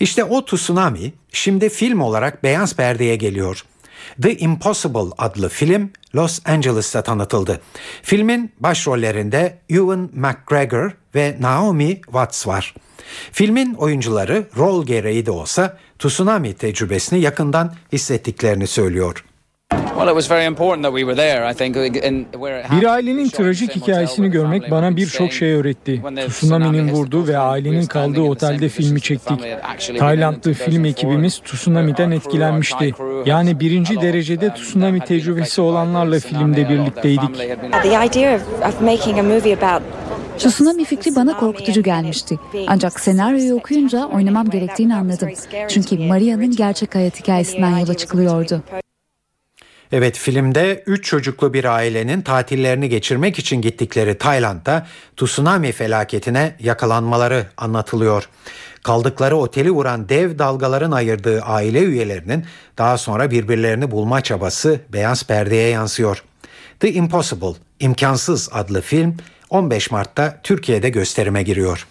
İşte 0.00 0.24
o 0.24 0.44
tsunami 0.44 1.12
şimdi 1.32 1.68
film 1.68 2.00
olarak 2.00 2.42
beyaz 2.42 2.76
perdeye 2.76 3.16
geliyor. 3.16 3.64
The 4.22 4.36
Impossible 4.36 5.14
adlı 5.18 5.48
film 5.48 5.90
Los 6.14 6.40
Angeles'ta 6.46 7.02
tanıtıldı. 7.02 7.60
Filmin 8.02 8.52
başrollerinde 8.60 9.58
Ewan 9.68 10.10
McGregor 10.12 10.90
ve 11.14 11.36
Naomi 11.40 11.94
Watts 11.94 12.46
var. 12.46 12.74
Filmin 13.32 13.74
oyuncuları 13.74 14.46
rol 14.56 14.86
gereği 14.86 15.26
de 15.26 15.30
olsa 15.30 15.78
tsunami 15.98 16.54
tecrübesini 16.54 17.20
yakından 17.20 17.74
hissettiklerini 17.92 18.66
söylüyor. 18.66 19.24
Bir 22.80 22.86
ailenin 22.86 23.28
trajik 23.28 23.76
hikayesini 23.76 24.30
görmek 24.30 24.70
bana 24.70 24.96
birçok 24.96 25.32
şey 25.32 25.52
öğretti. 25.52 26.02
Tsunami'nin 26.28 26.88
vurduğu 26.88 27.28
ve 27.28 27.38
ailenin 27.38 27.86
kaldığı 27.86 28.20
otelde 28.20 28.68
filmi 28.68 29.00
çektik. 29.00 29.38
Taylandlı 29.98 30.52
film 30.52 30.84
ekibimiz 30.84 31.38
tsunami'den 31.38 32.10
etkilenmişti. 32.10 32.94
Yani 33.26 33.60
birinci 33.60 34.00
derecede 34.00 34.54
tsunami 34.54 35.00
tecrübesi 35.00 35.60
olanlarla 35.60 36.20
filmde 36.20 36.68
birlikteydik. 36.68 37.30
Tsunami 40.38 40.84
fikri 40.84 41.16
bana 41.16 41.36
korkutucu 41.36 41.82
gelmişti. 41.82 42.38
Ancak 42.66 43.00
senaryoyu 43.00 43.54
okuyunca 43.54 44.06
oynamam 44.06 44.50
gerektiğini 44.50 44.94
anladım. 44.94 45.28
Çünkü 45.68 45.98
Maria'nın 45.98 46.56
gerçek 46.56 46.94
hayat 46.94 47.20
hikayesinden 47.20 47.78
yola 47.78 47.94
çıkılıyordu. 47.94 48.62
Evet 49.92 50.18
filmde 50.18 50.82
3 50.86 51.04
çocuklu 51.04 51.54
bir 51.54 51.64
ailenin 51.64 52.22
tatillerini 52.22 52.88
geçirmek 52.88 53.38
için 53.38 53.60
gittikleri 53.60 54.18
Tayland'da 54.18 54.86
tsunami 55.16 55.72
felaketine 55.72 56.56
yakalanmaları 56.60 57.46
anlatılıyor. 57.56 58.28
Kaldıkları 58.82 59.36
oteli 59.36 59.70
vuran 59.70 60.08
dev 60.08 60.38
dalgaların 60.38 60.90
ayırdığı 60.90 61.42
aile 61.42 61.80
üyelerinin 61.80 62.46
daha 62.78 62.98
sonra 62.98 63.30
birbirlerini 63.30 63.90
bulma 63.90 64.20
çabası 64.20 64.80
beyaz 64.92 65.26
perdeye 65.26 65.68
yansıyor. 65.68 66.22
The 66.80 66.92
Impossible, 66.92 67.54
İmkansız 67.80 68.48
adlı 68.52 68.80
film 68.80 69.16
15 69.50 69.90
Mart'ta 69.90 70.40
Türkiye'de 70.42 70.88
gösterime 70.88 71.42
giriyor. 71.42 71.86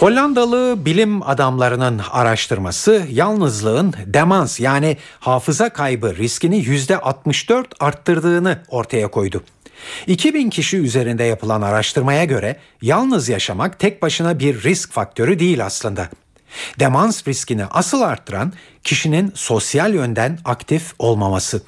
Hollandalı 0.00 0.76
bilim 0.84 1.22
adamlarının 1.22 2.00
araştırması 2.10 3.06
yalnızlığın 3.10 3.94
demans 4.06 4.60
yani 4.60 4.96
hafıza 5.20 5.68
kaybı 5.68 6.16
riskini 6.16 6.64
%64 6.64 7.64
arttırdığını 7.80 8.62
ortaya 8.68 9.08
koydu. 9.08 9.44
2000 10.06 10.50
kişi 10.50 10.76
üzerinde 10.76 11.24
yapılan 11.24 11.62
araştırmaya 11.62 12.24
göre 12.24 12.56
yalnız 12.82 13.28
yaşamak 13.28 13.78
tek 13.78 14.02
başına 14.02 14.38
bir 14.38 14.62
risk 14.62 14.92
faktörü 14.92 15.38
değil 15.38 15.66
aslında. 15.66 16.08
Demans 16.78 17.28
riskini 17.28 17.64
asıl 17.64 18.00
arttıran 18.00 18.52
kişinin 18.84 19.32
sosyal 19.34 19.94
yönden 19.94 20.38
aktif 20.44 20.94
olmaması. 20.98 21.62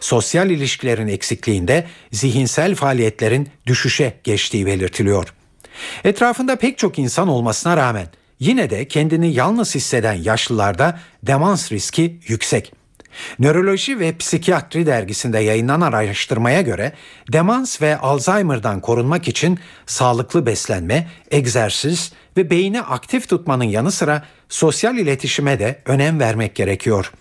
Sosyal 0.00 0.50
ilişkilerin 0.50 1.08
eksikliğinde 1.08 1.86
zihinsel 2.12 2.74
faaliyetlerin 2.74 3.48
düşüşe 3.66 4.20
geçtiği 4.24 4.66
belirtiliyor. 4.66 5.34
Etrafında 6.04 6.56
pek 6.56 6.78
çok 6.78 6.98
insan 6.98 7.28
olmasına 7.28 7.76
rağmen 7.76 8.06
yine 8.40 8.70
de 8.70 8.88
kendini 8.88 9.34
yalnız 9.34 9.74
hisseden 9.74 10.14
yaşlılarda 10.14 10.98
demans 11.22 11.72
riski 11.72 12.20
yüksek. 12.26 12.72
Nöroloji 13.38 13.98
ve 13.98 14.16
Psikiyatri 14.16 14.86
dergisinde 14.86 15.38
yayınlanan 15.38 15.92
araştırmaya 15.92 16.60
göre 16.60 16.92
demans 17.32 17.82
ve 17.82 17.98
Alzheimer'dan 17.98 18.80
korunmak 18.80 19.28
için 19.28 19.58
sağlıklı 19.86 20.46
beslenme, 20.46 21.08
egzersiz 21.30 22.12
ve 22.36 22.50
beyni 22.50 22.82
aktif 22.82 23.28
tutmanın 23.28 23.64
yanı 23.64 23.92
sıra 23.92 24.24
sosyal 24.48 24.96
iletişime 24.98 25.58
de 25.58 25.82
önem 25.86 26.20
vermek 26.20 26.54
gerekiyor. 26.54 27.12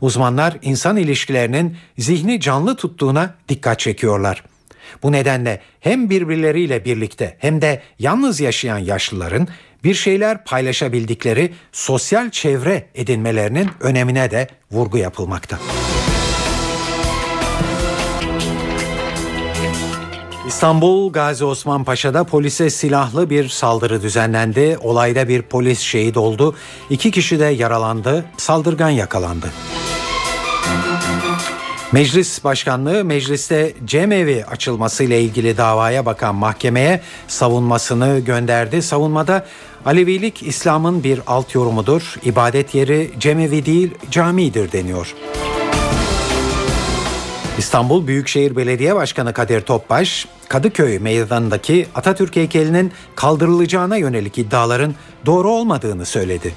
Uzmanlar 0.00 0.56
insan 0.62 0.96
ilişkilerinin 0.96 1.76
zihni 1.98 2.40
canlı 2.40 2.76
tuttuğuna 2.76 3.34
dikkat 3.48 3.78
çekiyorlar. 3.78 4.44
Bu 5.02 5.12
nedenle 5.12 5.60
hem 5.80 6.10
birbirleriyle 6.10 6.84
birlikte 6.84 7.36
hem 7.38 7.62
de 7.62 7.82
yalnız 7.98 8.40
yaşayan 8.40 8.78
yaşlıların 8.78 9.48
bir 9.84 9.94
şeyler 9.94 10.44
paylaşabildikleri 10.44 11.52
sosyal 11.72 12.30
çevre 12.30 12.86
edinmelerinin 12.94 13.70
önemine 13.80 14.30
de 14.30 14.48
vurgu 14.70 14.98
yapılmakta. 14.98 15.58
İstanbul 20.46 21.12
Gazi 21.12 21.44
Osman 21.44 21.84
Paşa'da 21.84 22.24
polise 22.24 22.70
silahlı 22.70 23.30
bir 23.30 23.48
saldırı 23.48 24.02
düzenlendi. 24.02 24.78
Olayda 24.82 25.28
bir 25.28 25.42
polis 25.42 25.80
şehit 25.80 26.16
oldu. 26.16 26.54
İki 26.90 27.10
kişi 27.10 27.40
de 27.40 27.44
yaralandı. 27.44 28.24
Saldırgan 28.36 28.90
yakalandı. 28.90 29.52
Meclis 31.92 32.44
Başkanlığı 32.44 33.04
mecliste 33.04 33.74
cemevi 33.84 34.44
açılması 34.44 35.04
ile 35.04 35.22
ilgili 35.22 35.56
davaya 35.56 36.06
bakan 36.06 36.34
mahkemeye 36.34 37.00
savunmasını 37.28 38.18
gönderdi. 38.18 38.82
Savunmada 38.82 39.46
Alevilik 39.84 40.42
İslam'ın 40.42 41.04
bir 41.04 41.20
alt 41.26 41.54
yorumudur. 41.54 42.14
İbadet 42.24 42.74
yeri 42.74 43.10
cemevi 43.18 43.66
değil 43.66 43.94
camidir 44.10 44.72
deniyor. 44.72 45.14
İstanbul 47.58 48.06
Büyükşehir 48.06 48.56
Belediye 48.56 48.94
Başkanı 48.94 49.32
Kadir 49.32 49.60
Topbaş, 49.60 50.28
Kadıköy 50.48 50.98
meydanındaki 50.98 51.86
Atatürk 51.94 52.36
heykelinin 52.36 52.92
kaldırılacağına 53.14 53.96
yönelik 53.96 54.38
iddiaların 54.38 54.94
doğru 55.26 55.50
olmadığını 55.50 56.06
söyledi. 56.06 56.54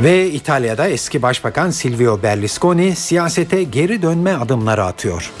Ve 0.00 0.30
İtalya'da 0.30 0.88
eski 0.88 1.22
başbakan 1.22 1.70
Silvio 1.70 2.22
Berlusconi 2.22 2.96
siyasete 2.96 3.62
geri 3.62 4.02
dönme 4.02 4.34
adımları 4.34 4.84
atıyor. 4.84 5.32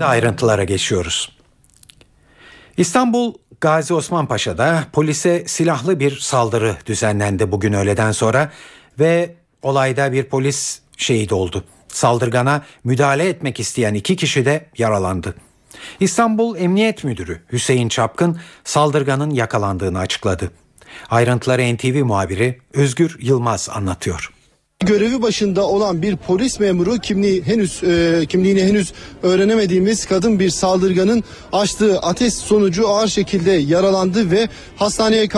Ayrıntılara 0.00 0.64
geçiyoruz. 0.64 1.36
İstanbul 2.76 3.34
Gazi 3.60 3.94
Osman 3.94 4.26
Paşa'da 4.26 4.84
polise 4.92 5.44
silahlı 5.46 6.00
bir 6.00 6.18
saldırı 6.18 6.76
düzenlendi 6.86 7.52
bugün 7.52 7.72
öğleden 7.72 8.12
sonra 8.12 8.52
ve 8.98 9.34
olayda 9.62 10.12
bir 10.12 10.24
polis 10.24 10.80
şehit 10.96 11.32
oldu. 11.32 11.64
Saldırgana 11.88 12.62
müdahale 12.84 13.28
etmek 13.28 13.60
isteyen 13.60 13.94
iki 13.94 14.16
kişi 14.16 14.44
de 14.44 14.66
yaralandı. 14.78 15.34
İstanbul 16.00 16.56
Emniyet 16.56 17.04
Müdürü 17.04 17.40
Hüseyin 17.52 17.88
Çapkın 17.88 18.40
saldırganın 18.64 19.30
yakalandığını 19.30 19.98
açıkladı. 19.98 20.50
Ayrıntıları 21.10 21.74
NTV 21.74 22.04
muhabiri 22.04 22.60
Özgür 22.72 23.16
Yılmaz 23.20 23.68
anlatıyor 23.72 24.35
görevi 24.80 25.22
başında 25.22 25.68
olan 25.68 26.02
bir 26.02 26.16
polis 26.16 26.60
memuru 26.60 26.98
kimliği 26.98 27.42
henüz 27.42 27.82
e, 27.84 28.26
kimliğini 28.28 28.64
henüz 28.64 28.92
öğrenemediğimiz 29.22 30.06
kadın 30.06 30.40
bir 30.40 30.50
saldırganın 30.50 31.24
açtığı 31.52 31.98
ateş 31.98 32.34
sonucu 32.34 32.88
ağır 32.88 33.08
şekilde 33.08 33.50
yaralandı 33.50 34.30
ve 34.30 34.48
hastaneye 34.76 35.28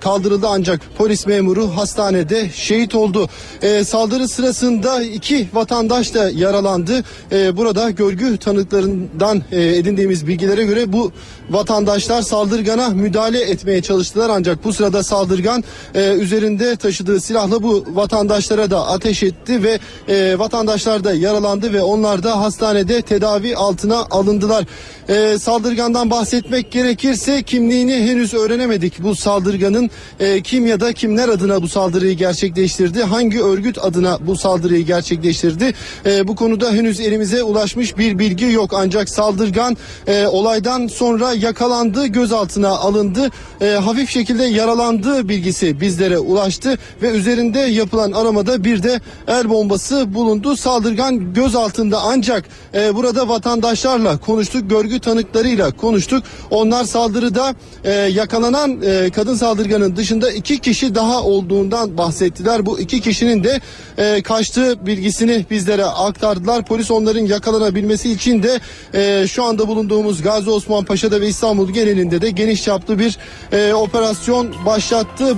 kaldırıldı 0.00 0.46
ancak 0.48 0.80
polis 0.98 1.26
memuru 1.26 1.66
hastanede 1.76 2.50
şehit 2.54 2.94
oldu. 2.94 3.28
E, 3.62 3.84
saldırı 3.84 4.28
sırasında 4.28 5.02
iki 5.02 5.48
vatandaş 5.52 6.14
da 6.14 6.30
yaralandı. 6.30 7.04
E, 7.32 7.56
burada 7.56 7.90
görgü 7.90 8.36
tanıklarından 8.36 9.42
e, 9.52 9.76
edindiğimiz 9.76 10.26
bilgilere 10.26 10.64
göre 10.64 10.92
bu 10.92 11.12
vatandaşlar 11.50 12.22
saldırgana 12.22 12.88
müdahale 12.88 13.40
etmeye 13.40 13.82
çalıştılar 13.82 14.30
ancak 14.30 14.64
bu 14.64 14.72
sırada 14.72 15.02
saldırgan 15.02 15.64
e, 15.94 16.12
üzerinde 16.12 16.76
taşıdığı 16.76 17.20
silahla 17.20 17.62
bu 17.62 17.84
vatandaşlara 17.94 18.70
da 18.70 18.87
ateş 18.88 19.22
etti 19.22 19.62
ve 19.62 19.78
e, 20.08 20.38
vatandaşlar 20.38 21.04
da 21.04 21.14
yaralandı 21.14 21.72
ve 21.72 21.82
onlar 21.82 22.22
da 22.22 22.40
hastanede 22.40 23.02
tedavi 23.02 23.56
altına 23.56 24.06
alındılar. 24.10 24.64
E, 25.08 25.38
saldırgandan 25.38 26.10
bahsetmek 26.10 26.70
gerekirse 26.70 27.42
kimliğini 27.42 27.94
henüz 27.94 28.34
öğrenemedik. 28.34 29.02
Bu 29.02 29.14
saldırganın 29.14 29.90
e, 30.20 30.42
kim 30.42 30.66
ya 30.66 30.80
da 30.80 30.92
kimler 30.92 31.28
adına 31.28 31.62
bu 31.62 31.68
saldırıyı 31.68 32.16
gerçekleştirdi, 32.16 33.02
hangi 33.02 33.42
örgüt 33.42 33.78
adına 33.78 34.18
bu 34.20 34.36
saldırıyı 34.36 34.86
gerçekleştirdi. 34.86 35.74
E, 36.06 36.28
bu 36.28 36.36
konuda 36.36 36.72
henüz 36.72 37.00
elimize 37.00 37.42
ulaşmış 37.42 37.98
bir 37.98 38.18
bilgi 38.18 38.44
yok 38.44 38.70
ancak 38.74 39.08
saldırgan 39.08 39.76
e, 40.06 40.26
olaydan 40.26 40.86
sonra 40.86 41.32
yakalandı, 41.32 42.06
gözaltına 42.06 42.68
alındı, 42.68 43.30
e, 43.60 43.66
hafif 43.66 44.10
şekilde 44.10 44.44
yaralandığı 44.44 45.28
bilgisi 45.28 45.80
bizlere 45.80 46.18
ulaştı 46.18 46.78
ve 47.02 47.10
üzerinde 47.10 47.58
yapılan 47.58 48.12
aramada 48.12 48.64
bir 48.64 48.77
de 48.82 49.00
el 49.28 49.50
bombası 49.50 50.14
bulundu. 50.14 50.56
Saldırgan 50.56 51.34
gözaltında 51.34 52.00
ancak 52.02 52.44
e, 52.74 52.94
burada 52.94 53.28
vatandaşlarla 53.28 54.18
konuştuk, 54.18 54.70
görgü 54.70 55.00
tanıklarıyla 55.00 55.70
konuştuk. 55.70 56.24
Onlar 56.50 56.84
saldırıda 56.84 57.54
e, 57.84 57.92
yakalanan 57.92 58.82
e, 58.82 59.10
kadın 59.10 59.34
saldırganın 59.34 59.96
dışında 59.96 60.30
iki 60.30 60.58
kişi 60.58 60.94
daha 60.94 61.22
olduğundan 61.22 61.98
bahsettiler. 61.98 62.66
Bu 62.66 62.80
iki 62.80 63.00
kişinin 63.00 63.44
de 63.44 63.60
e, 63.98 64.22
kaçtığı 64.22 64.86
bilgisini 64.86 65.46
bizlere 65.50 65.84
aktardılar. 65.84 66.64
Polis 66.64 66.90
onların 66.90 67.26
yakalanabilmesi 67.26 68.12
için 68.12 68.42
de 68.42 68.60
e, 68.94 69.26
şu 69.26 69.44
anda 69.44 69.68
bulunduğumuz 69.68 70.22
Gazi 70.22 70.50
Osman 70.50 70.84
Paşa'da 70.84 71.20
ve 71.20 71.28
İstanbul 71.28 71.70
genelinde 71.70 72.20
de 72.20 72.30
geniş 72.30 72.62
çaplı 72.62 72.98
bir 72.98 73.18
e, 73.52 73.74
operasyon 73.74 74.66
başlattı. 74.66 75.36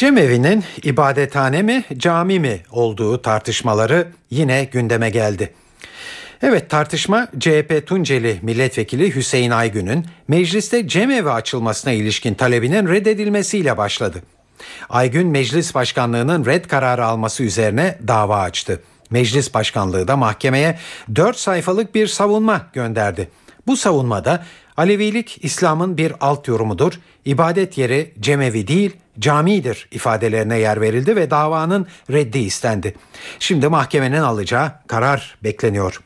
Cemevi'nin 0.00 0.64
ibadethane 0.82 1.62
mi, 1.62 1.84
cami 1.96 2.40
mi 2.40 2.60
olduğu 2.70 3.22
tartışmaları 3.22 4.08
yine 4.30 4.64
gündeme 4.64 5.10
geldi. 5.10 5.52
Evet 6.42 6.70
tartışma 6.70 7.28
CHP 7.40 7.86
Tunceli 7.86 8.38
Milletvekili 8.42 9.14
Hüseyin 9.14 9.50
Aygün'ün 9.50 10.06
mecliste 10.28 10.88
cemevi 10.88 11.30
açılmasına 11.30 11.92
ilişkin 11.92 12.34
talebinin 12.34 12.88
reddedilmesiyle 12.88 13.76
başladı. 13.76 14.22
Aygün 14.88 15.28
meclis 15.28 15.74
başkanlığının 15.74 16.44
red 16.44 16.64
kararı 16.64 17.04
alması 17.04 17.42
üzerine 17.42 17.98
dava 18.08 18.40
açtı. 18.40 18.82
Meclis 19.10 19.54
başkanlığı 19.54 20.08
da 20.08 20.16
mahkemeye 20.16 20.78
4 21.14 21.36
sayfalık 21.36 21.94
bir 21.94 22.06
savunma 22.06 22.66
gönderdi. 22.72 23.28
Bu 23.66 23.76
savunmada 23.76 24.44
Alevilik 24.76 25.38
İslam'ın 25.42 25.96
bir 25.96 26.12
alt 26.20 26.48
yorumudur. 26.48 26.92
İbadet 27.24 27.78
yeri 27.78 28.14
cemevi 28.20 28.68
değil 28.68 28.96
camidir 29.20 29.88
ifadelerine 29.90 30.58
yer 30.58 30.80
verildi 30.80 31.16
ve 31.16 31.30
davanın 31.30 31.86
reddi 32.10 32.38
istendi. 32.38 32.94
Şimdi 33.38 33.68
mahkemenin 33.68 34.20
alacağı 34.20 34.72
karar 34.86 35.36
bekleniyor. 35.44 36.00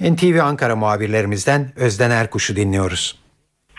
NTV 0.00 0.40
Ankara 0.42 0.76
muhabirlerimizden 0.76 1.72
Özden 1.76 2.10
Erkuş'u 2.10 2.56
dinliyoruz. 2.56 3.20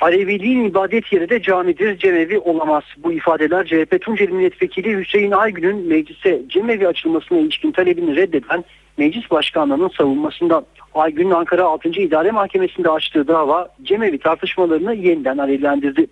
Aleviliğin 0.02 0.66
ibadet 0.66 1.14
yeri 1.14 1.30
de 1.30 1.42
camidir, 1.42 1.98
cemevi 1.98 2.40
olamaz. 2.40 2.84
Bu 2.98 3.12
ifadeler 3.12 3.66
CHP 3.66 4.02
Tunceli 4.02 4.32
Milletvekili 4.32 4.98
Hüseyin 4.98 5.32
Aygün'ün 5.32 5.88
meclise 5.88 6.42
cemevi 6.50 6.88
açılmasına 6.88 7.38
ilişkin 7.38 7.72
talebini 7.72 8.16
reddeden 8.16 8.64
meclis 8.98 9.32
başkanlığının 9.32 9.90
savunmasından. 9.98 10.66
Aygün'ün 10.94 11.32
Ankara 11.32 11.66
6. 11.66 11.90
İdare 11.90 12.32
Mahkemesi'nde 12.32 12.90
açtığı 12.90 13.28
dava 13.28 13.70
cemevi 13.84 14.20
tartışmalarını 14.20 14.96
yeniden 14.96 15.38
alevlendirdi. 15.38 16.08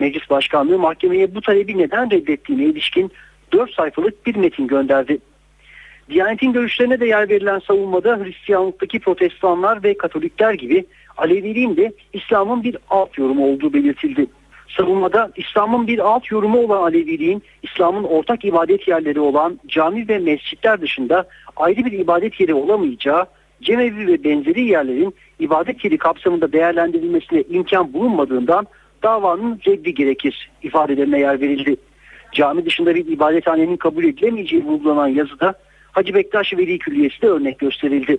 Meclis 0.00 0.30
Başkanlığı 0.30 0.78
mahkemeye 0.78 1.34
bu 1.34 1.40
talebi 1.40 1.78
neden 1.78 2.10
reddettiğine 2.10 2.64
ilişkin 2.64 3.12
4 3.52 3.74
sayfalık 3.74 4.26
bir 4.26 4.36
metin 4.36 4.66
gönderdi. 4.66 5.18
Diyanet'in 6.10 6.52
görüşlerine 6.52 7.00
de 7.00 7.06
yer 7.06 7.28
verilen 7.28 7.58
savunmada 7.58 8.18
Hristiyanlıktaki 8.18 9.00
protestanlar 9.00 9.82
ve 9.82 9.96
Katolikler 9.96 10.54
gibi 10.54 10.84
Aleviliğin 11.16 11.76
de 11.76 11.92
İslam'ın 12.12 12.62
bir 12.62 12.76
alt 12.90 13.18
yorumu 13.18 13.46
olduğu 13.46 13.72
belirtildi. 13.72 14.26
Savunmada 14.76 15.32
İslam'ın 15.36 15.86
bir 15.86 15.98
alt 15.98 16.30
yorumu 16.30 16.58
olan 16.58 16.82
Aleviliğin 16.82 17.42
İslam'ın 17.62 18.04
ortak 18.04 18.44
ibadet 18.44 18.88
yerleri 18.88 19.20
olan 19.20 19.60
cami 19.66 20.08
ve 20.08 20.18
mescitler 20.18 20.80
dışında 20.80 21.28
ayrı 21.56 21.84
bir 21.84 21.92
ibadet 21.92 22.40
yeri 22.40 22.54
olamayacağı, 22.54 23.26
cemevi 23.62 24.06
ve 24.06 24.24
benzeri 24.24 24.60
yerlerin 24.60 25.14
ibadet 25.40 25.84
yeri 25.84 25.98
kapsamında 25.98 26.52
değerlendirilmesine 26.52 27.42
imkan 27.42 27.92
bulunmadığından 27.92 28.66
davanın 29.02 29.60
reddi 29.66 29.94
gerekir 29.94 30.50
ifadelerine 30.62 31.20
yer 31.20 31.40
verildi. 31.40 31.76
Cami 32.32 32.66
dışında 32.66 32.94
bir 32.94 33.06
ibadethanenin 33.06 33.76
kabul 33.76 34.04
edilemeyeceği 34.04 34.64
vurgulanan 34.64 35.08
yazıda 35.08 35.54
Hacı 35.92 36.14
Bektaş 36.14 36.52
Veli 36.52 36.78
Külliyesi 36.78 37.22
de 37.22 37.26
örnek 37.26 37.58
gösterildi. 37.58 38.18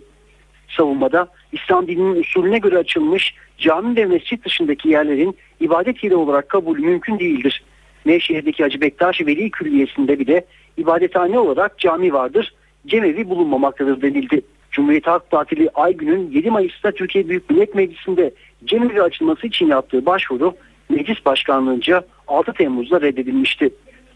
Savunmada 0.77 1.27
İslam 1.51 1.87
dininin 1.87 2.21
usulüne 2.21 2.57
göre 2.57 2.77
açılmış 2.77 3.35
cami 3.57 3.95
ve 3.95 4.05
mescit 4.05 4.45
dışındaki 4.45 4.89
yerlerin 4.89 5.37
ibadet 5.59 6.03
yeri 6.03 6.15
olarak 6.15 6.49
kabul 6.49 6.79
mümkün 6.79 7.19
değildir. 7.19 7.63
Nevşehir'deki 8.05 8.63
Hacı 8.63 8.81
Bektaş 8.81 9.21
Veli 9.21 9.51
Külliyesi'nde 9.51 10.19
bile 10.19 10.45
ibadethane 10.77 11.39
olarak 11.39 11.79
cami 11.79 12.13
vardır, 12.13 12.53
cemevi 12.87 13.29
bulunmamaktadır 13.29 14.01
denildi. 14.01 14.41
Cumhuriyet 14.71 15.07
Halk 15.07 15.31
Partili 15.31 15.69
Aygün'ün 15.73 16.31
7 16.31 16.51
Mayıs'ta 16.51 16.91
Türkiye 16.91 17.29
Büyük 17.29 17.49
Millet 17.49 17.75
Meclisi'nde 17.75 18.33
cemevi 18.65 19.01
açılması 19.01 19.47
için 19.47 19.67
yaptığı 19.67 20.05
başvuru 20.05 20.53
meclis 20.91 21.25
başkanlığınca 21.25 22.03
6 22.27 22.53
Temmuz'da 22.53 23.01
reddedilmişti. 23.01 23.69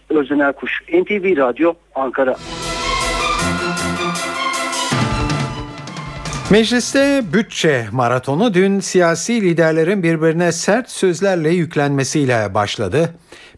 Özden 0.10 0.40
Erkuş, 0.40 0.82
NTV 0.94 1.38
Radyo, 1.38 1.74
Ankara. 1.96 2.36
Mecliste 6.50 7.24
bütçe 7.34 7.86
maratonu 7.92 8.54
dün 8.54 8.80
siyasi 8.80 9.42
liderlerin 9.42 10.04
birbirine 10.04 10.52
sert 10.52 10.90
sözlerle 10.90 11.50
yüklenmesiyle 11.50 12.54
başladı. 12.54 13.10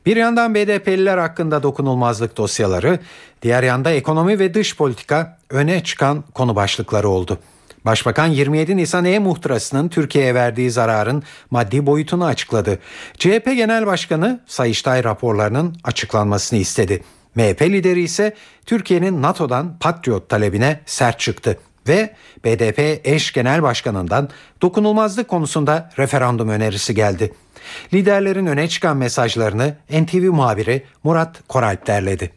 Bir 0.05 0.15
yandan 0.15 0.55
BDP'liler 0.55 1.17
hakkında 1.17 1.63
dokunulmazlık 1.63 2.37
dosyaları, 2.37 2.99
diğer 3.41 3.63
yanda 3.63 3.91
ekonomi 3.91 4.39
ve 4.39 4.53
dış 4.53 4.77
politika 4.77 5.37
öne 5.49 5.83
çıkan 5.83 6.23
konu 6.33 6.55
başlıkları 6.55 7.09
oldu. 7.09 7.39
Başbakan 7.85 8.27
27 8.27 8.77
Nisan 8.77 9.05
e-muhtırasının 9.05 9.89
Türkiye'ye 9.89 10.35
verdiği 10.35 10.71
zararın 10.71 11.23
maddi 11.51 11.85
boyutunu 11.85 12.25
açıkladı. 12.25 12.79
CHP 13.17 13.45
Genel 13.45 13.85
Başkanı 13.85 14.39
Sayıştay 14.45 15.03
raporlarının 15.03 15.77
açıklanmasını 15.83 16.59
istedi. 16.59 17.03
MHP 17.35 17.61
lideri 17.61 18.01
ise 18.01 18.35
Türkiye'nin 18.65 19.21
NATO'dan 19.21 19.77
Patriot 19.79 20.29
talebine 20.29 20.79
sert 20.85 21.19
çıktı 21.19 21.57
ve 21.87 22.15
BDP 22.45 23.07
eş 23.07 23.33
genel 23.33 23.63
başkanından 23.63 24.29
dokunulmazlık 24.61 25.27
konusunda 25.27 25.89
referandum 25.97 26.49
önerisi 26.49 26.95
geldi. 26.95 27.33
Liderlerin 27.93 28.45
öne 28.45 28.69
çıkan 28.69 28.97
mesajlarını 28.97 29.75
NTV 29.89 30.31
muhabiri 30.31 30.83
Murat 31.03 31.47
Koralp 31.47 31.87
derledi. 31.87 32.36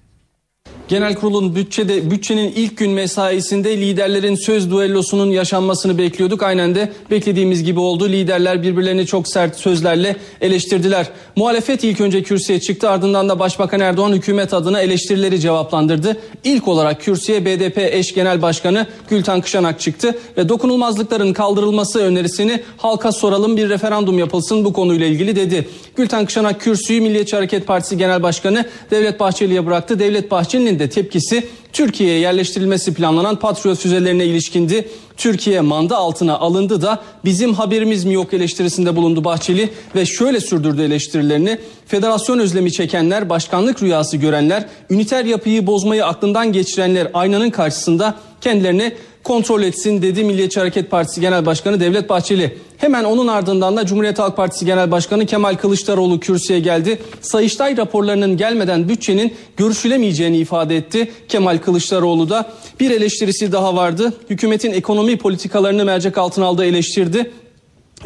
Genel 0.90 1.14
kurulun 1.14 1.54
bütçede 1.54 2.10
bütçenin 2.10 2.52
ilk 2.56 2.76
gün 2.76 2.90
mesaisinde 2.90 3.76
liderlerin 3.76 4.34
söz 4.34 4.70
duellosunun 4.70 5.30
yaşanmasını 5.30 5.98
bekliyorduk. 5.98 6.42
Aynen 6.42 6.74
de 6.74 6.92
beklediğimiz 7.10 7.64
gibi 7.64 7.80
oldu. 7.80 8.08
Liderler 8.08 8.62
birbirlerini 8.62 9.06
çok 9.06 9.28
sert 9.28 9.56
sözlerle 9.56 10.16
eleştirdiler. 10.40 11.06
Muhalefet 11.36 11.84
ilk 11.84 12.00
önce 12.00 12.22
kürsüye 12.22 12.60
çıktı 12.60 12.90
ardından 12.90 13.28
da 13.28 13.38
Başbakan 13.38 13.80
Erdoğan 13.80 14.12
hükümet 14.12 14.54
adına 14.54 14.80
eleştirileri 14.80 15.40
cevaplandırdı. 15.40 16.16
İlk 16.44 16.68
olarak 16.68 17.00
kürsüye 17.00 17.44
BDP 17.44 17.78
eş 17.78 18.14
genel 18.14 18.42
başkanı 18.42 18.86
Gülten 19.10 19.40
Kışanak 19.40 19.80
çıktı 19.80 20.18
ve 20.36 20.48
dokunulmazlıkların 20.48 21.32
kaldırılması 21.32 21.98
önerisini 21.98 22.60
halka 22.76 23.12
soralım 23.12 23.56
bir 23.56 23.68
referandum 23.68 24.18
yapılsın 24.18 24.64
bu 24.64 24.72
konuyla 24.72 25.06
ilgili 25.06 25.36
dedi. 25.36 25.68
Gülten 25.96 26.26
Kışanak 26.26 26.60
kürsüyü 26.60 27.00
Milliyetçi 27.00 27.36
Hareket 27.36 27.66
Partisi 27.66 27.98
Genel 27.98 28.22
Başkanı 28.22 28.64
Devlet 28.90 29.20
Bahçeli'ye 29.20 29.66
bıraktı. 29.66 29.98
Devlet 29.98 30.30
Bahçeli'nin 30.30 30.79
de 30.80 30.90
tepkisi 30.90 31.46
Türkiye'ye 31.72 32.18
yerleştirilmesi 32.18 32.94
planlanan 32.94 33.36
Patriot 33.36 33.78
füzelerine 33.78 34.24
ilişkindi. 34.24 34.88
Türkiye 35.16 35.60
manda 35.60 35.96
altına 35.96 36.38
alındı 36.38 36.82
da 36.82 37.02
bizim 37.24 37.54
haberimiz 37.54 38.04
mi 38.04 38.14
yok 38.14 38.34
eleştirisinde 38.34 38.96
bulundu 38.96 39.24
Bahçeli 39.24 39.68
ve 39.94 40.06
şöyle 40.06 40.40
sürdürdü 40.40 40.82
eleştirilerini. 40.82 41.58
Federasyon 41.86 42.38
özlemi 42.38 42.72
çekenler, 42.72 43.28
başkanlık 43.28 43.82
rüyası 43.82 44.16
görenler, 44.16 44.66
üniter 44.90 45.24
yapıyı 45.24 45.66
bozmayı 45.66 46.06
aklından 46.06 46.52
geçirenler 46.52 47.10
aynanın 47.14 47.50
karşısında 47.50 48.14
kendilerini 48.40 48.92
kontrol 49.24 49.62
etsin 49.62 50.02
dedi 50.02 50.24
Milliyetçi 50.24 50.60
Hareket 50.60 50.90
Partisi 50.90 51.20
Genel 51.20 51.46
Başkanı 51.46 51.80
Devlet 51.80 52.08
Bahçeli. 52.08 52.58
Hemen 52.76 53.04
onun 53.04 53.26
ardından 53.28 53.76
da 53.76 53.86
Cumhuriyet 53.86 54.18
Halk 54.18 54.36
Partisi 54.36 54.66
Genel 54.66 54.90
Başkanı 54.90 55.26
Kemal 55.26 55.54
Kılıçdaroğlu 55.54 56.20
kürsüye 56.20 56.60
geldi. 56.60 56.98
Sayıştay 57.20 57.76
raporlarının 57.76 58.36
gelmeden 58.36 58.88
bütçenin 58.88 59.34
görüşülemeyeceğini 59.56 60.38
ifade 60.38 60.76
etti. 60.76 61.12
Kemal 61.28 61.58
Kılıçdaroğlu 61.58 62.30
da 62.30 62.52
bir 62.80 62.90
eleştirisi 62.90 63.52
daha 63.52 63.76
vardı. 63.76 64.14
Hükümetin 64.30 64.72
ekonomi 64.72 65.18
politikalarını 65.18 65.84
mercek 65.84 66.18
altına 66.18 66.46
aldığı 66.46 66.64
eleştirdi 66.64 67.30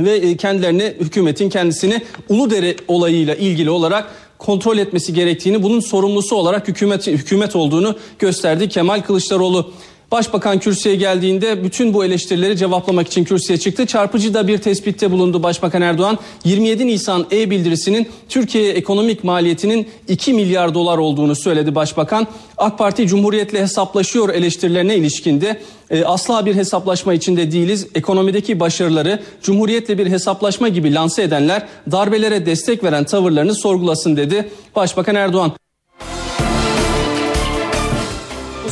ve 0.00 0.12
e, 0.12 0.36
kendilerine 0.36 0.94
hükümetin 1.00 1.50
kendisini 1.50 2.02
Uludere 2.28 2.76
olayıyla 2.88 3.34
ilgili 3.34 3.70
olarak 3.70 4.10
kontrol 4.38 4.78
etmesi 4.78 5.14
gerektiğini, 5.14 5.62
bunun 5.62 5.80
sorumlusu 5.80 6.36
olarak 6.36 6.68
hükümet 6.68 7.06
hükümet 7.06 7.56
olduğunu 7.56 7.96
gösterdi 8.18 8.68
Kemal 8.68 9.02
Kılıçdaroğlu. 9.02 9.72
Başbakan 10.14 10.58
kürsüye 10.58 10.96
geldiğinde 10.96 11.64
bütün 11.64 11.94
bu 11.94 12.04
eleştirileri 12.04 12.56
cevaplamak 12.56 13.06
için 13.06 13.24
kürsüye 13.24 13.58
çıktı. 13.58 13.86
Çarpıcı 13.86 14.34
da 14.34 14.48
bir 14.48 14.58
tespitte 14.58 15.10
bulundu 15.10 15.42
Başbakan 15.42 15.82
Erdoğan. 15.82 16.18
27 16.44 16.86
Nisan 16.86 17.26
e-bildirisinin 17.32 18.08
Türkiye'ye 18.28 18.72
ekonomik 18.72 19.24
maliyetinin 19.24 19.88
2 20.08 20.32
milyar 20.32 20.74
dolar 20.74 20.98
olduğunu 20.98 21.36
söyledi 21.36 21.74
Başbakan. 21.74 22.26
AK 22.58 22.78
Parti 22.78 23.06
Cumhuriyet'le 23.06 23.54
hesaplaşıyor 23.54 24.34
eleştirilerine 24.34 24.96
ilişkinde 24.96 25.60
e, 25.90 26.04
asla 26.04 26.46
bir 26.46 26.54
hesaplaşma 26.54 27.14
içinde 27.14 27.52
değiliz. 27.52 27.86
Ekonomideki 27.94 28.60
başarıları 28.60 29.22
Cumhuriyet'le 29.42 29.98
bir 29.98 30.06
hesaplaşma 30.06 30.68
gibi 30.68 30.94
lanse 30.94 31.22
edenler 31.22 31.66
darbelere 31.92 32.46
destek 32.46 32.84
veren 32.84 33.04
tavırlarını 33.04 33.54
sorgulasın 33.54 34.16
dedi 34.16 34.48
Başbakan 34.76 35.14
Erdoğan. 35.14 35.52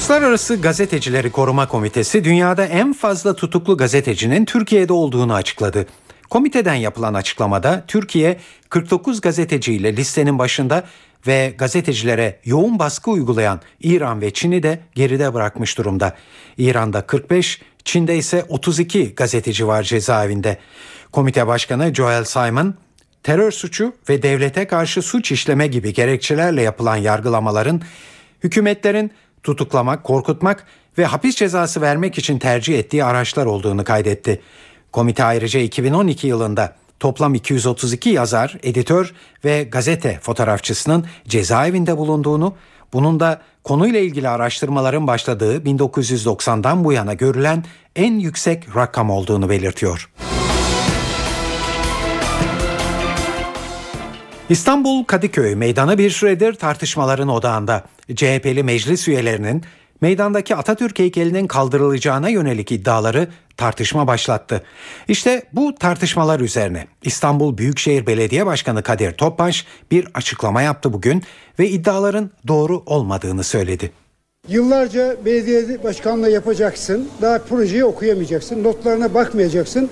Uluslararası 0.03 0.61
Gazetecileri 0.61 1.31
Koruma 1.31 1.69
Komitesi 1.69 2.25
dünyada 2.25 2.65
en 2.65 2.93
fazla 2.93 3.37
tutuklu 3.37 3.77
gazetecinin 3.77 4.45
Türkiye'de 4.45 4.93
olduğunu 4.93 5.35
açıkladı. 5.35 5.87
Komiteden 6.31 6.75
yapılan 6.75 7.15
açıklamada 7.15 7.85
Türkiye 7.89 8.37
49 8.69 9.21
gazeteciyle 9.21 9.97
listenin 9.97 10.39
başında 10.39 10.85
ve 11.27 11.55
gazetecilere 11.59 12.41
yoğun 12.45 12.79
baskı 12.79 13.11
uygulayan 13.11 13.61
İran 13.81 14.21
ve 14.21 14.31
Çin'i 14.33 14.63
de 14.63 14.81
geride 14.95 15.35
bırakmış 15.35 15.79
durumda. 15.79 16.17
İran'da 16.59 17.07
45, 17.07 17.61
Çin'de 17.85 18.17
ise 18.17 18.45
32 18.49 19.15
gazeteci 19.15 19.67
var 19.67 19.83
cezaevinde. 19.83 20.59
Komite 21.13 21.47
Başkanı 21.47 21.95
Joel 21.95 22.25
Simon, 22.25 22.75
terör 23.23 23.51
suçu 23.51 23.93
ve 24.09 24.23
devlete 24.23 24.67
karşı 24.67 25.03
suç 25.03 25.33
işleme 25.33 25.67
gibi 25.67 25.95
gerekçelerle 25.95 26.63
yapılan 26.63 26.97
yargılamaların 26.97 27.81
hükümetlerin 28.45 29.11
tutuklamak, 29.43 30.05
korkutmak 30.05 30.67
ve 30.99 31.05
hapis 31.05 31.37
cezası 31.37 31.81
vermek 31.81 32.19
için 32.19 32.39
tercih 32.39 32.79
ettiği 32.79 33.05
araçlar 33.05 33.47
olduğunu 33.47 33.85
kaydetti. 33.85 34.41
Komite 34.93 35.25
ayrıca 35.25 35.61
2012 35.61 36.27
yılında 36.27 36.77
toplam 37.01 37.35
232 37.35 38.09
yazar, 38.11 38.57
editör 38.63 39.13
ve 39.45 39.63
gazete 39.63 40.19
fotoğrafçısının 40.23 41.07
cezaevinde 41.29 41.97
bulunduğunu, 41.97 42.55
bunun 42.93 43.21
da 43.21 43.41
konuyla 43.65 44.01
ilgili 44.01 44.29
araştırmaların 44.29 45.07
başladığı 45.07 45.57
1990'dan 45.57 46.85
bu 46.85 46.93
yana 46.93 47.15
görülen 47.15 47.65
en 47.97 48.19
yüksek 48.19 48.77
rakam 48.77 49.11
olduğunu 49.11 49.49
belirtiyor. 49.49 50.12
İstanbul 54.53 55.05
Kadıköy 55.05 55.55
meydanı 55.55 55.99
bir 55.99 56.11
süredir 56.11 56.55
tartışmaların 56.55 57.29
odağında. 57.29 57.85
CHP'li 58.15 58.63
meclis 58.63 59.09
üyelerinin 59.09 59.63
meydandaki 60.01 60.57
Atatürk 60.57 60.99
heykelinin 60.99 61.47
kaldırılacağına 61.47 62.29
yönelik 62.29 62.73
iddiaları 62.73 63.29
tartışma 63.57 64.07
başlattı. 64.07 64.63
İşte 65.09 65.43
bu 65.53 65.75
tartışmalar 65.75 66.41
üzerine 66.41 66.87
İstanbul 67.03 67.59
Büyükşehir 67.59 68.07
Belediye 68.07 68.47
Başkanı 68.47 68.83
Kadir 68.83 69.13
Topbaş 69.13 69.67
bir 69.91 70.09
açıklama 70.15 70.63
yaptı 70.63 70.93
bugün 70.93 71.23
ve 71.59 71.69
iddiaların 71.69 72.31
doğru 72.49 72.83
olmadığını 72.87 73.45
söyledi. 73.45 73.93
Yıllarca 74.49 75.17
belediye 75.25 75.85
başkanlığı 75.85 76.31
yapacaksın, 76.31 77.09
daha 77.23 77.39
projeyi 77.39 77.85
okuyamayacaksın, 77.85 78.65
notlarına 78.65 79.15
bakmayacaksın 79.15 79.91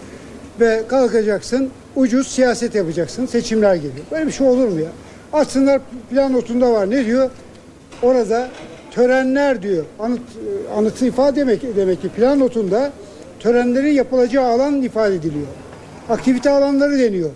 ve 0.60 0.82
kalkacaksın 0.88 1.70
ucuz 1.96 2.28
siyaset 2.28 2.74
yapacaksın. 2.74 3.26
Seçimler 3.26 3.74
geliyor. 3.74 4.04
Böyle 4.10 4.26
bir 4.26 4.32
şey 4.32 4.46
olur 4.46 4.68
mu 4.68 4.80
ya? 4.80 4.88
Aslında 5.32 5.80
plan 6.10 6.32
notunda 6.32 6.72
var. 6.72 6.90
Ne 6.90 7.06
diyor? 7.06 7.30
Orada 8.02 8.48
törenler 8.90 9.62
diyor. 9.62 9.84
Anıt, 9.98 10.20
anıtı 10.76 11.06
ifade 11.06 11.40
demek, 11.40 11.76
demek 11.76 12.02
ki 12.02 12.08
plan 12.08 12.38
notunda 12.38 12.92
törenlerin 13.40 13.92
yapılacağı 13.92 14.44
alan 14.44 14.82
ifade 14.82 15.14
ediliyor. 15.14 15.46
Aktivite 16.08 16.50
alanları 16.50 16.98
deniyor. 16.98 17.30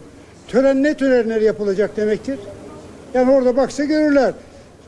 Tören 0.49 0.83
ne 0.83 0.95
törenler 0.95 1.41
yapılacak 1.41 1.97
demektir? 1.97 2.39
Yani 3.15 3.31
orada 3.31 3.57
baksa 3.57 3.85
görürler. 3.85 4.35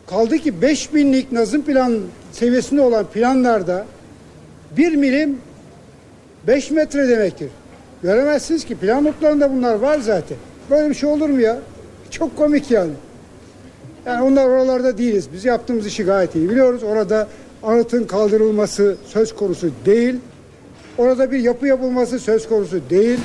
Kaldı 0.07 0.39
ki 0.39 0.53
5000'lik 0.62 1.32
nazım 1.32 1.62
plan 1.62 1.99
seviyesinde 2.32 2.80
olan 2.80 3.07
planlarda 3.07 3.87
bir 4.76 4.97
milim 4.97 5.39
5 6.47 6.70
metre 6.70 7.09
demektir. 7.09 7.49
Göremezsiniz 8.03 8.64
ki 8.64 8.76
plan 8.76 9.05
notlarında 9.05 9.53
bunlar 9.53 9.74
var 9.74 9.99
zaten. 9.99 10.36
Böyle 10.70 10.90
bir 10.90 10.94
şey 10.94 11.09
olur 11.09 11.28
mu 11.28 11.40
ya? 11.40 11.59
Çok 12.11 12.36
komik 12.36 12.70
yani. 12.70 12.92
Yani 14.07 14.22
onlar 14.22 14.47
oralarda 14.47 14.99
değiliz. 14.99 15.28
Biz 15.32 15.44
yaptığımız 15.44 15.86
işi 15.86 16.05
gayet 16.05 16.34
iyi 16.34 16.51
biliyoruz. 16.51 16.82
Orada 16.82 17.28
anıtın 17.62 18.05
kaldırılması 18.05 18.97
söz 19.07 19.34
konusu 19.34 19.70
değil. 19.86 20.14
Orada 20.99 21.32
bir 21.32 21.38
yapı 21.38 21.66
yapılması 21.66 22.18
söz 22.18 22.49
konusu 22.49 22.80
değil. 22.90 23.18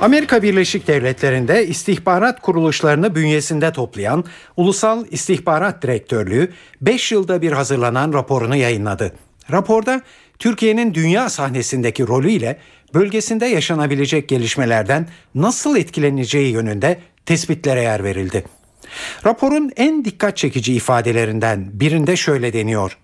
Amerika 0.00 0.42
Birleşik 0.42 0.86
Devletleri'nde 0.86 1.66
istihbarat 1.66 2.40
kuruluşlarını 2.40 3.14
bünyesinde 3.14 3.72
toplayan 3.72 4.24
Ulusal 4.56 5.04
İstihbarat 5.10 5.82
Direktörlüğü 5.82 6.52
5 6.80 7.12
yılda 7.12 7.42
bir 7.42 7.52
hazırlanan 7.52 8.12
raporunu 8.12 8.56
yayınladı. 8.56 9.12
Raporda 9.52 10.02
Türkiye'nin 10.38 10.94
dünya 10.94 11.28
sahnesindeki 11.28 12.06
rolüyle 12.06 12.58
bölgesinde 12.94 13.46
yaşanabilecek 13.46 14.28
gelişmelerden 14.28 15.08
nasıl 15.34 15.76
etkileneceği 15.76 16.52
yönünde 16.52 16.98
tespitlere 17.26 17.82
yer 17.82 18.04
verildi. 18.04 18.44
Raporun 19.26 19.72
en 19.76 20.04
dikkat 20.04 20.36
çekici 20.36 20.74
ifadelerinden 20.74 21.70
birinde 21.72 22.16
şöyle 22.16 22.52
deniyor. 22.52 22.98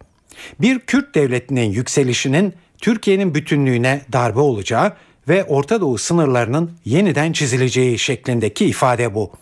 Bir 0.60 0.78
Kürt 0.78 1.14
devletinin 1.14 1.72
yükselişinin 1.72 2.54
Türkiye'nin 2.78 3.34
bütünlüğüne 3.34 4.00
darbe 4.12 4.40
olacağı 4.40 4.92
ve 5.28 5.44
Orta 5.44 5.80
Doğu 5.80 5.98
sınırlarının 5.98 6.72
yeniden 6.84 7.32
çizileceği 7.32 7.98
şeklindeki 7.98 8.66
ifade 8.66 9.14
bu. 9.14 9.32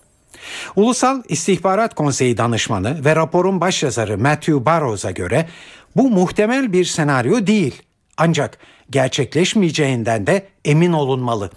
Ulusal 0.77 1.23
İstihbarat 1.29 1.95
Konseyi 1.95 2.37
danışmanı 2.37 3.05
ve 3.05 3.17
raporun 3.17 3.61
başyazarı 3.61 4.19
Matthew 4.19 4.65
Barrows'a 4.65 5.11
göre 5.11 5.49
bu 5.97 6.11
muhtemel 6.11 6.73
bir 6.73 6.85
senaryo 6.85 7.47
değil. 7.47 7.83
Ancak 8.25 8.59
gerçekleşmeyeceğinden 8.91 10.27
de 10.27 10.47
emin 10.65 10.93
olunmalı. 10.93 11.51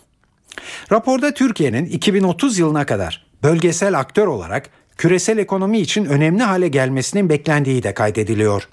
Raporda 0.92 1.34
Türkiye'nin 1.34 1.86
2030 1.86 2.60
yılına 2.60 2.86
kadar 2.86 3.26
bölgesel 3.44 4.00
aktör 4.00 4.28
olarak 4.28 4.70
küresel 4.98 5.38
ekonomi 5.38 5.80
için 5.80 6.06
önemli 6.06 6.44
hale 6.44 6.68
gelmesinin 6.68 7.30
beklendiği 7.30 7.84
de 7.84 7.94
kaydediliyor. 7.94 8.68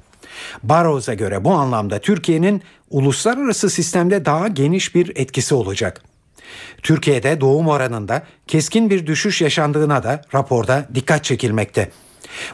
Barrows'a 0.62 1.14
göre 1.14 1.44
bu 1.44 1.52
anlamda 1.52 1.98
Türkiye'nin 1.98 2.62
uluslararası 2.90 3.70
sistemde 3.70 4.24
daha 4.24 4.48
geniş 4.48 4.94
bir 4.94 5.12
etkisi 5.16 5.54
olacak. 5.54 6.02
Türkiye'de 6.82 7.40
doğum 7.40 7.68
oranında 7.68 8.22
keskin 8.46 8.90
bir 8.90 9.06
düşüş 9.06 9.42
yaşandığına 9.42 10.02
da 10.02 10.22
raporda 10.34 10.88
dikkat 10.94 11.24
çekilmekte. 11.24 11.90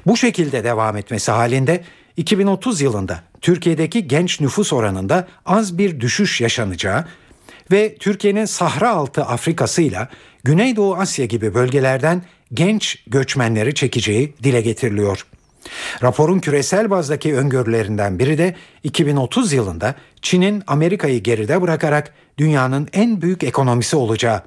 Bu 0.06 0.16
şekilde 0.16 0.64
devam 0.64 0.96
etmesi 0.96 1.30
halinde 1.30 1.84
2030 2.18 2.80
yılında 2.80 3.20
Türkiye'deki 3.40 4.08
genç 4.08 4.40
nüfus 4.40 4.72
oranında 4.72 5.28
az 5.46 5.78
bir 5.78 6.00
düşüş 6.00 6.40
yaşanacağı 6.40 7.04
ve 7.70 7.96
Türkiye'nin 7.96 8.44
Sahra 8.44 8.90
altı 8.90 9.22
Afrika'sıyla 9.22 10.08
Güneydoğu 10.44 10.96
Asya 10.96 11.26
gibi 11.26 11.54
bölgelerden 11.54 12.22
genç 12.54 12.98
göçmenleri 13.06 13.74
çekeceği 13.74 14.34
dile 14.42 14.60
getiriliyor. 14.60 15.26
Raporun 16.02 16.38
küresel 16.38 16.90
bazdaki 16.90 17.36
öngörülerinden 17.36 18.18
biri 18.18 18.38
de 18.38 18.54
2030 18.82 19.52
yılında 19.52 19.94
Çin'in 20.22 20.62
Amerika'yı 20.66 21.22
geride 21.22 21.62
bırakarak 21.62 22.14
dünyanın 22.38 22.88
en 22.92 23.22
büyük 23.22 23.44
ekonomisi 23.44 23.96
olacağı. 23.96 24.42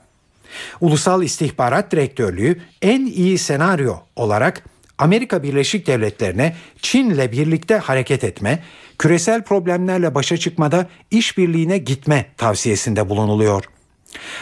Ulusal 0.82 1.24
İstihbarat 1.24 1.92
Direktörlüğü 1.92 2.62
en 2.82 3.06
iyi 3.06 3.38
senaryo 3.38 3.96
olarak 4.16 4.64
Amerika 5.02 5.44
Birleşik 5.44 5.88
Devletleri'ne 5.88 6.56
Çin'le 6.82 7.32
birlikte 7.32 7.78
hareket 7.78 8.24
etme, 8.24 8.64
küresel 8.98 9.44
problemlerle 9.44 10.16
başa 10.16 10.38
çıkmada 10.38 10.88
işbirliğine 11.12 11.78
gitme 11.78 12.26
tavsiyesinde 12.38 13.10
bulunuluyor. 13.10 13.64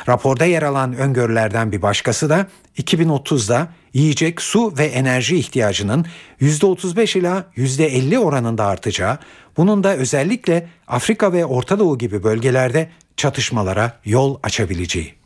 Raporda 0.09 0.45
yer 0.45 0.63
alan 0.63 0.93
öngörülerden 0.93 1.71
bir 1.71 1.81
başkası 1.81 2.29
da 2.29 2.47
2030'da 2.77 3.67
yiyecek, 3.93 4.41
su 4.41 4.77
ve 4.77 4.85
enerji 4.85 5.37
ihtiyacının 5.37 6.05
%35 6.41 7.17
ila 7.19 7.45
%50 7.57 8.17
oranında 8.17 8.65
artacağı, 8.65 9.17
bunun 9.57 9.83
da 9.83 9.95
özellikle 9.95 10.67
Afrika 10.87 11.33
ve 11.33 11.45
Orta 11.45 11.79
Doğu 11.79 11.97
gibi 11.97 12.23
bölgelerde 12.23 12.89
çatışmalara 13.17 13.99
yol 14.05 14.39
açabileceği. 14.43 15.18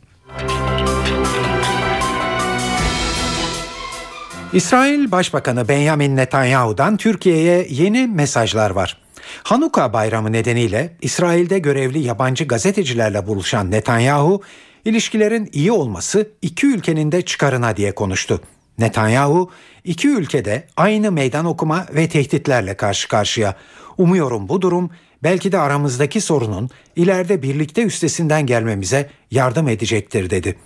İsrail 4.54 5.10
Başbakanı 5.10 5.68
Benjamin 5.68 6.16
Netanyahu'dan 6.16 6.96
Türkiye'ye 6.96 7.66
yeni 7.70 8.06
mesajlar 8.06 8.70
var. 8.70 8.98
Hanuka 9.42 9.92
bayramı 9.92 10.32
nedeniyle 10.32 10.96
İsrail'de 11.00 11.58
görevli 11.58 11.98
yabancı 11.98 12.44
gazetecilerle 12.44 13.26
buluşan 13.26 13.70
Netanyahu, 13.70 14.42
ilişkilerin 14.84 15.48
iyi 15.52 15.72
olması 15.72 16.28
iki 16.42 16.66
ülkenin 16.66 17.12
de 17.12 17.22
çıkarına 17.22 17.76
diye 17.76 17.94
konuştu. 17.94 18.40
Netanyahu, 18.78 19.50
iki 19.84 20.08
ülkede 20.08 20.66
aynı 20.76 21.12
meydan 21.12 21.44
okuma 21.44 21.86
ve 21.94 22.08
tehditlerle 22.08 22.76
karşı 22.76 23.08
karşıya. 23.08 23.56
Umuyorum 23.98 24.48
bu 24.48 24.62
durum 24.62 24.90
belki 25.22 25.52
de 25.52 25.58
aramızdaki 25.58 26.20
sorunun 26.20 26.70
ileride 26.96 27.42
birlikte 27.42 27.82
üstesinden 27.82 28.46
gelmemize 28.46 29.10
yardım 29.30 29.68
edecektir 29.68 30.30
dedi. 30.30 30.56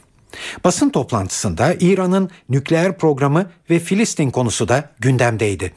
Basın 0.64 0.90
toplantısında 0.90 1.74
İran'ın 1.80 2.30
nükleer 2.48 2.98
programı 2.98 3.50
ve 3.70 3.78
Filistin 3.78 4.30
konusu 4.30 4.68
da 4.68 4.90
gündemdeydi. 4.98 5.72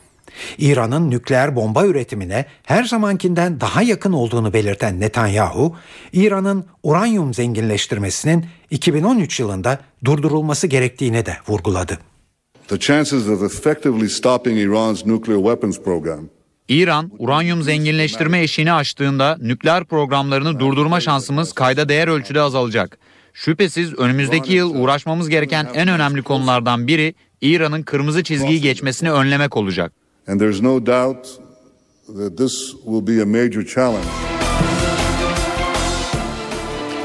İran'ın 0.58 1.12
nükleer 1.12 1.56
bomba 1.56 1.86
üretimine 1.86 2.45
her 2.64 2.84
zamankinden 2.84 3.62
daha 3.62 3.82
yakın 3.82 4.14
olduğunu 4.14 4.54
belirten 4.54 4.99
Netanyahu, 4.99 5.76
İran'ın 6.14 6.66
uranyum 6.84 7.34
zenginleştirmesinin 7.34 8.45
2013 8.70 9.39
yılında 9.39 9.80
durdurulması 10.06 10.68
gerektiğini 10.68 11.26
de 11.26 11.38
vurguladı. 11.47 11.99
The 12.68 12.80
chances 12.80 13.28
of 13.28 13.43
effectively 13.43 14.10
stopping 14.10 14.60
Iran's 14.60 15.06
nuclear 15.06 15.38
weapons 15.38 15.80
program 15.80 16.30
İran, 16.68 17.12
uranyum 17.20 17.64
zenginleştirme 17.64 18.41
eşiğini 18.41 18.74
aştığında 18.74 19.38
nükleer 19.41 19.84
programlarını 19.84 20.60
durdurma 20.60 20.99
şansımız 20.99 21.54
kayda 21.54 21.89
değer 21.89 22.08
ölçüde 22.08 22.41
azalacak. 22.41 22.97
Şüphesiz 23.34 23.94
önümüzdeki 23.94 24.54
yıl 24.54 24.76
uğraşmamız 24.76 25.30
gereken 25.30 25.68
en 25.74 25.88
önemli 25.88 26.22
konulardan 26.22 26.88
biri 26.88 27.16
İran'ın 27.42 27.84
kırmızı 27.84 28.24
çizgiyi 28.24 28.62
geçmesini 28.62 29.12
önlemek 29.12 29.58
olacak. 29.58 29.94
And 30.28 30.40
there's 30.40 30.62
no 30.62 30.86
doubt 30.86 31.28
that 32.18 32.38
this 32.38 32.74
will 32.86 33.08
be 33.08 33.22
a 33.22 33.26
major 33.26 33.66
challenge. 33.66 34.08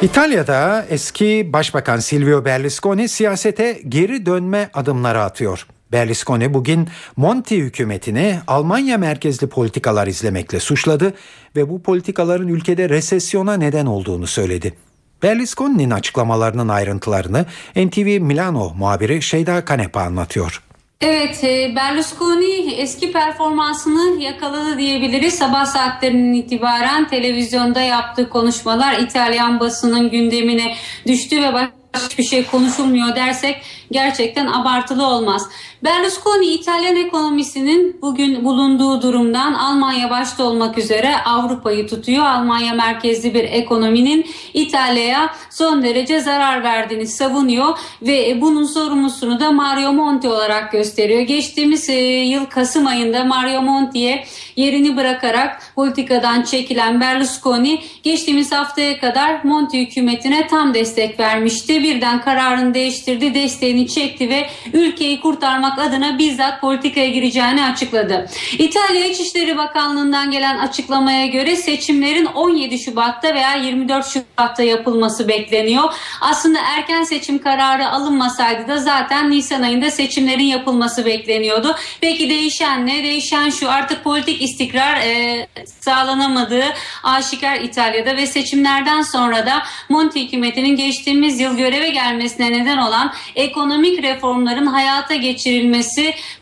İtalya'da 0.03 0.87
eski 0.91 1.53
Başbakan 1.53 1.99
Silvio 1.99 2.45
Berlusconi 2.45 3.09
siyasete 3.09 3.81
geri 3.89 4.27
dönme 4.27 4.71
adımları 4.75 5.23
atıyor. 5.23 5.67
Berlusconi 5.93 6.55
bugün 6.55 6.89
Monti 7.17 7.57
hükümetini 7.57 8.39
Almanya 8.47 8.99
merkezli 8.99 9.47
politikalar 9.47 10.07
izlemekle 10.07 10.61
suçladı 10.61 11.15
ve 11.57 11.69
bu 11.69 11.83
politikaların 11.83 12.49
ülkede 12.49 12.89
resesyona 12.89 13.55
neden 13.55 13.87
olduğunu 13.87 14.27
söyledi. 14.27 14.75
Berlusconi'nin 15.23 15.91
açıklamalarının 15.91 16.69
ayrıntılarını 16.69 17.47
NTV 17.77 18.21
Milano 18.21 18.73
muhabiri 18.79 19.23
Şeyda 19.23 19.65
Kanepa 19.65 20.01
anlatıyor. 20.01 20.63
Evet, 21.01 21.45
e, 21.45 21.77
Berlusconi 21.77 22.75
eski 22.75 23.13
performansını 23.13 24.23
yakaladı 24.23 24.79
diyebiliriz. 24.79 25.35
Sabah 25.35 25.67
saatlerinden 25.67 26.35
itibaren 26.35 27.09
televizyonda 27.09 27.81
yaptığı 27.81 28.29
konuşmalar 28.29 28.99
İtalyan 28.99 29.61
basının 29.61 30.11
gündemine 30.11 30.75
düştü 31.07 31.43
ve 31.43 31.69
hiçbir 32.05 32.25
şey 32.25 32.47
konuşulmuyor 32.47 33.17
dersek 33.17 33.63
gerçekten 33.91 34.47
abartılı 34.47 35.07
olmaz. 35.07 35.43
Berlusconi 35.85 36.47
İtalyan 36.47 36.97
ekonomisinin 36.97 37.99
bugün 38.03 38.45
bulunduğu 38.45 39.03
durumdan 39.03 39.55
Almanya 39.55 40.11
başta 40.11 40.45
olmak 40.45 40.79
üzere 40.79 41.17
Avrupa'yı 41.25 41.87
tutuyor. 41.87 42.25
Almanya 42.25 42.75
merkezli 42.75 43.35
bir 43.35 43.45
ekonominin 43.45 44.27
İtalya'ya 44.55 45.35
son 45.51 45.83
derece 45.83 46.21
zarar 46.21 46.63
verdiğini 46.63 47.07
savunuyor 47.07 47.79
ve 48.03 48.41
bunun 48.41 48.65
sorumlusunu 48.65 49.41
da 49.41 49.53
Mario 49.53 49.93
Monti 49.93 50.29
olarak 50.29 50.73
gösteriyor. 50.73 51.21
Geçtiğimiz 51.21 51.91
e, 51.91 51.95
yıl 52.03 52.47
Kasım 52.47 52.87
ayında 52.87 53.25
Mario 53.25 53.63
Monti'ye 53.63 54.25
yerini 54.57 54.97
bırakarak 54.97 55.73
politikadan 55.75 56.43
çekilen 56.43 57.01
Berlusconi 57.01 57.83
geçtiğimiz 58.03 58.53
haftaya 58.53 58.99
kadar 58.99 59.45
Monti 59.45 59.81
hükümetine 59.81 60.47
tam 60.47 60.75
destek 60.75 61.21
vermişti. 61.21 61.83
Birden 61.83 62.21
kararını 62.21 62.75
değiştirdi, 62.75 63.35
desteğini 63.35 63.89
çekti 63.89 64.29
ve 64.29 64.47
ülkeyi 64.73 65.21
kurtarmak 65.21 65.76
adına 65.79 66.19
bizzat 66.19 66.61
politikaya 66.61 67.09
gireceğini 67.09 67.65
açıkladı. 67.65 68.27
İtalya 68.59 69.07
İçişleri 69.07 69.57
Bakanlığı'ndan 69.57 70.31
gelen 70.31 70.59
açıklamaya 70.59 71.27
göre 71.27 71.57
seçimlerin 71.57 72.25
17 72.25 72.79
Şubat'ta 72.79 73.35
veya 73.35 73.55
24 73.55 74.07
Şubat'ta 74.07 74.63
yapılması 74.63 75.29
bekleniyor. 75.29 75.85
Aslında 76.21 76.59
erken 76.77 77.03
seçim 77.03 77.39
kararı 77.39 77.89
alınmasaydı 77.89 78.69
da 78.69 78.79
zaten 78.79 79.31
Nisan 79.31 79.63
ayında 79.63 79.91
seçimlerin 79.91 80.45
yapılması 80.45 81.07
bekleniyordu. 81.07 81.77
Peki 82.01 82.31
değişen 82.31 82.87
ne? 82.87 83.03
Değişen 83.03 83.51
şu 83.51 83.71
artık 83.71 84.05
politik 84.05 84.43
istikrar 84.43 84.97
e, 84.97 85.47
sağlanamadığı 85.81 86.65
aşikar 87.03 87.61
İtalya'da 87.61 88.17
ve 88.17 88.27
seçimlerden 88.27 89.03
sonra 89.03 89.47
da 89.47 89.63
Monti 89.89 90.25
hükümetinin 90.27 90.77
geçtiğimiz 90.77 91.41
yıl 91.41 91.57
göreve 91.57 91.89
gelmesine 91.89 92.53
neden 92.53 92.79
olan 92.79 93.13
ekonomik 93.35 94.03
reformların 94.03 94.67
hayata 94.67 95.15
geçirilmesi 95.15 95.56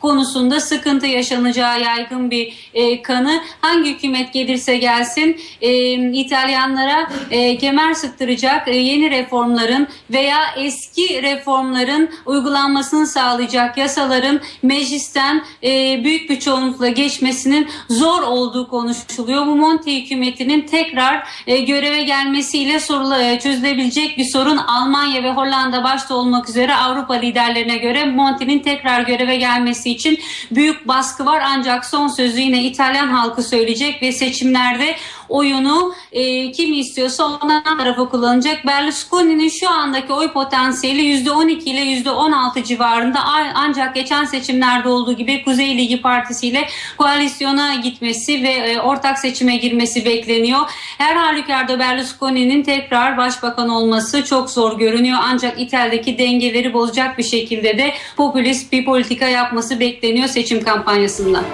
konusunda 0.00 0.60
sıkıntı 0.60 1.06
yaşanacağı 1.06 1.80
yaygın 1.80 2.30
bir 2.30 2.70
e, 2.74 3.02
kanı. 3.02 3.40
Hangi 3.60 3.90
hükümet 3.90 4.32
gelirse 4.32 4.76
gelsin 4.76 5.40
e, 5.60 5.92
İtalyanlara 6.12 7.10
e, 7.30 7.58
kemer 7.58 7.94
sıktıracak 7.94 8.68
e, 8.68 8.76
yeni 8.76 9.10
reformların 9.10 9.88
veya 10.10 10.38
eski 10.56 11.22
reformların 11.22 12.10
uygulanmasını 12.26 13.06
sağlayacak 13.06 13.78
yasaların 13.78 14.40
meclisten 14.62 15.44
e, 15.64 16.00
büyük 16.04 16.30
bir 16.30 16.40
çoğunlukla 16.40 16.88
geçmesinin 16.88 17.68
zor 17.90 18.22
olduğu 18.22 18.68
konuşuluyor. 18.68 19.46
Bu 19.46 19.56
Monti 19.56 20.02
hükümetinin 20.02 20.60
tekrar 20.60 21.28
e, 21.46 21.58
göreve 21.58 22.02
gelmesiyle 22.02 22.80
sorula, 22.80 23.22
e, 23.22 23.38
çözülebilecek 23.38 24.18
bir 24.18 24.24
sorun 24.24 24.56
Almanya 24.56 25.22
ve 25.22 25.32
Hollanda 25.32 25.84
başta 25.84 26.14
olmak 26.14 26.48
üzere 26.48 26.74
Avrupa 26.74 27.14
liderlerine 27.14 27.76
göre 27.76 28.04
Monti'nin 28.04 28.58
tekrar 28.58 29.00
göreve 29.06 29.36
gelmesi 29.36 29.90
için 29.90 30.20
büyük 30.50 30.88
baskı 30.88 31.26
var. 31.26 31.42
Ancak 31.46 31.84
son 31.86 32.08
sözü 32.08 32.40
yine 32.40 32.64
İtalyan 32.64 33.08
halkı 33.08 33.42
söyleyecek 33.42 34.02
ve 34.02 34.12
seçimlerde 34.12 34.96
oyunu 35.34 35.94
e, 36.12 36.52
kim 36.52 36.72
istiyorsa 36.72 37.24
ondan 37.24 37.78
tarafa 37.78 38.08
kullanacak. 38.08 38.66
Berlusconi'nin 38.66 39.48
şu 39.48 39.70
andaki 39.70 40.12
oy 40.12 40.32
potansiyeli 40.32 41.00
%12 41.00 41.52
ile 41.52 41.80
%16 41.80 42.64
civarında 42.64 43.18
ancak 43.54 43.94
geçen 43.94 44.24
seçimlerde 44.24 44.88
olduğu 44.88 45.12
gibi 45.12 45.44
Kuzey 45.44 45.78
Ligi 45.78 46.02
Partisi 46.02 46.46
ile 46.46 46.68
koalisyona 46.98 47.74
gitmesi 47.74 48.42
ve 48.42 48.52
e, 48.52 48.80
ortak 48.80 49.18
seçime 49.18 49.56
girmesi 49.56 50.04
bekleniyor. 50.04 50.60
Her 50.98 51.16
halükarda 51.16 51.78
Berlusconi'nin 51.78 52.62
tekrar 52.62 53.16
başbakan 53.16 53.68
olması 53.68 54.24
çok 54.24 54.50
zor 54.50 54.78
görünüyor. 54.78 55.18
Ancak 55.22 55.60
İtalya'daki 55.60 56.18
dengeleri 56.18 56.74
bozacak 56.74 57.18
bir 57.18 57.22
şekilde 57.22 57.78
de 57.78 57.94
popülist 58.16 58.72
bir 58.72 58.84
politika 58.84 59.28
yapması 59.28 59.80
bekleniyor 59.80 60.28
seçim 60.28 60.64
kampanyasında. 60.64 61.44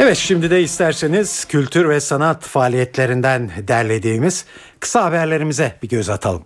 Evet 0.00 0.16
şimdi 0.16 0.50
de 0.50 0.62
isterseniz 0.62 1.44
kültür 1.44 1.88
ve 1.88 2.00
sanat 2.00 2.44
faaliyetlerinden 2.44 3.50
derlediğimiz 3.68 4.44
kısa 4.80 5.04
haberlerimize 5.04 5.72
bir 5.82 5.88
göz 5.88 6.10
atalım. 6.10 6.44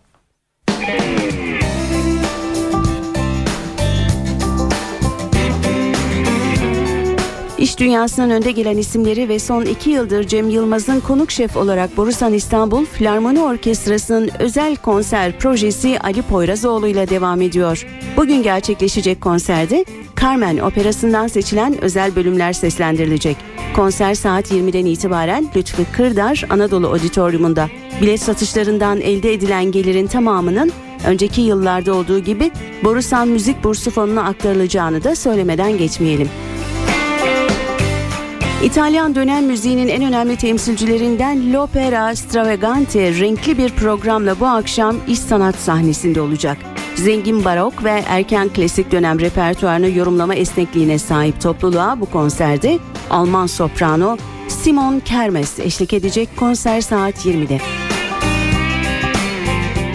İş 7.63 7.79
dünyasının 7.79 8.31
önde 8.31 8.51
gelen 8.51 8.77
isimleri 8.77 9.29
ve 9.29 9.39
son 9.39 9.65
iki 9.65 9.91
yıldır 9.91 10.25
Cem 10.25 10.51
Yılmaz'ın 10.51 11.01
konuk 11.01 11.31
şef 11.31 11.57
olarak 11.57 11.97
Borusan 11.97 12.33
İstanbul 12.33 12.85
Filarmoni 12.85 13.41
Orkestrası'nın 13.41 14.31
özel 14.39 14.77
konser 14.77 15.39
projesi 15.39 15.99
Ali 16.01 16.23
Poyrazoğlu 16.23 16.89
ile 16.89 17.09
devam 17.09 17.41
ediyor. 17.41 17.87
Bugün 18.17 18.43
gerçekleşecek 18.43 19.21
konserde 19.21 19.85
Carmen 20.21 20.59
operasından 20.59 21.27
seçilen 21.27 21.85
özel 21.85 22.17
bölümler 22.17 22.53
seslendirilecek. 22.53 23.37
Konser 23.77 24.15
saat 24.15 24.53
20'den 24.53 24.87
itibaren 24.87 25.49
Lütfü 25.57 25.85
Kırdar 25.93 26.45
Anadolu 26.51 26.89
Auditorium'unda. 26.89 27.69
Bilet 28.01 28.21
satışlarından 28.21 29.01
elde 29.01 29.33
edilen 29.33 29.73
gelirin 29.73 30.07
tamamının 30.07 30.73
önceki 31.07 31.41
yıllarda 31.41 31.95
olduğu 31.95 32.19
gibi 32.19 32.51
Borusan 32.85 33.29
Müzik 33.29 33.65
Bursu 33.65 33.91
Fonu'na 33.91 34.25
aktarılacağını 34.25 35.05
da 35.05 35.17
söylemeden 35.17 35.79
geçmeyelim. 35.79 36.29
İtalyan 38.63 39.15
dönem 39.15 39.47
müziğinin 39.47 39.89
en 39.89 40.03
önemli 40.05 40.37
temsilcilerinden 40.37 41.53
L'Opera 41.53 42.17
Stravagante 42.17 43.21
renkli 43.21 43.59
bir 43.59 43.71
programla 43.71 44.41
bu 44.41 44.47
akşam 44.47 44.97
iş 45.09 45.19
sanat 45.19 45.55
sahnesinde 45.55 46.21
olacak. 46.21 46.59
Zengin 46.95 47.45
barok 47.45 47.85
ve 47.85 48.03
erken 48.09 48.49
klasik 48.49 48.93
dönem 48.93 49.21
repertuarını 49.21 49.91
yorumlama 49.91 50.35
esnekliğine 50.35 50.99
sahip 50.99 51.41
topluluğa 51.41 52.01
bu 52.01 52.07
konserde 52.07 52.79
Alman 53.11 53.47
soprano 53.47 54.17
Simon 54.49 55.01
Kermes 55.01 55.59
eşlik 55.59 55.93
edecek 55.93 56.29
konser 56.37 56.81
saat 56.81 57.27
20'de. 57.27 57.59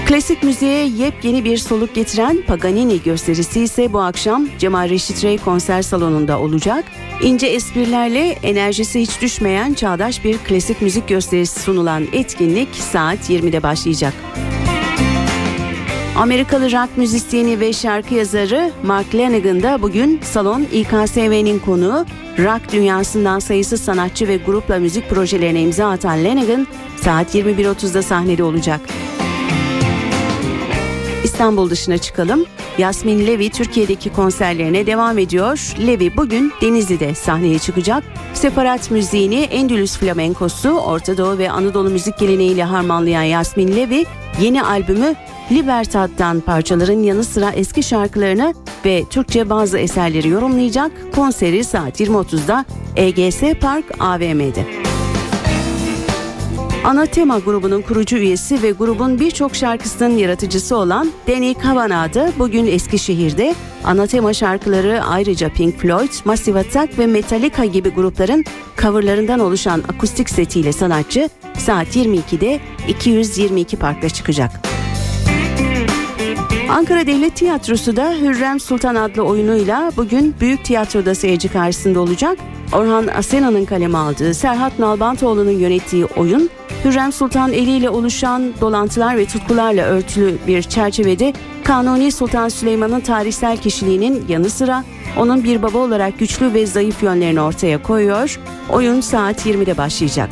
Klasik 0.05 0.43
müziğe 0.43 0.88
yepyeni 0.88 1.43
bir 1.43 1.57
soluk 1.57 1.95
getiren 1.95 2.41
Paganini 2.47 3.01
gösterisi 3.03 3.61
ise 3.61 3.93
bu 3.93 4.01
akşam 4.01 4.47
Cemal 4.59 4.89
Reşit 4.89 5.24
Rey 5.24 5.38
konser 5.38 5.82
salonunda 5.82 6.39
olacak. 6.39 6.86
İnce 7.22 7.47
esprilerle 7.47 8.30
enerjisi 8.43 8.99
hiç 8.99 9.22
düşmeyen 9.22 9.74
çağdaş 9.74 10.24
bir 10.24 10.38
klasik 10.38 10.82
müzik 10.82 11.07
gösterisi 11.07 11.59
sunulan 11.59 12.07
etkinlik 12.13 12.76
saat 12.76 13.30
20'de 13.30 13.63
başlayacak. 13.63 14.13
Amerikalı 16.18 16.72
rock 16.72 16.97
müzisyeni 16.97 17.59
ve 17.59 17.74
şarkı 17.74 18.13
yazarı 18.13 18.72
Mark 18.84 19.15
Lanegan 19.15 19.63
da 19.63 19.82
bugün 19.82 20.20
salon 20.24 20.61
İKSV'nin 20.61 21.59
konuğu. 21.59 22.05
Rock 22.39 22.72
dünyasından 22.72 23.39
sayısız 23.39 23.82
sanatçı 23.82 24.28
ve 24.28 24.38
grupla 24.38 24.80
müzik 24.80 25.09
projelerine 25.09 25.61
imza 25.61 25.89
atan 25.89 26.24
Lanegan 26.24 26.68
saat 27.01 27.36
21.30'da 27.36 28.01
sahnede 28.01 28.43
olacak. 28.43 28.82
İstanbul 31.38 31.70
dışına 31.70 31.98
çıkalım. 31.98 32.46
Yasmin 32.78 33.28
Levi 33.28 33.50
Türkiye'deki 33.50 34.14
konserlerine 34.14 34.86
devam 34.86 35.18
ediyor. 35.18 35.74
Levi 35.88 36.18
bugün 36.18 36.52
Denizli'de 36.62 37.16
sahneye 37.16 37.60
çıkacak. 37.60 38.04
Separat 38.34 38.92
müziğini 38.92 39.36
Endülüs 39.36 39.98
flamenkosu, 39.98 40.70
Orta 40.70 41.18
Doğu 41.18 41.38
ve 41.38 41.52
Anadolu 41.52 41.90
müzik 41.90 42.18
geleneğiyle 42.20 42.64
harmanlayan 42.64 43.24
Yasmin 43.24 43.76
Levi 43.76 44.06
yeni 44.42 44.64
albümü 44.64 45.16
Libertad'dan 45.52 46.40
parçaların 46.40 47.04
yanı 47.04 47.24
sıra 47.24 47.52
eski 47.52 47.84
şarkılarını 47.84 48.54
ve 48.86 49.04
Türkçe 49.10 49.50
bazı 49.50 49.78
eserleri 49.78 50.28
yorumlayacak. 50.28 50.92
Konseri 51.16 51.64
saat 51.64 52.02
20.30'da 52.02 52.66
EGS 52.96 53.60
Park 53.62 53.86
AVM'de. 54.00 54.87
Anatema 56.88 57.40
grubunun 57.40 57.82
kurucu 57.82 58.18
üyesi 58.18 58.64
ve 58.64 58.72
grubun 58.72 59.20
birçok 59.20 59.56
şarkısının 59.56 60.18
yaratıcısı 60.18 60.76
olan 60.76 61.12
Danny 61.28 61.54
Kavanagh 61.54 62.40
bugün 62.40 62.68
Eskişehir'de 62.68 63.56
Anatema 63.84 64.34
şarkıları 64.34 65.04
ayrıca 65.04 65.50
Pink 65.50 65.76
Floyd, 65.78 66.10
Massive 66.26 66.60
Attack 66.60 67.00
ve 67.00 67.08
Metallica 67.08 67.66
gibi 67.66 67.90
grupların 67.90 68.46
coverlarından 68.82 69.40
oluşan 69.40 69.84
akustik 69.90 70.30
setiyle 70.30 70.74
sanatçı 70.74 71.30
saat 71.58 71.96
22'de 71.96 72.60
222 72.88 73.78
Park'ta 73.78 74.10
çıkacak. 74.10 74.76
Ankara 76.70 77.07
Devlet 77.07 77.36
Tiyatrosu 77.36 77.95
da 77.95 78.13
Hürrem 78.13 78.59
Sultan 78.59 78.95
adlı 78.95 79.22
oyunuyla 79.22 79.91
bugün 79.97 80.36
Büyük 80.39 80.65
Tiyatro'da 80.65 81.15
seyirci 81.15 81.49
karşısında 81.49 81.99
olacak. 81.99 82.38
Orhan 82.74 83.07
Asena'nın 83.07 83.65
kaleme 83.65 83.97
aldığı, 83.97 84.34
Serhat 84.34 84.80
Nalbantoğlu'nun 84.80 85.51
yönettiği 85.51 86.05
oyun, 86.05 86.49
Hürrem 86.86 87.11
Sultan 87.11 87.53
eliyle 87.53 87.89
oluşan 87.89 88.53
dolantılar 88.61 89.18
ve 89.18 89.26
tutkularla 89.26 89.86
örtülü 89.86 90.38
bir 90.47 90.61
çerçevede 90.61 91.34
Kanuni 91.63 92.11
Sultan 92.11 92.49
Süleyman'ın 92.49 92.99
tarihsel 92.99 93.57
kişiliğinin 93.57 94.26
yanı 94.30 94.49
sıra 94.49 94.84
onun 95.18 95.43
bir 95.43 95.61
baba 95.61 95.78
olarak 95.78 96.20
güçlü 96.20 96.53
ve 96.53 96.65
zayıf 96.65 97.03
yönlerini 97.03 97.41
ortaya 97.41 97.84
koyuyor. 97.84 98.39
Oyun 98.70 99.01
saat 99.01 99.45
20'de 99.45 99.78
başlayacak. 99.78 100.30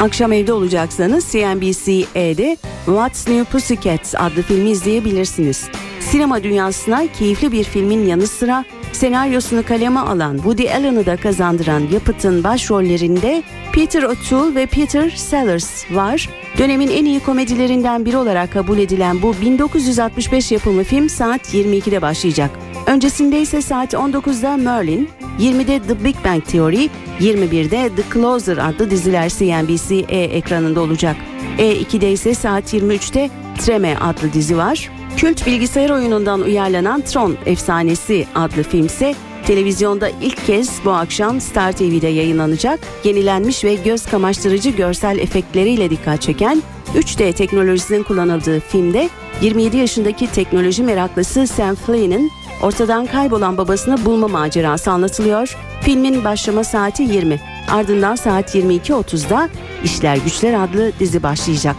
Akşam 0.00 0.32
evde 0.32 0.52
olacaksanız 0.52 1.24
CNBC'de 1.32 2.56
What's 2.86 3.28
New 3.28 3.44
Pussycat 3.44 4.14
adlı 4.18 4.42
filmi 4.42 4.70
izleyebilirsiniz. 4.70 5.68
Sinema 6.00 6.42
dünyasına 6.42 7.06
keyifli 7.18 7.52
bir 7.52 7.64
filmin 7.64 8.06
yanı 8.06 8.26
sıra 8.26 8.64
senaryosunu 8.92 9.62
kaleme 9.66 10.00
alan 10.00 10.36
Woody 10.36 10.70
Allen'ı 10.70 11.06
da 11.06 11.16
kazandıran 11.16 11.82
yapıtın 11.92 12.44
başrollerinde 12.44 13.42
Peter 13.72 14.02
O'Toole 14.02 14.54
ve 14.54 14.66
Peter 14.66 15.10
Sellers 15.10 15.90
var. 15.90 16.28
Dönemin 16.58 16.88
en 16.88 17.04
iyi 17.04 17.20
komedilerinden 17.20 18.04
biri 18.04 18.16
olarak 18.16 18.52
kabul 18.52 18.78
edilen 18.78 19.22
bu 19.22 19.34
1965 19.40 20.52
yapımı 20.52 20.84
film 20.84 21.08
saat 21.08 21.54
22'de 21.54 22.02
başlayacak. 22.02 22.50
Öncesinde 22.86 23.40
ise 23.40 23.62
saat 23.62 23.94
19'da 23.94 24.56
Merlin, 24.56 25.08
20'de 25.40 25.82
The 25.82 26.04
Big 26.04 26.16
Bang 26.24 26.44
Theory, 26.44 26.88
21'de 27.20 27.90
The 27.96 28.02
Closer 28.14 28.56
adlı 28.56 28.90
diziler 28.90 29.28
CNBC 29.28 29.94
E 30.08 30.18
ekranında 30.18 30.80
olacak. 30.80 31.16
E2'de 31.58 32.12
ise 32.12 32.34
saat 32.34 32.74
23'te 32.74 33.30
Treme 33.58 33.96
adlı 33.96 34.32
dizi 34.32 34.56
var. 34.56 34.90
Kült 35.16 35.46
bilgisayar 35.46 35.90
oyunundan 35.90 36.40
uyarlanan 36.40 37.00
Tron 37.00 37.36
Efsanesi 37.46 38.26
adlı 38.34 38.62
film 38.62 38.86
ise 38.86 39.14
televizyonda 39.46 40.08
ilk 40.22 40.46
kez 40.46 40.70
bu 40.84 40.90
akşam 40.90 41.40
Star 41.40 41.72
TV'de 41.72 42.06
yayınlanacak. 42.06 42.80
Yenilenmiş 43.04 43.64
ve 43.64 43.74
göz 43.74 44.06
kamaştırıcı 44.06 44.70
görsel 44.70 45.18
efektleriyle 45.18 45.90
dikkat 45.90 46.22
çeken 46.22 46.62
3D 46.94 47.32
teknolojisinin 47.32 48.02
kullanıldığı 48.02 48.60
filmde 48.60 49.08
27 49.40 49.76
yaşındaki 49.76 50.26
teknoloji 50.32 50.82
meraklısı 50.82 51.46
Sam 51.46 51.74
Flynn'in 51.74 52.30
ortadan 52.62 53.06
kaybolan 53.06 53.58
babasını 53.58 54.04
bulma 54.04 54.28
macerası 54.28 54.90
anlatılıyor. 54.90 55.56
Filmin 55.80 56.24
başlama 56.24 56.64
saati 56.64 57.02
20. 57.02 57.55
Ardından 57.68 58.14
saat 58.14 58.54
22.30'da 58.54 59.48
İşler 59.84 60.16
Güçler 60.16 60.64
adlı 60.64 60.92
dizi 60.98 61.22
başlayacak. 61.22 61.76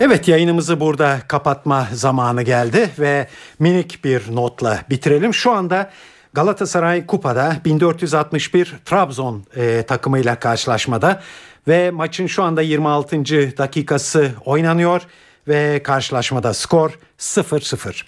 Evet 0.00 0.28
yayınımızı 0.28 0.80
burada 0.80 1.18
kapatma 1.28 1.88
zamanı 1.92 2.42
geldi 2.42 2.90
ve 2.98 3.28
minik 3.58 4.04
bir 4.04 4.36
notla 4.36 4.80
bitirelim. 4.90 5.34
Şu 5.34 5.52
anda 5.52 5.90
Galatasaray 6.32 7.06
Kupa'da 7.06 7.56
1461 7.64 8.74
Trabzon 8.84 9.44
e, 9.56 9.82
takımıyla 9.82 10.38
karşılaşmada 10.38 11.22
ve 11.68 11.90
maçın 11.90 12.26
şu 12.26 12.42
anda 12.42 12.62
26. 12.62 13.16
dakikası 13.58 14.30
oynanıyor 14.44 15.02
ve 15.48 15.82
karşılaşmada 15.82 16.54
skor 16.54 16.98
0-0. 17.18 18.02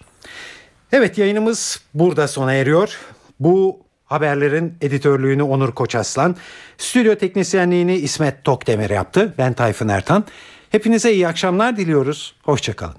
Evet 0.92 1.18
yayınımız 1.18 1.80
burada 1.94 2.28
sona 2.28 2.52
eriyor. 2.52 2.98
Bu 3.44 3.80
haberlerin 4.04 4.74
editörlüğünü 4.80 5.42
Onur 5.42 5.72
Koçaslan, 5.72 6.36
stüdyo 6.78 7.14
teknisyenliğini 7.14 7.94
İsmet 7.94 8.44
Tokdemir 8.44 8.90
yaptı. 8.90 9.34
Ben 9.38 9.52
Tayfun 9.52 9.88
Ertan. 9.88 10.24
Hepinize 10.70 11.12
iyi 11.12 11.28
akşamlar 11.28 11.76
diliyoruz. 11.76 12.34
Hoşçakalın. 12.42 12.94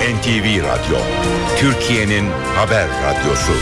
NTV 0.00 0.62
Radyo, 0.62 0.98
Türkiye'nin 1.58 2.24
haber 2.56 2.88
radyosu. 2.88 3.52